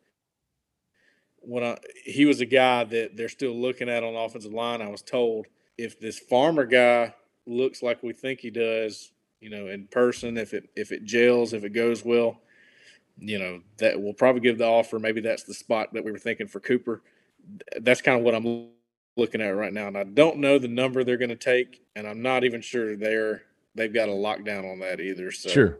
when 1.39 1.63
I 1.63 1.77
he 2.03 2.25
was 2.25 2.39
a 2.39 2.45
guy 2.45 2.83
that 2.83 3.17
they're 3.17 3.29
still 3.29 3.59
looking 3.59 3.89
at 3.89 4.03
on 4.03 4.15
offensive 4.15 4.53
line. 4.53 4.79
I 4.79 4.89
was 4.89 5.01
told 5.01 5.47
if 5.75 5.99
this 5.99 6.19
Farmer 6.19 6.65
guy 6.65 7.15
looks 7.47 7.81
like 7.81 8.03
we 8.03 8.13
think 8.13 8.39
he 8.39 8.51
does, 8.51 9.11
you 9.39 9.49
know, 9.49 9.69
in 9.69 9.87
person, 9.87 10.37
if 10.37 10.53
it 10.53 10.69
if 10.75 10.91
it 10.91 11.03
gels, 11.03 11.53
if 11.53 11.63
it 11.63 11.71
goes 11.71 12.05
well, 12.05 12.41
you 13.17 13.39
know, 13.39 13.61
that 13.77 13.99
will 13.99 14.13
probably 14.13 14.41
give 14.41 14.59
the 14.59 14.67
offer. 14.67 14.99
Maybe 14.99 15.19
that's 15.19 15.43
the 15.43 15.55
spot 15.55 15.91
that 15.93 16.05
we 16.05 16.11
were 16.11 16.19
thinking 16.19 16.47
for 16.47 16.59
Cooper. 16.59 17.01
That's 17.81 18.01
kind 18.01 18.19
of 18.19 18.23
what 18.23 18.35
I'm 18.35 18.67
looking 19.17 19.41
at 19.41 19.55
right 19.55 19.73
now, 19.73 19.87
and 19.87 19.97
I 19.97 20.03
don't 20.03 20.37
know 20.37 20.59
the 20.59 20.67
number 20.67 21.03
they're 21.03 21.17
going 21.17 21.29
to 21.29 21.35
take, 21.35 21.81
and 21.95 22.07
I'm 22.07 22.21
not 22.21 22.43
even 22.43 22.61
sure 22.61 22.95
they're 22.95 23.41
they've 23.73 23.91
got 23.91 24.09
a 24.09 24.11
lockdown 24.11 24.71
on 24.71 24.77
that 24.81 24.99
either. 24.99 25.31
So 25.31 25.49
Sure. 25.49 25.79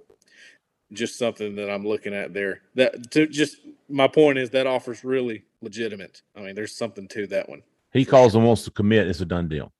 Just 0.95 1.17
something 1.17 1.55
that 1.55 1.69
I'm 1.69 1.85
looking 1.85 2.13
at 2.13 2.33
there. 2.33 2.61
That 2.75 3.11
to 3.11 3.27
just 3.27 3.57
my 3.89 4.07
point 4.07 4.37
is 4.37 4.49
that 4.51 4.67
offer's 4.67 5.03
really 5.03 5.43
legitimate. 5.61 6.21
I 6.35 6.41
mean, 6.41 6.55
there's 6.55 6.75
something 6.75 7.07
to 7.09 7.27
that 7.27 7.49
one. 7.49 7.61
He 7.93 8.05
calls 8.05 8.35
and 8.35 8.45
wants 8.45 8.63
to 8.63 8.71
commit. 8.71 9.07
It's 9.07 9.21
a 9.21 9.25
done 9.25 9.47
deal. 9.47 9.71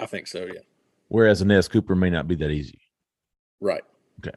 I 0.00 0.06
think 0.06 0.26
so. 0.26 0.46
Yeah. 0.46 0.60
Whereas 1.08 1.42
Inez 1.42 1.68
Cooper 1.68 1.94
may 1.94 2.10
not 2.10 2.28
be 2.28 2.34
that 2.36 2.50
easy. 2.50 2.80
Right. 3.60 3.82
Okay. 4.20 4.36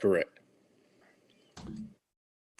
Correct. 0.00 0.40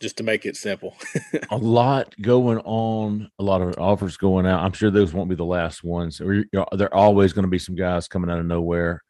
Just 0.01 0.17
to 0.17 0.25
make 0.25 0.45
it 0.45 0.57
simple. 0.57 0.97
a 1.51 1.57
lot 1.57 2.15
going 2.21 2.59
on, 2.59 3.31
a 3.39 3.43
lot 3.43 3.63
of 3.63 3.79
offers 3.79 4.17
going 4.17 4.47
out. 4.47 4.65
I'm 4.65 4.73
sure 4.73 4.91
those 4.91 5.15
won't 5.15 5.31
be 5.31 5.37
the 5.37 5.45
last 5.45 5.85
ones. 5.85 6.21
Or, 6.21 6.35
you 6.35 6.45
know, 6.53 6.67
there 6.73 6.93
are 6.93 7.01
always 7.01 7.33
going 7.33 7.45
to 7.45 7.51
be 7.51 7.59
some 7.59 7.77
guys 7.77 8.09
coming 8.09 8.29
out 8.29 8.41
of 8.41 8.47
nowhere. 8.47 9.03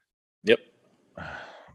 yep. 0.44 0.58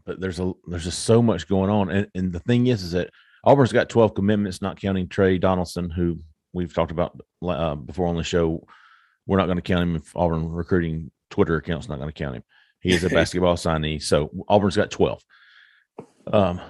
But 0.08 0.20
there's 0.20 0.40
a 0.40 0.52
there's 0.66 0.84
just 0.84 1.04
so 1.04 1.20
much 1.20 1.46
going 1.46 1.68
on, 1.68 1.90
and 1.90 2.08
and 2.14 2.32
the 2.32 2.40
thing 2.40 2.66
is, 2.66 2.82
is 2.82 2.92
that 2.92 3.10
Auburn's 3.44 3.72
got 3.72 3.90
12 3.90 4.14
commitments, 4.14 4.62
not 4.62 4.80
counting 4.80 5.06
Trey 5.06 5.36
Donaldson, 5.36 5.90
who 5.90 6.18
we've 6.54 6.72
talked 6.72 6.90
about 6.90 7.20
uh, 7.46 7.74
before 7.74 8.08
on 8.08 8.16
the 8.16 8.24
show. 8.24 8.66
We're 9.26 9.36
not 9.36 9.44
going 9.44 9.58
to 9.58 9.62
count 9.62 9.82
him 9.82 9.96
if 9.96 10.16
Auburn 10.16 10.50
recruiting 10.50 11.10
Twitter 11.28 11.56
account's 11.56 11.90
not 11.90 11.98
going 11.98 12.08
to 12.08 12.14
count 12.14 12.36
him. 12.36 12.42
He 12.80 12.94
is 12.94 13.04
a 13.04 13.10
basketball 13.10 13.56
signee, 13.56 14.02
so 14.02 14.30
Auburn's 14.48 14.76
got 14.76 14.90
12. 14.90 15.22
Um, 16.32 16.60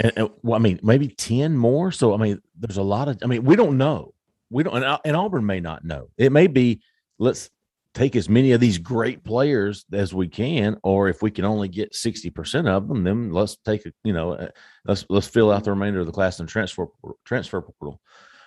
and, 0.00 0.12
and 0.16 0.30
well, 0.42 0.56
I 0.56 0.58
mean, 0.58 0.80
maybe 0.82 1.08
10 1.08 1.54
more. 1.54 1.92
So, 1.92 2.14
I 2.14 2.16
mean, 2.16 2.40
there's 2.58 2.78
a 2.78 2.82
lot 2.82 3.08
of, 3.08 3.18
I 3.22 3.26
mean, 3.26 3.44
we 3.44 3.56
don't 3.56 3.76
know. 3.76 4.14
We 4.48 4.62
don't, 4.62 4.82
and, 4.82 4.98
and 5.04 5.16
Auburn 5.16 5.44
may 5.44 5.60
not 5.60 5.84
know. 5.84 6.08
It 6.16 6.32
may 6.32 6.46
be, 6.46 6.80
let's 7.18 7.50
take 7.94 8.16
as 8.16 8.28
many 8.28 8.52
of 8.52 8.60
these 8.60 8.78
great 8.78 9.22
players 9.22 9.84
as 9.92 10.14
we 10.14 10.28
can, 10.28 10.78
or 10.82 11.08
if 11.08 11.22
we 11.22 11.30
can 11.30 11.44
only 11.44 11.68
get 11.68 11.92
60% 11.92 12.66
of 12.66 12.88
them, 12.88 13.04
then 13.04 13.30
let's 13.30 13.56
take 13.64 13.84
a, 13.84 13.92
you 14.02 14.12
know, 14.12 14.32
uh, 14.32 14.48
let's, 14.86 15.04
let's 15.08 15.26
fill 15.26 15.52
out 15.52 15.64
the 15.64 15.70
remainder 15.70 16.00
of 16.00 16.06
the 16.06 16.12
class 16.12 16.40
and 16.40 16.48
transfer, 16.48 16.86
transfer 17.24 17.60
portal. 17.60 18.00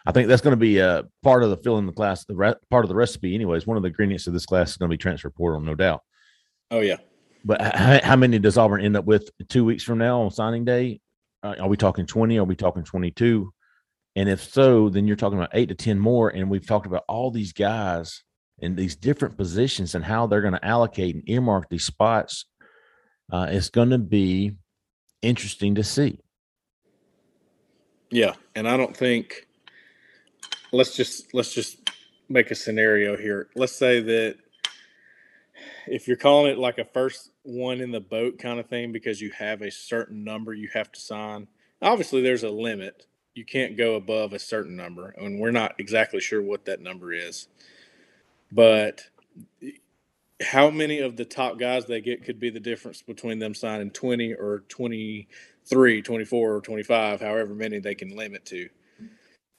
I 0.06 0.12
think 0.12 0.28
that's 0.28 0.41
going 0.41 0.54
to 0.54 0.58
be 0.58 0.80
a 0.80 1.04
part 1.24 1.43
of 1.43 1.50
the 1.50 1.58
filling 1.58 1.86
the 1.86 1.91
class, 1.91 2.26
the 2.26 2.36
re- 2.36 2.56
part 2.70 2.86
of 2.86 2.89
the 2.89 2.96
recipe, 2.96 3.34
anyways. 3.34 3.66
One 3.66 3.78
of 3.78 3.84
the 3.84 3.89
ingredients 3.89 4.28
of 4.28 4.34
this 4.34 4.46
class 4.46 4.72
is 4.72 4.78
going 4.78 4.89
to 4.89 4.93
be 4.93 5.02
transfer 5.02 5.30
portal, 5.30 5.62
no 5.62 5.76
doubt. 5.76 6.02
Oh 6.72 6.82
yeah. 6.82 6.98
But 7.43 7.62
how, 7.62 8.00
how 8.04 8.16
many 8.16 8.39
does 8.39 8.58
Auburn 8.58 8.82
end 8.82 8.98
up 8.98 9.06
with 9.06 9.30
two 9.50 9.66
weeks 9.66 9.84
from 9.84 10.00
now 10.00 10.22
on 10.22 10.32
signing 10.32 10.66
day? 10.66 11.00
Uh, 11.43 11.56
are 11.60 11.68
we 11.68 11.78
talking 11.78 12.08
20? 12.08 12.39
Are 12.39 12.43
we 12.43 12.56
talking 12.56 12.84
22? 12.84 13.52
And 14.16 14.30
if 14.30 14.43
so, 14.43 14.89
then 14.89 15.06
you're 15.06 15.16
talking 15.16 15.38
about 15.38 15.52
eight 15.54 15.70
to 15.70 15.76
10 15.76 16.00
more. 16.00 16.30
And 16.30 16.50
we've 16.50 16.66
talked 16.66 16.88
about 16.88 17.04
all 17.08 17.30
these 17.30 17.54
guys 17.54 18.24
in 18.66 18.76
these 18.76 18.95
different 18.95 19.38
positions 19.38 19.95
and 19.95 20.03
how 20.03 20.28
they're 20.28 20.41
going 20.41 20.53
to 20.53 20.66
allocate 20.66 21.16
and 21.16 21.24
earmark 21.28 21.70
these 21.70 21.86
spots. 21.86 22.45
Uh, 23.32 23.47
it's 23.49 23.70
going 23.70 23.91
to 23.91 23.97
be 23.97 24.51
interesting 25.22 25.76
to 25.76 25.84
see. 25.84 26.20
Yeah. 28.09 28.34
And 28.55 28.68
I 28.68 28.76
don't 28.76 28.95
think, 28.95 29.47
let's 30.72 30.95
just, 30.95 31.34
let's 31.34 31.53
just 31.53 31.89
make 32.28 32.51
a 32.51 32.55
scenario 32.55 33.16
here. 33.16 33.49
Let's 33.55 33.76
say 33.76 34.01
that 34.01 34.38
if 35.88 36.07
you're 36.07 36.18
calling 36.18 36.51
it 36.51 36.57
like 36.57 36.80
a 36.80 36.86
first 36.86 37.32
one 37.43 37.82
in 37.82 37.91
the 37.91 38.01
boat 38.01 38.39
kind 38.39 38.59
of 38.59 38.68
thing 38.68 38.91
because 38.91 39.22
you 39.22 39.32
have 39.32 39.61
a 39.61 39.72
certain 39.72 40.24
number 40.24 40.53
you 40.53 40.70
have 40.74 40.91
to 40.91 40.99
sign, 40.99 41.47
obviously 41.82 42.22
there's 42.22 42.43
a 42.43 42.49
limit. 42.49 43.05
You 43.36 43.45
can't 43.45 43.78
go 43.78 43.95
above 43.95 44.34
a 44.34 44.39
certain 44.39 44.78
number, 44.78 45.13
and 45.18 45.39
we're 45.39 45.51
not 45.51 45.76
exactly 45.78 46.22
sure 46.22 46.41
what 46.41 46.66
that 46.66 46.80
number 46.80 47.11
is. 47.11 47.49
But 48.52 49.04
how 50.41 50.70
many 50.70 51.00
of 51.00 51.16
the 51.16 51.26
top 51.26 51.58
guys 51.58 51.86
they 51.86 52.02
get 52.02 52.24
could 52.24 52.39
be 52.39 52.50
the 52.50 52.60
difference 52.60 53.02
between 53.02 53.39
them 53.39 53.54
signing 53.54 53.91
20 53.91 54.34
or 54.34 54.64
23, 54.68 56.02
24 56.02 56.56
or 56.56 56.62
25, 56.62 57.22
however 57.22 57.56
many 57.56 57.80
they 57.80 57.96
can 57.96 58.16
limit 58.16 58.46
to. 58.46 58.70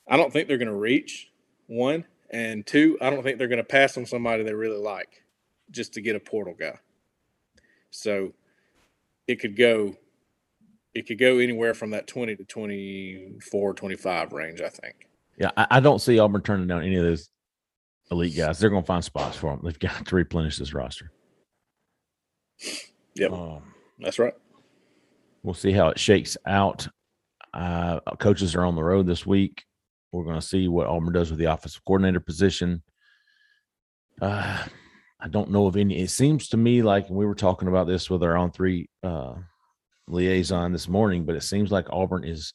I 0.08 0.16
don't 0.16 0.32
think 0.32 0.48
they're 0.48 0.58
going 0.58 0.68
to 0.68 0.74
reach 0.74 1.30
one. 1.66 2.04
And 2.30 2.66
two, 2.66 2.98
I 3.00 3.10
don't 3.10 3.22
think 3.22 3.38
they're 3.38 3.48
going 3.48 3.58
to 3.58 3.64
pass 3.64 3.96
on 3.96 4.06
somebody 4.06 4.42
they 4.42 4.52
really 4.52 4.78
like 4.78 5.22
just 5.70 5.94
to 5.94 6.00
get 6.00 6.16
a 6.16 6.20
portal 6.20 6.54
guy. 6.58 6.78
So 7.90 8.32
it 9.26 9.36
could 9.40 9.56
go 9.56 9.96
it 10.94 11.06
could 11.06 11.18
go 11.18 11.38
anywhere 11.38 11.74
from 11.74 11.90
that 11.90 12.06
20 12.06 12.36
to 12.36 12.44
24 12.44 13.74
25 13.74 14.32
range 14.32 14.60
i 14.60 14.68
think 14.68 15.08
yeah 15.36 15.50
i, 15.56 15.66
I 15.72 15.80
don't 15.80 16.00
see 16.00 16.18
auburn 16.18 16.42
turning 16.42 16.66
down 16.66 16.82
any 16.82 16.96
of 16.96 17.04
those 17.04 17.28
elite 18.10 18.36
guys. 18.36 18.58
They're 18.58 18.70
going 18.70 18.82
to 18.82 18.86
find 18.86 19.04
spots 19.04 19.36
for 19.36 19.50
them 19.50 19.60
they've 19.64 19.78
got 19.78 20.06
to 20.06 20.16
replenish 20.16 20.58
this 20.58 20.74
roster. 20.74 21.10
Yep. 23.16 23.32
Um, 23.32 23.74
that's 23.98 24.18
right. 24.18 24.34
we'll 25.42 25.54
see 25.54 25.72
how 25.72 25.88
it 25.88 25.98
shakes 25.98 26.36
out. 26.46 26.88
Uh, 27.54 28.00
coaches 28.18 28.54
are 28.54 28.64
on 28.64 28.74
the 28.74 28.84
road 28.84 29.06
this 29.06 29.24
week. 29.24 29.64
We're 30.12 30.24
going 30.24 30.40
to 30.40 30.46
see 30.46 30.68
what 30.68 30.86
auburn 30.86 31.12
does 31.12 31.30
with 31.30 31.38
the 31.38 31.46
offensive 31.46 31.84
coordinator 31.84 32.20
position. 32.20 32.82
Uh, 34.20 34.62
I 35.20 35.28
don't 35.28 35.50
know 35.50 35.66
of 35.66 35.76
any. 35.76 35.98
It 36.00 36.10
seems 36.10 36.48
to 36.48 36.56
me 36.56 36.82
like 36.82 37.08
we 37.08 37.26
were 37.26 37.34
talking 37.34 37.68
about 37.68 37.86
this 37.86 38.10
with 38.10 38.22
our 38.22 38.36
on 38.36 38.52
three 38.52 38.88
uh, 39.02 39.34
liaison 40.08 40.72
this 40.72 40.88
morning, 40.88 41.24
but 41.24 41.36
it 41.36 41.42
seems 41.42 41.70
like 41.70 41.86
Auburn 41.90 42.24
is 42.24 42.52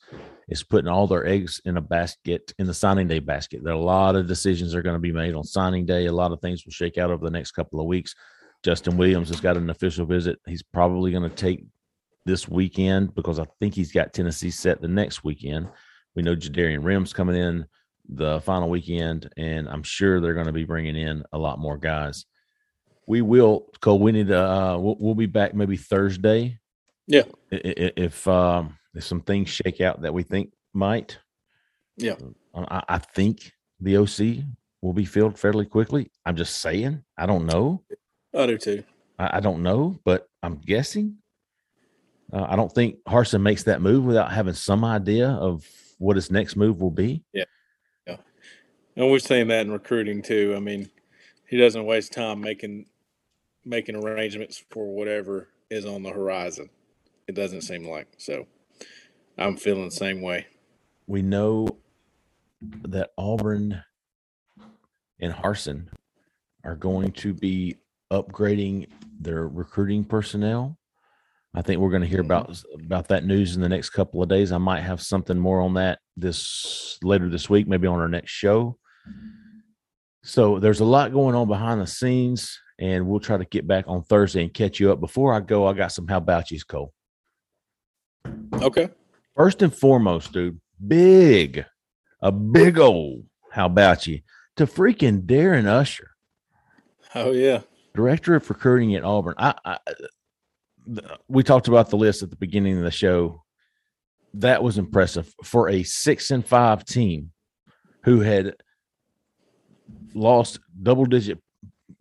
is 0.48 0.64
putting 0.64 0.90
all 0.90 1.08
their 1.08 1.26
eggs 1.26 1.62
in 1.66 1.78
a 1.78 1.82
basket 1.82 2.54
in 2.60 2.68
the 2.68 2.74
signing 2.74 3.08
day 3.08 3.20
basket. 3.20 3.64
There 3.64 3.74
are 3.74 3.78
a 3.78 3.82
lot 3.82 4.16
of 4.16 4.28
decisions 4.28 4.76
are 4.76 4.82
going 4.82 4.96
to 4.96 5.00
be 5.00 5.14
made 5.14 5.34
on 5.34 5.44
signing 5.44 5.86
day. 5.86 6.08
A 6.08 6.12
lot 6.12 6.32
of 6.32 6.42
things 6.42 6.66
will 6.66 6.74
shake 6.74 6.98
out 6.98 7.12
over 7.12 7.24
the 7.24 7.32
next 7.32 7.52
couple 7.52 7.80
of 7.80 7.88
weeks. 7.88 8.16
Justin 8.64 8.98
Williams 8.98 9.30
has 9.30 9.40
got 9.40 9.58
an 9.58 9.70
official 9.70 10.06
visit. 10.06 10.40
He's 10.46 10.64
probably 10.64 11.12
going 11.12 11.24
to 11.24 11.36
take 11.36 11.66
this 12.26 12.48
weekend 12.48 13.16
because 13.16 13.40
I 13.40 13.46
think 13.60 13.74
he's 13.74 13.92
got 13.92 14.14
Tennessee 14.14 14.52
set 14.52 14.82
the 14.82 14.88
next 14.88 15.24
weekend. 15.24 15.70
We 16.16 16.22
know 16.22 16.36
JaDarian 16.36 16.84
Rhym's 16.84 17.14
coming 17.14 17.38
in 17.38 17.66
the 18.10 18.42
final 18.42 18.70
weekend, 18.70 19.32
and 19.38 19.70
I'm 19.70 19.84
sure 19.84 20.20
they're 20.20 20.34
going 20.34 20.46
to 20.48 20.52
be 20.52 20.66
bringing 20.66 20.98
in 20.98 21.24
a 21.32 21.38
lot 21.38 21.60
more 21.60 21.78
guys 21.78 22.26
we 23.12 23.22
will 23.22 23.68
Cole. 23.82 24.00
We 24.00 24.14
need 24.14 24.28
to. 24.28 24.40
Uh, 24.40 24.78
we'll, 24.78 24.96
we'll 24.98 25.16
be 25.16 25.26
back 25.26 25.54
maybe 25.54 25.76
Thursday. 25.76 26.58
Yeah. 27.08 27.24
If 27.52 28.28
um, 28.28 28.78
if 28.94 29.04
some 29.04 29.22
things 29.22 29.50
shake 29.50 29.82
out 29.82 30.02
that 30.02 30.14
we 30.14 30.24
think 30.24 30.52
might. 30.74 31.18
Yeah. 31.98 32.16
Um, 32.54 32.68
I, 32.70 32.84
I 32.88 32.98
think 32.98 33.52
the 33.80 33.98
OC 33.98 34.46
will 34.82 34.94
be 34.94 35.06
filled 35.06 35.38
fairly 35.38 35.66
quickly. 35.66 36.12
I'm 36.26 36.36
just 36.36 36.62
saying. 36.62 37.04
I 37.18 37.26
don't 37.26 37.46
know. 37.46 37.84
I 38.36 38.46
do 38.46 38.58
too. 38.58 38.84
I, 39.20 39.38
I 39.38 39.40
don't 39.40 39.64
know, 39.64 40.00
but 40.04 40.28
I'm 40.44 40.56
guessing. 40.58 41.18
Uh, 42.34 42.48
I 42.50 42.56
don't 42.56 42.72
think 42.72 42.98
Harsin 43.08 43.42
makes 43.42 43.64
that 43.64 43.82
move 43.82 44.06
without 44.06 44.32
having 44.32 44.54
some 44.54 44.86
idea 44.86 45.30
of 45.30 45.68
what 45.98 46.16
his 46.16 46.32
next 46.32 46.56
move 46.56 46.82
will 46.82 46.92
be. 46.92 47.24
Yeah. 47.34 47.44
Yeah. 48.08 48.18
And 48.96 49.12
we're 49.12 49.20
saying 49.20 49.50
that 49.50 49.66
in 49.66 49.72
recruiting 49.72 50.22
too. 50.22 50.54
I 50.56 50.60
mean, 50.60 50.90
he 51.48 51.58
doesn't 51.58 51.86
waste 51.86 52.14
time 52.14 52.40
making 52.40 52.86
making 53.64 53.96
arrangements 53.96 54.64
for 54.72 54.96
whatever 54.96 55.50
is 55.70 55.86
on 55.86 56.02
the 56.02 56.10
horizon. 56.10 56.70
It 57.32 57.36
doesn't 57.36 57.62
seem 57.62 57.88
like 57.88 58.10
so. 58.18 58.46
I'm 59.38 59.56
feeling 59.56 59.86
the 59.86 59.92
same 59.92 60.22
way. 60.22 60.48
We 61.08 61.22
know 61.22 61.78
that 62.90 63.12
Auburn 63.18 63.82
and 65.22 65.32
Harsin 65.32 65.88
are 66.66 66.76
going 66.76 67.14
to 67.14 67.34
be 67.34 67.78
upgrading 68.12 68.90
their 69.18 69.48
recruiting 69.48 70.04
personnel. 70.04 70.78
I 71.54 71.62
think 71.62 71.80
we're 71.80 71.90
going 71.90 72.02
to 72.02 72.08
hear 72.10 72.20
about 72.20 72.50
mm-hmm. 72.50 72.84
about 72.84 73.08
that 73.08 73.24
news 73.24 73.56
in 73.56 73.62
the 73.62 73.70
next 73.70 73.92
couple 73.92 74.22
of 74.22 74.28
days. 74.28 74.52
I 74.52 74.58
might 74.58 74.82
have 74.82 75.02
something 75.02 75.40
more 75.40 75.62
on 75.62 75.76
that 75.76 76.00
this 76.18 76.98
later 77.02 77.30
this 77.30 77.50
week, 77.50 77.66
maybe 77.66 77.88
on 77.88 78.02
our 78.02 78.10
next 78.10 78.32
show. 78.32 78.78
So 80.26 80.60
there's 80.60 80.82
a 80.82 80.86
lot 80.86 81.14
going 81.14 81.36
on 81.36 81.48
behind 81.48 81.80
the 81.80 81.88
scenes 81.88 82.60
and 82.78 83.08
we'll 83.08 83.22
try 83.22 83.38
to 83.38 83.46
get 83.46 83.66
back 83.66 83.86
on 83.88 84.04
Thursday 84.04 84.44
and 84.44 84.54
catch 84.54 84.82
you 84.82 84.92
up. 84.92 85.00
Before 85.00 85.34
I 85.34 85.40
go, 85.40 85.66
I 85.66 85.72
got 85.72 85.94
some 85.94 86.10
how 86.10 86.18
about 86.18 86.52
you's 86.52 86.66
Cole. 86.66 86.94
Okay. 88.54 88.90
First 89.36 89.62
and 89.62 89.74
foremost, 89.74 90.34
dude, 90.34 90.60
big, 90.88 91.66
a 92.22 92.32
big 92.32 92.78
old 92.78 93.26
how 93.52 93.66
about 93.66 94.08
you 94.08 94.22
to 94.56 94.66
freaking 94.66 95.24
Darren 95.24 95.66
Usher. 95.66 96.12
Oh 97.14 97.32
yeah, 97.32 97.62
director 97.94 98.36
of 98.36 98.50
recruiting 98.50 98.96
at 98.96 99.04
Auburn. 99.04 99.36
I, 99.38 99.54
I 99.66 99.78
we 101.28 101.44
talked 101.44 101.68
about 101.68 101.90
the 101.90 101.98
list 101.98 102.24
at 102.24 102.30
the 102.30 102.38
beginning 102.38 102.78
of 102.78 102.84
the 102.84 102.92
show. 102.92 103.44
That 104.36 104.64
was 104.64 104.78
impressive 104.78 105.34
for 105.44 105.70
a 105.70 105.84
six 105.84 106.32
and 106.32 106.46
five 106.46 106.86
team 106.86 107.32
who 108.04 108.22
had 108.22 108.56
lost 110.14 110.60
double 110.82 111.06
digit 111.06 111.40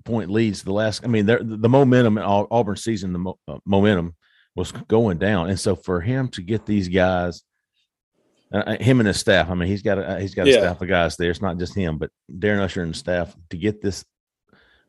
point 0.05 0.31
leads 0.31 0.63
the 0.63 0.73
last. 0.73 1.05
I 1.05 1.09
mean, 1.09 1.27
the 1.27 1.69
momentum 1.69 2.19
in 2.19 2.25
Auburn 2.25 2.77
season, 2.77 3.13
the 3.13 3.19
mo- 3.19 3.39
uh, 3.49 3.59
momentum 3.65 4.15
was 4.61 4.73
going 4.73 5.19
down, 5.19 5.49
and 5.49 5.59
so 5.59 5.75
for 5.75 6.01
him 6.01 6.29
to 6.29 6.43
get 6.43 6.67
these 6.67 6.89
guys, 6.89 7.43
uh, 8.53 8.59
uh 8.59 8.83
him 8.83 9.01
and 9.01 9.07
his 9.07 9.19
staff. 9.19 9.51
I 9.51 9.55
mean, 9.55 9.69
he's 9.69 9.83
got 9.83 9.99
a 9.99 10.21
he's 10.21 10.35
got 10.35 10.47
a 10.47 10.51
yeah. 10.51 10.59
staff 10.59 10.81
of 10.81 10.89
guys 10.89 11.17
there. 11.17 11.31
It's 11.31 11.43
not 11.43 11.59
just 11.59 11.75
him, 11.75 11.99
but 11.99 12.11
Darren 12.31 12.61
Usher 12.61 12.83
and 12.83 12.95
staff 12.95 13.35
to 13.51 13.57
get 13.57 13.83
this 13.83 14.05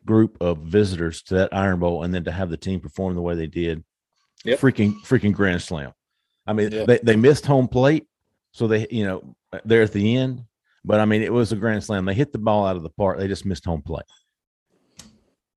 group 0.05 0.37
of 0.41 0.59
visitors 0.59 1.21
to 1.23 1.35
that 1.35 1.53
Iron 1.53 1.79
Bowl, 1.79 2.03
and 2.03 2.13
then 2.13 2.23
to 2.25 2.31
have 2.31 2.49
the 2.49 2.57
team 2.57 2.79
perform 2.79 3.15
the 3.15 3.21
way 3.21 3.35
they 3.35 3.47
did, 3.47 3.83
yep. 4.43 4.59
freaking 4.59 4.93
freaking 5.03 5.33
grand 5.33 5.61
slam. 5.61 5.93
I 6.45 6.53
mean, 6.53 6.69
they 6.69 6.99
they 7.01 7.15
missed 7.15 7.45
home 7.45 7.67
plate, 7.67 8.07
so 8.51 8.67
they 8.67 8.87
you 8.91 9.05
know 9.05 9.35
they're 9.65 9.83
at 9.83 9.93
the 9.93 10.17
end. 10.17 10.43
But 10.83 10.99
I 10.99 11.05
mean, 11.05 11.21
it 11.21 11.31
was 11.31 11.51
a 11.51 11.55
grand 11.55 11.83
slam. 11.83 12.05
They 12.05 12.13
hit 12.13 12.31
the 12.31 12.39
ball 12.39 12.65
out 12.65 12.75
of 12.75 12.83
the 12.83 12.89
park. 12.89 13.17
They 13.19 13.27
just 13.27 13.45
missed 13.45 13.65
home 13.65 13.83
plate 13.83 14.05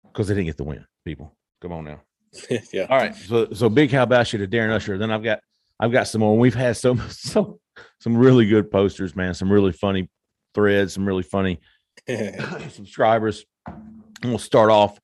because 0.04 0.28
they 0.28 0.34
didn't 0.34 0.46
get 0.46 0.56
the 0.56 0.64
win. 0.64 0.86
People, 1.04 1.34
come 1.60 1.72
on 1.72 1.84
now. 1.84 2.00
yeah. 2.72 2.86
All 2.88 2.98
right. 2.98 3.14
So 3.14 3.48
so 3.52 3.68
big 3.68 3.90
how 3.90 4.02
about 4.02 4.32
you 4.32 4.38
to 4.40 4.46
Darren 4.46 4.70
Usher. 4.70 4.98
Then 4.98 5.10
I've 5.10 5.22
got 5.22 5.40
I've 5.80 5.92
got 5.92 6.08
some 6.08 6.20
more. 6.20 6.36
We've 6.38 6.54
had 6.54 6.76
some 6.76 6.98
so 7.10 7.58
some 8.00 8.16
really 8.16 8.46
good 8.46 8.70
posters, 8.70 9.16
man. 9.16 9.34
Some 9.34 9.50
really 9.52 9.72
funny 9.72 10.08
threads. 10.54 10.94
Some 10.94 11.06
really 11.06 11.22
funny 11.22 11.60
subscribers. 12.70 13.44
And 13.66 14.30
we'll 14.30 14.38
start 14.38 14.70
off 14.70 14.98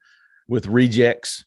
with 0.48 0.66
rejects. 0.66 1.44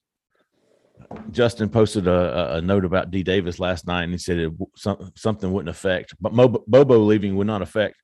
Justin 1.31 1.69
posted 1.69 2.07
a, 2.07 2.11
a- 2.11 2.57
a 2.57 2.61
note 2.61 2.85
about 2.85 3.11
D 3.11 3.23
Davis 3.23 3.59
last 3.59 3.85
night, 3.85 4.03
and 4.03 4.11
he 4.11 4.17
said 4.17 4.37
it, 4.37 4.51
some, 4.75 5.11
something 5.15 5.51
wouldn't 5.51 5.69
affect, 5.69 6.15
but 6.19 6.33
Mo, 6.33 6.47
Bobo 6.67 6.97
leaving 6.99 7.35
would 7.35 7.47
not 7.47 7.61
affect 7.61 7.95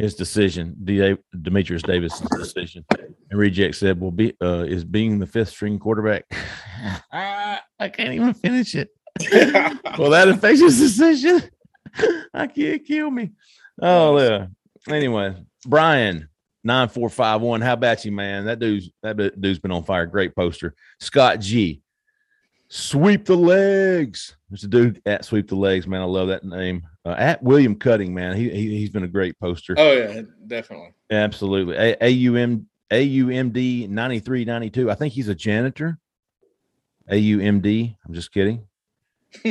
his 0.00 0.14
decision, 0.14 0.74
D, 0.82 1.16
Demetrius 1.42 1.82
Davis' 1.82 2.20
decision. 2.20 2.84
And 2.98 3.38
Reject 3.38 3.74
said, 3.74 4.00
"Well, 4.00 4.10
be 4.10 4.34
uh, 4.42 4.64
is 4.66 4.84
being 4.84 5.18
the 5.18 5.26
fifth 5.26 5.50
string 5.50 5.78
quarterback." 5.78 6.24
I 7.12 7.88
can't 7.92 8.14
even 8.14 8.34
finish 8.34 8.74
it. 8.74 8.90
well, 9.98 10.10
that 10.10 10.28
affects 10.28 10.60
his 10.60 10.78
decision. 10.78 11.42
I 12.34 12.46
can't 12.46 12.84
kill 12.84 13.10
me. 13.10 13.32
Oh 13.80 14.18
yeah. 14.18 14.46
Anyway, 14.88 15.36
Brian 15.66 16.28
nine 16.64 16.88
four 16.88 17.10
five 17.10 17.40
one. 17.40 17.60
How 17.60 17.74
about 17.74 18.04
you, 18.04 18.12
man? 18.12 18.46
That 18.46 18.58
dude's 18.58 18.90
that 19.02 19.16
dude's 19.40 19.58
been 19.58 19.72
on 19.72 19.84
fire. 19.84 20.06
Great 20.06 20.34
poster. 20.34 20.74
Scott 20.98 21.40
G. 21.40 21.82
Sweep 22.68 23.24
the 23.24 23.36
legs. 23.36 24.36
There's 24.48 24.64
a 24.64 24.68
dude 24.68 25.02
at 25.04 25.24
Sweep 25.24 25.48
the 25.48 25.56
Legs, 25.56 25.88
man. 25.88 26.02
I 26.02 26.04
love 26.04 26.28
that 26.28 26.44
name. 26.44 26.86
Uh, 27.04 27.14
at 27.16 27.42
William 27.42 27.74
Cutting, 27.76 28.12
man. 28.12 28.36
He, 28.36 28.50
he 28.50 28.78
he's 28.78 28.90
been 28.90 29.04
a 29.04 29.08
great 29.08 29.38
poster. 29.38 29.74
oh 29.78 29.92
yeah, 29.92 30.22
definitely. 30.46 30.92
Absolutely. 31.10 31.76
A- 31.76 31.96
AUM 32.02 32.66
AUMD 32.90 33.88
9392. 33.88 34.90
I 34.90 34.94
think 34.94 35.14
he's 35.14 35.28
a 35.28 35.34
janitor. 35.34 35.98
AUMD. 37.10 37.96
I'm 38.06 38.14
just 38.14 38.32
kidding. 38.32 38.66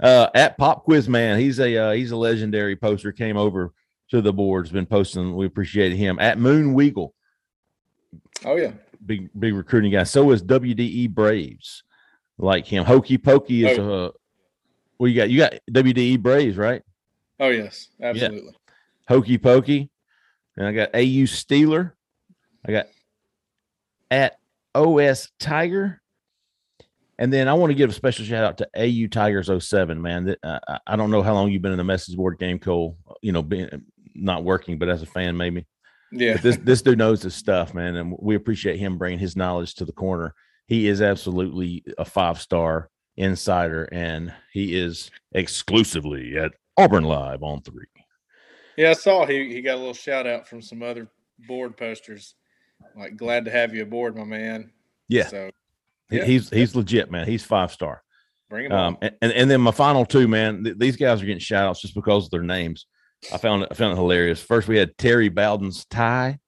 Uh, 0.00 0.28
at 0.34 0.58
Pop 0.58 0.84
Quiz 0.84 1.08
Man, 1.08 1.38
he's 1.38 1.60
a 1.60 1.76
uh, 1.76 1.92
he's 1.92 2.10
a 2.10 2.16
legendary 2.16 2.74
poster. 2.74 3.12
Came 3.12 3.36
over 3.36 3.72
to 4.10 4.20
the 4.20 4.32
boards, 4.32 4.70
been 4.70 4.86
posting. 4.86 5.36
We 5.36 5.46
appreciate 5.46 5.92
him. 5.92 6.18
At 6.18 6.38
Moon 6.38 6.74
Weagle, 6.74 7.12
oh 8.44 8.56
yeah. 8.56 8.72
big 9.06 9.30
big 9.38 9.54
recruiting 9.54 9.92
guy. 9.92 10.02
So 10.02 10.32
is 10.32 10.42
WDE 10.42 11.10
Braves, 11.10 11.84
like 12.38 12.66
him. 12.66 12.84
Hokey 12.84 13.18
Pokey 13.18 13.66
is 13.66 13.78
uh, 13.78 14.10
well, 14.98 15.08
you 15.08 15.16
got 15.16 15.30
you 15.30 15.38
got 15.38 15.54
WDE 15.70 16.20
Braves, 16.20 16.56
right? 16.56 16.82
Oh 17.40 17.48
yes, 17.48 17.88
absolutely. 18.00 18.54
Hokey 19.08 19.38
Pokey, 19.38 19.90
and 20.56 20.66
I 20.66 20.72
got 20.72 20.90
AU 20.94 21.26
Steeler. 21.26 21.92
I 22.66 22.72
got 22.72 22.86
at 24.10 24.38
OS 24.74 25.30
Tiger. 25.38 26.00
And 27.16 27.32
then 27.32 27.46
I 27.46 27.52
want 27.54 27.70
to 27.70 27.74
give 27.74 27.90
a 27.90 27.92
special 27.92 28.24
shout 28.24 28.42
out 28.44 28.58
to 28.58 28.68
AU 28.76 29.06
Tigers 29.06 29.48
07, 29.64 30.02
man. 30.02 30.24
That 30.24 30.38
uh, 30.42 30.58
I- 30.66 30.78
I 30.88 30.96
don't 30.96 31.12
know 31.12 31.22
how 31.22 31.32
long 31.34 31.50
you've 31.52 31.62
been 31.62 31.70
in 31.70 31.78
the 31.78 31.84
message 31.84 32.16
board 32.16 32.38
game, 32.40 32.58
Cole. 32.58 32.96
You 33.22 33.30
know, 33.30 33.42
being 33.42 33.68
not 34.16 34.42
working, 34.42 34.78
but 34.78 34.88
as 34.88 35.02
a 35.02 35.06
fan, 35.06 35.36
maybe. 35.36 35.64
Yeah. 36.10 36.32
But 36.34 36.42
this 36.42 36.56
this 36.56 36.82
dude 36.82 36.98
knows 36.98 37.22
his 37.22 37.34
stuff, 37.36 37.72
man, 37.72 37.94
and 37.96 38.16
we 38.20 38.34
appreciate 38.34 38.78
him 38.78 38.98
bringing 38.98 39.20
his 39.20 39.36
knowledge 39.36 39.74
to 39.76 39.84
the 39.84 39.92
corner. 39.92 40.34
He 40.66 40.88
is 40.88 41.00
absolutely 41.02 41.84
a 41.98 42.04
five 42.04 42.40
star 42.40 42.90
insider, 43.16 43.84
and 43.92 44.32
he 44.52 44.76
is 44.76 45.10
exclusively 45.32 46.36
at 46.36 46.52
Auburn 46.76 47.04
Live 47.04 47.42
on 47.42 47.62
three. 47.62 47.86
Yeah, 48.76 48.90
I 48.90 48.94
saw 48.94 49.24
he 49.26 49.52
he 49.52 49.62
got 49.62 49.74
a 49.76 49.78
little 49.78 49.94
shout 49.94 50.26
out 50.26 50.48
from 50.48 50.60
some 50.60 50.82
other 50.82 51.08
board 51.46 51.76
posters. 51.76 52.34
Like 52.96 53.16
glad 53.16 53.44
to 53.46 53.50
have 53.50 53.74
you 53.74 53.82
aboard, 53.82 54.16
my 54.16 54.24
man. 54.24 54.70
Yeah, 55.08 55.26
So 55.26 55.50
yeah. 56.10 56.24
he's 56.24 56.50
he's 56.50 56.74
legit, 56.74 57.10
man. 57.10 57.26
He's 57.26 57.44
five 57.44 57.70
star. 57.72 58.02
bring 58.50 58.66
him 58.66 58.72
Um, 58.72 58.98
and, 59.00 59.14
and 59.22 59.32
and 59.32 59.50
then 59.50 59.60
my 59.60 59.70
final 59.70 60.04
two, 60.04 60.26
man. 60.28 60.64
th- 60.64 60.76
these 60.78 60.96
guys 60.96 61.22
are 61.22 61.26
getting 61.26 61.38
shout 61.38 61.66
outs 61.68 61.80
just 61.80 61.94
because 61.94 62.24
of 62.24 62.30
their 62.30 62.42
names. 62.42 62.86
I 63.32 63.38
found 63.38 63.62
it 63.62 63.68
I 63.70 63.74
found 63.74 63.92
it 63.92 63.96
hilarious. 63.96 64.42
First, 64.42 64.66
we 64.68 64.76
had 64.76 64.96
Terry 64.98 65.28
Bowden's 65.28 65.84
tie. 65.86 66.38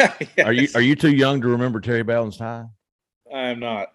on. 0.00 0.08
Are 0.44 0.52
you 0.52 0.68
are 0.74 0.80
you 0.80 0.96
too 0.96 1.12
young 1.14 1.40
to 1.42 1.48
remember 1.48 1.80
Terry 1.80 2.02
Bowden's 2.02 2.36
tie? 2.38 2.64
I 3.32 3.48
am 3.50 3.60
not. 3.60 3.92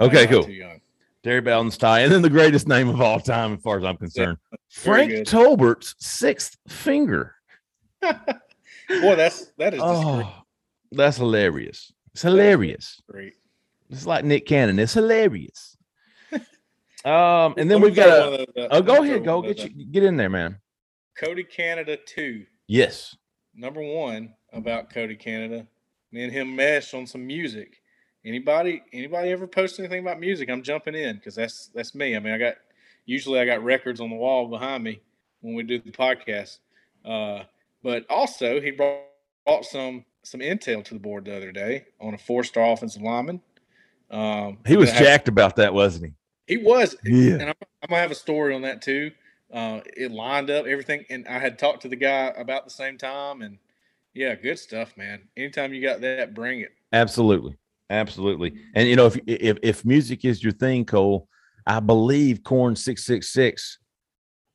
Okay, 0.00 0.26
cool. 0.28 0.44
Too 0.44 0.52
young. 0.52 0.80
Terry 1.26 1.40
Bowden's 1.40 1.76
tie, 1.76 2.02
and 2.02 2.12
then 2.12 2.22
the 2.22 2.30
greatest 2.30 2.68
name 2.68 2.88
of 2.88 3.00
all 3.00 3.18
time, 3.18 3.54
as 3.54 3.60
far 3.60 3.78
as 3.78 3.84
I'm 3.84 3.96
concerned, 3.96 4.38
very 4.76 5.08
Frank 5.08 5.10
good. 5.10 5.26
Tolbert's 5.26 5.96
sixth 5.98 6.56
finger. 6.68 7.34
Boy, 8.00 9.16
that's 9.16 9.50
that 9.58 9.74
is 9.74 9.80
Oh, 9.82 10.32
that's 10.92 11.16
hilarious. 11.16 11.92
It's 12.12 12.22
hilarious. 12.22 13.02
great. 13.10 13.32
It's 13.90 14.06
like 14.06 14.24
Nick 14.24 14.46
Cannon. 14.46 14.78
It's 14.78 14.94
hilarious. 14.94 15.76
Um, 17.04 17.54
and 17.56 17.70
then 17.70 17.80
Let 17.80 17.82
we've 17.82 17.94
got 17.94 18.08
a. 18.08 18.30
those, 18.36 18.46
uh, 18.56 18.68
Oh, 18.72 18.82
go 18.82 19.02
ahead, 19.04 19.24
go 19.24 19.40
get 19.42 19.58
you 19.58 19.68
get 19.86 20.02
in 20.02 20.16
there, 20.16 20.30
man. 20.30 20.58
Cody 21.16 21.44
Canada 21.44 21.96
two. 22.06 22.46
Yes. 22.68 23.16
Number 23.54 23.80
one 23.80 24.34
about 24.52 24.90
Cody 24.90 25.14
Canada. 25.14 25.66
Me 26.10 26.22
and 26.24 26.32
him 26.32 26.54
mesh 26.56 26.94
on 26.94 27.04
some 27.06 27.24
music. 27.26 27.80
Anybody 28.26 28.82
anybody 28.92 29.30
ever 29.30 29.46
post 29.46 29.78
anything 29.78 30.00
about 30.00 30.18
music? 30.18 30.50
I'm 30.50 30.62
jumping 30.62 30.94
in 30.96 31.16
because 31.16 31.36
that's 31.36 31.68
that's 31.68 31.94
me. 31.94 32.16
I 32.16 32.18
mean, 32.18 32.32
I 32.34 32.38
got 32.38 32.56
usually 33.04 33.38
I 33.38 33.44
got 33.44 33.62
records 33.62 34.00
on 34.00 34.10
the 34.10 34.16
wall 34.16 34.48
behind 34.48 34.82
me 34.82 35.00
when 35.40 35.54
we 35.54 35.62
do 35.62 35.78
the 35.78 35.92
podcast. 35.92 36.58
Uh, 37.04 37.44
but 37.84 38.04
also 38.10 38.60
he 38.60 38.72
brought, 38.72 39.02
brought 39.44 39.64
some 39.64 40.04
some 40.24 40.40
intel 40.40 40.84
to 40.84 40.94
the 40.94 41.00
board 41.00 41.24
the 41.24 41.36
other 41.36 41.52
day 41.52 41.84
on 42.00 42.14
a 42.14 42.18
four 42.18 42.42
star 42.42 42.72
offensive 42.72 43.00
lineman. 43.00 43.40
Um, 44.10 44.58
He 44.66 44.76
was 44.76 44.90
jacked 44.92 45.28
about 45.28 45.56
that, 45.56 45.72
wasn't 45.72 46.12
He 46.48 46.56
He 46.56 46.62
was, 46.62 46.96
Yeah. 47.04 47.34
and 47.34 47.42
I'm, 47.42 47.54
I'm 47.82 47.88
gonna 47.88 48.00
have 48.02 48.10
a 48.10 48.16
story 48.16 48.54
on 48.54 48.62
that 48.62 48.82
too. 48.82 49.12
Uh, 49.52 49.80
it 49.96 50.10
lined 50.10 50.50
up 50.50 50.66
everything, 50.66 51.04
and 51.08 51.26
I 51.28 51.38
had 51.38 51.58
talked 51.58 51.82
to 51.82 51.88
the 51.88 51.96
guy 51.96 52.32
about 52.36 52.64
the 52.64 52.70
same 52.70 52.98
time, 52.98 53.42
and 53.42 53.58
yeah, 54.14 54.34
good 54.34 54.58
stuff, 54.58 54.96
man. 54.96 55.28
Anytime 55.36 55.72
you 55.72 55.80
got 55.80 56.00
that, 56.00 56.34
bring 56.34 56.60
it. 56.60 56.72
Absolutely, 56.92 57.56
absolutely. 57.90 58.54
And 58.74 58.88
you 58.88 58.96
know, 58.96 59.06
if 59.06 59.18
if 59.26 59.58
if 59.62 59.84
music 59.84 60.24
is 60.24 60.42
your 60.42 60.52
thing, 60.52 60.84
Cole, 60.84 61.28
I 61.66 61.80
believe 61.80 62.42
Corn 62.42 62.76
Six 62.76 63.04
Six 63.04 63.32
Six, 63.32 63.78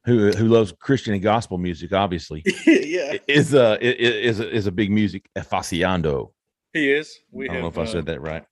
who 0.05 0.31
who 0.31 0.47
loves 0.47 0.73
Christian 0.79 1.13
and 1.13 1.23
gospel 1.23 1.57
music, 1.57 1.93
obviously, 1.93 2.43
yeah, 2.65 3.17
is 3.27 3.53
a 3.53 3.77
is 3.81 4.39
a, 4.39 4.49
is 4.49 4.67
a 4.67 4.71
big 4.71 4.91
music 4.91 5.29
aficionado. 5.37 6.31
he 6.73 6.91
is. 6.91 7.19
We 7.31 7.45
I 7.45 7.53
don't 7.53 7.61
know 7.61 7.63
have, 7.65 7.73
if 7.73 7.79
I 7.79 7.83
uh, 7.83 7.93
said 7.93 8.05
that 8.07 8.21
right. 8.21 8.43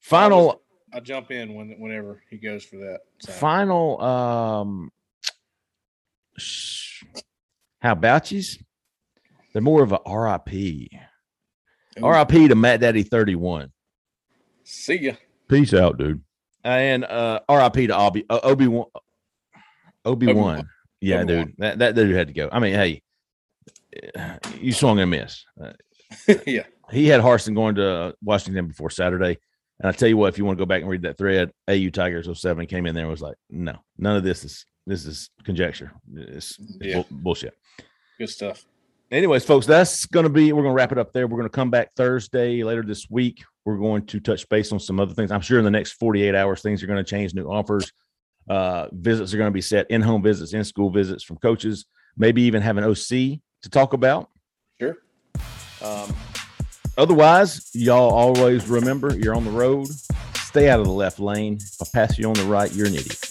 Final 0.00 0.62
I 0.92 1.00
jump 1.00 1.30
in 1.30 1.54
when 1.54 1.76
whenever 1.78 2.22
he 2.28 2.36
goes 2.36 2.64
for 2.64 2.76
that. 2.76 3.00
So. 3.20 3.32
final 3.32 4.00
um 4.02 4.90
sh- 6.36 7.04
how 7.80 7.92
about 7.92 8.30
yous? 8.30 8.58
They're 9.52 9.62
more 9.62 9.82
of 9.82 9.92
a 9.92 10.00
RIP. 10.06 10.52
Ooh, 11.98 12.08
RIP 12.08 12.48
to 12.48 12.54
Matt 12.54 12.80
Daddy 12.80 13.02
31. 13.02 13.71
See 14.64 15.00
ya. 15.00 15.12
Peace 15.48 15.74
out, 15.74 15.98
dude. 15.98 16.22
And 16.64 17.04
uh 17.04 17.40
RIP 17.48 17.88
to 17.88 17.96
Obi 17.96 18.24
uh, 18.30 18.40
Obi 18.42 18.66
Wan 18.68 18.86
Obi 20.04 20.32
Wan. 20.32 20.68
Yeah, 21.00 21.22
Obi-Wan. 21.22 21.46
dude. 21.46 21.54
That 21.58 21.78
that 21.80 21.94
dude 21.96 22.14
had 22.14 22.28
to 22.28 22.32
go. 22.34 22.48
I 22.52 22.58
mean, 22.60 22.74
hey, 22.74 23.02
you 24.60 24.72
swung 24.72 25.00
and 25.00 25.10
miss. 25.10 25.44
Uh, 25.60 25.72
yeah, 26.46 26.64
he 26.92 27.06
had 27.08 27.20
Harsin 27.20 27.54
going 27.54 27.74
to 27.76 28.14
Washington 28.22 28.68
before 28.68 28.90
Saturday. 28.90 29.38
And 29.80 29.88
I 29.88 29.92
tell 29.92 30.08
you 30.08 30.16
what, 30.16 30.28
if 30.28 30.38
you 30.38 30.44
want 30.44 30.58
to 30.58 30.62
go 30.62 30.66
back 30.66 30.82
and 30.82 30.90
read 30.90 31.02
that 31.02 31.18
thread, 31.18 31.50
AU 31.68 31.90
Tigers 31.90 32.28
07 32.40 32.66
came 32.66 32.86
in 32.86 32.94
there 32.94 33.02
and 33.04 33.10
was 33.10 33.20
like, 33.22 33.34
no, 33.50 33.74
none 33.98 34.16
of 34.16 34.22
this 34.22 34.44
is 34.44 34.64
this 34.86 35.04
is 35.06 35.28
conjecture. 35.44 35.90
It's, 36.14 36.56
it's 36.58 36.76
Yeah. 36.80 36.94
bull- 36.96 37.06
bullshit. 37.10 37.54
good 38.18 38.28
stuff. 38.30 38.64
Anyways, 39.12 39.44
folks, 39.44 39.66
that's 39.66 40.06
going 40.06 40.24
to 40.24 40.30
be, 40.30 40.54
we're 40.54 40.62
going 40.62 40.72
to 40.72 40.74
wrap 40.74 40.90
it 40.90 40.96
up 40.96 41.12
there. 41.12 41.26
We're 41.26 41.36
going 41.36 41.48
to 41.48 41.54
come 41.54 41.70
back 41.70 41.92
Thursday 41.94 42.64
later 42.64 42.82
this 42.82 43.10
week. 43.10 43.44
We're 43.66 43.76
going 43.76 44.06
to 44.06 44.20
touch 44.20 44.48
base 44.48 44.72
on 44.72 44.80
some 44.80 44.98
other 44.98 45.12
things. 45.12 45.30
I'm 45.30 45.42
sure 45.42 45.58
in 45.58 45.66
the 45.66 45.70
next 45.70 45.92
48 45.92 46.34
hours, 46.34 46.62
things 46.62 46.82
are 46.82 46.86
going 46.86 47.04
to 47.04 47.08
change, 47.08 47.34
new 47.34 47.44
offers. 47.44 47.92
Uh, 48.48 48.88
visits 48.90 49.34
are 49.34 49.36
going 49.36 49.50
to 49.50 49.54
be 49.54 49.60
set, 49.60 49.90
in 49.90 50.00
home 50.00 50.22
visits, 50.22 50.54
in 50.54 50.64
school 50.64 50.88
visits 50.88 51.22
from 51.22 51.36
coaches, 51.36 51.84
maybe 52.16 52.40
even 52.42 52.62
have 52.62 52.78
an 52.78 52.84
OC 52.84 52.96
to 53.60 53.70
talk 53.70 53.92
about. 53.92 54.30
Sure. 54.80 54.96
Um, 55.82 56.16
otherwise, 56.96 57.68
y'all 57.74 58.10
always 58.10 58.66
remember 58.66 59.14
you're 59.14 59.34
on 59.34 59.44
the 59.44 59.50
road. 59.50 59.88
Stay 60.36 60.70
out 60.70 60.80
of 60.80 60.86
the 60.86 60.92
left 60.92 61.20
lane. 61.20 61.58
If 61.60 61.82
I 61.82 61.86
pass 61.92 62.18
you 62.18 62.28
on 62.28 62.34
the 62.34 62.44
right, 62.44 62.72
you're 62.72 62.86
an 62.86 62.94
idiot. 62.94 63.30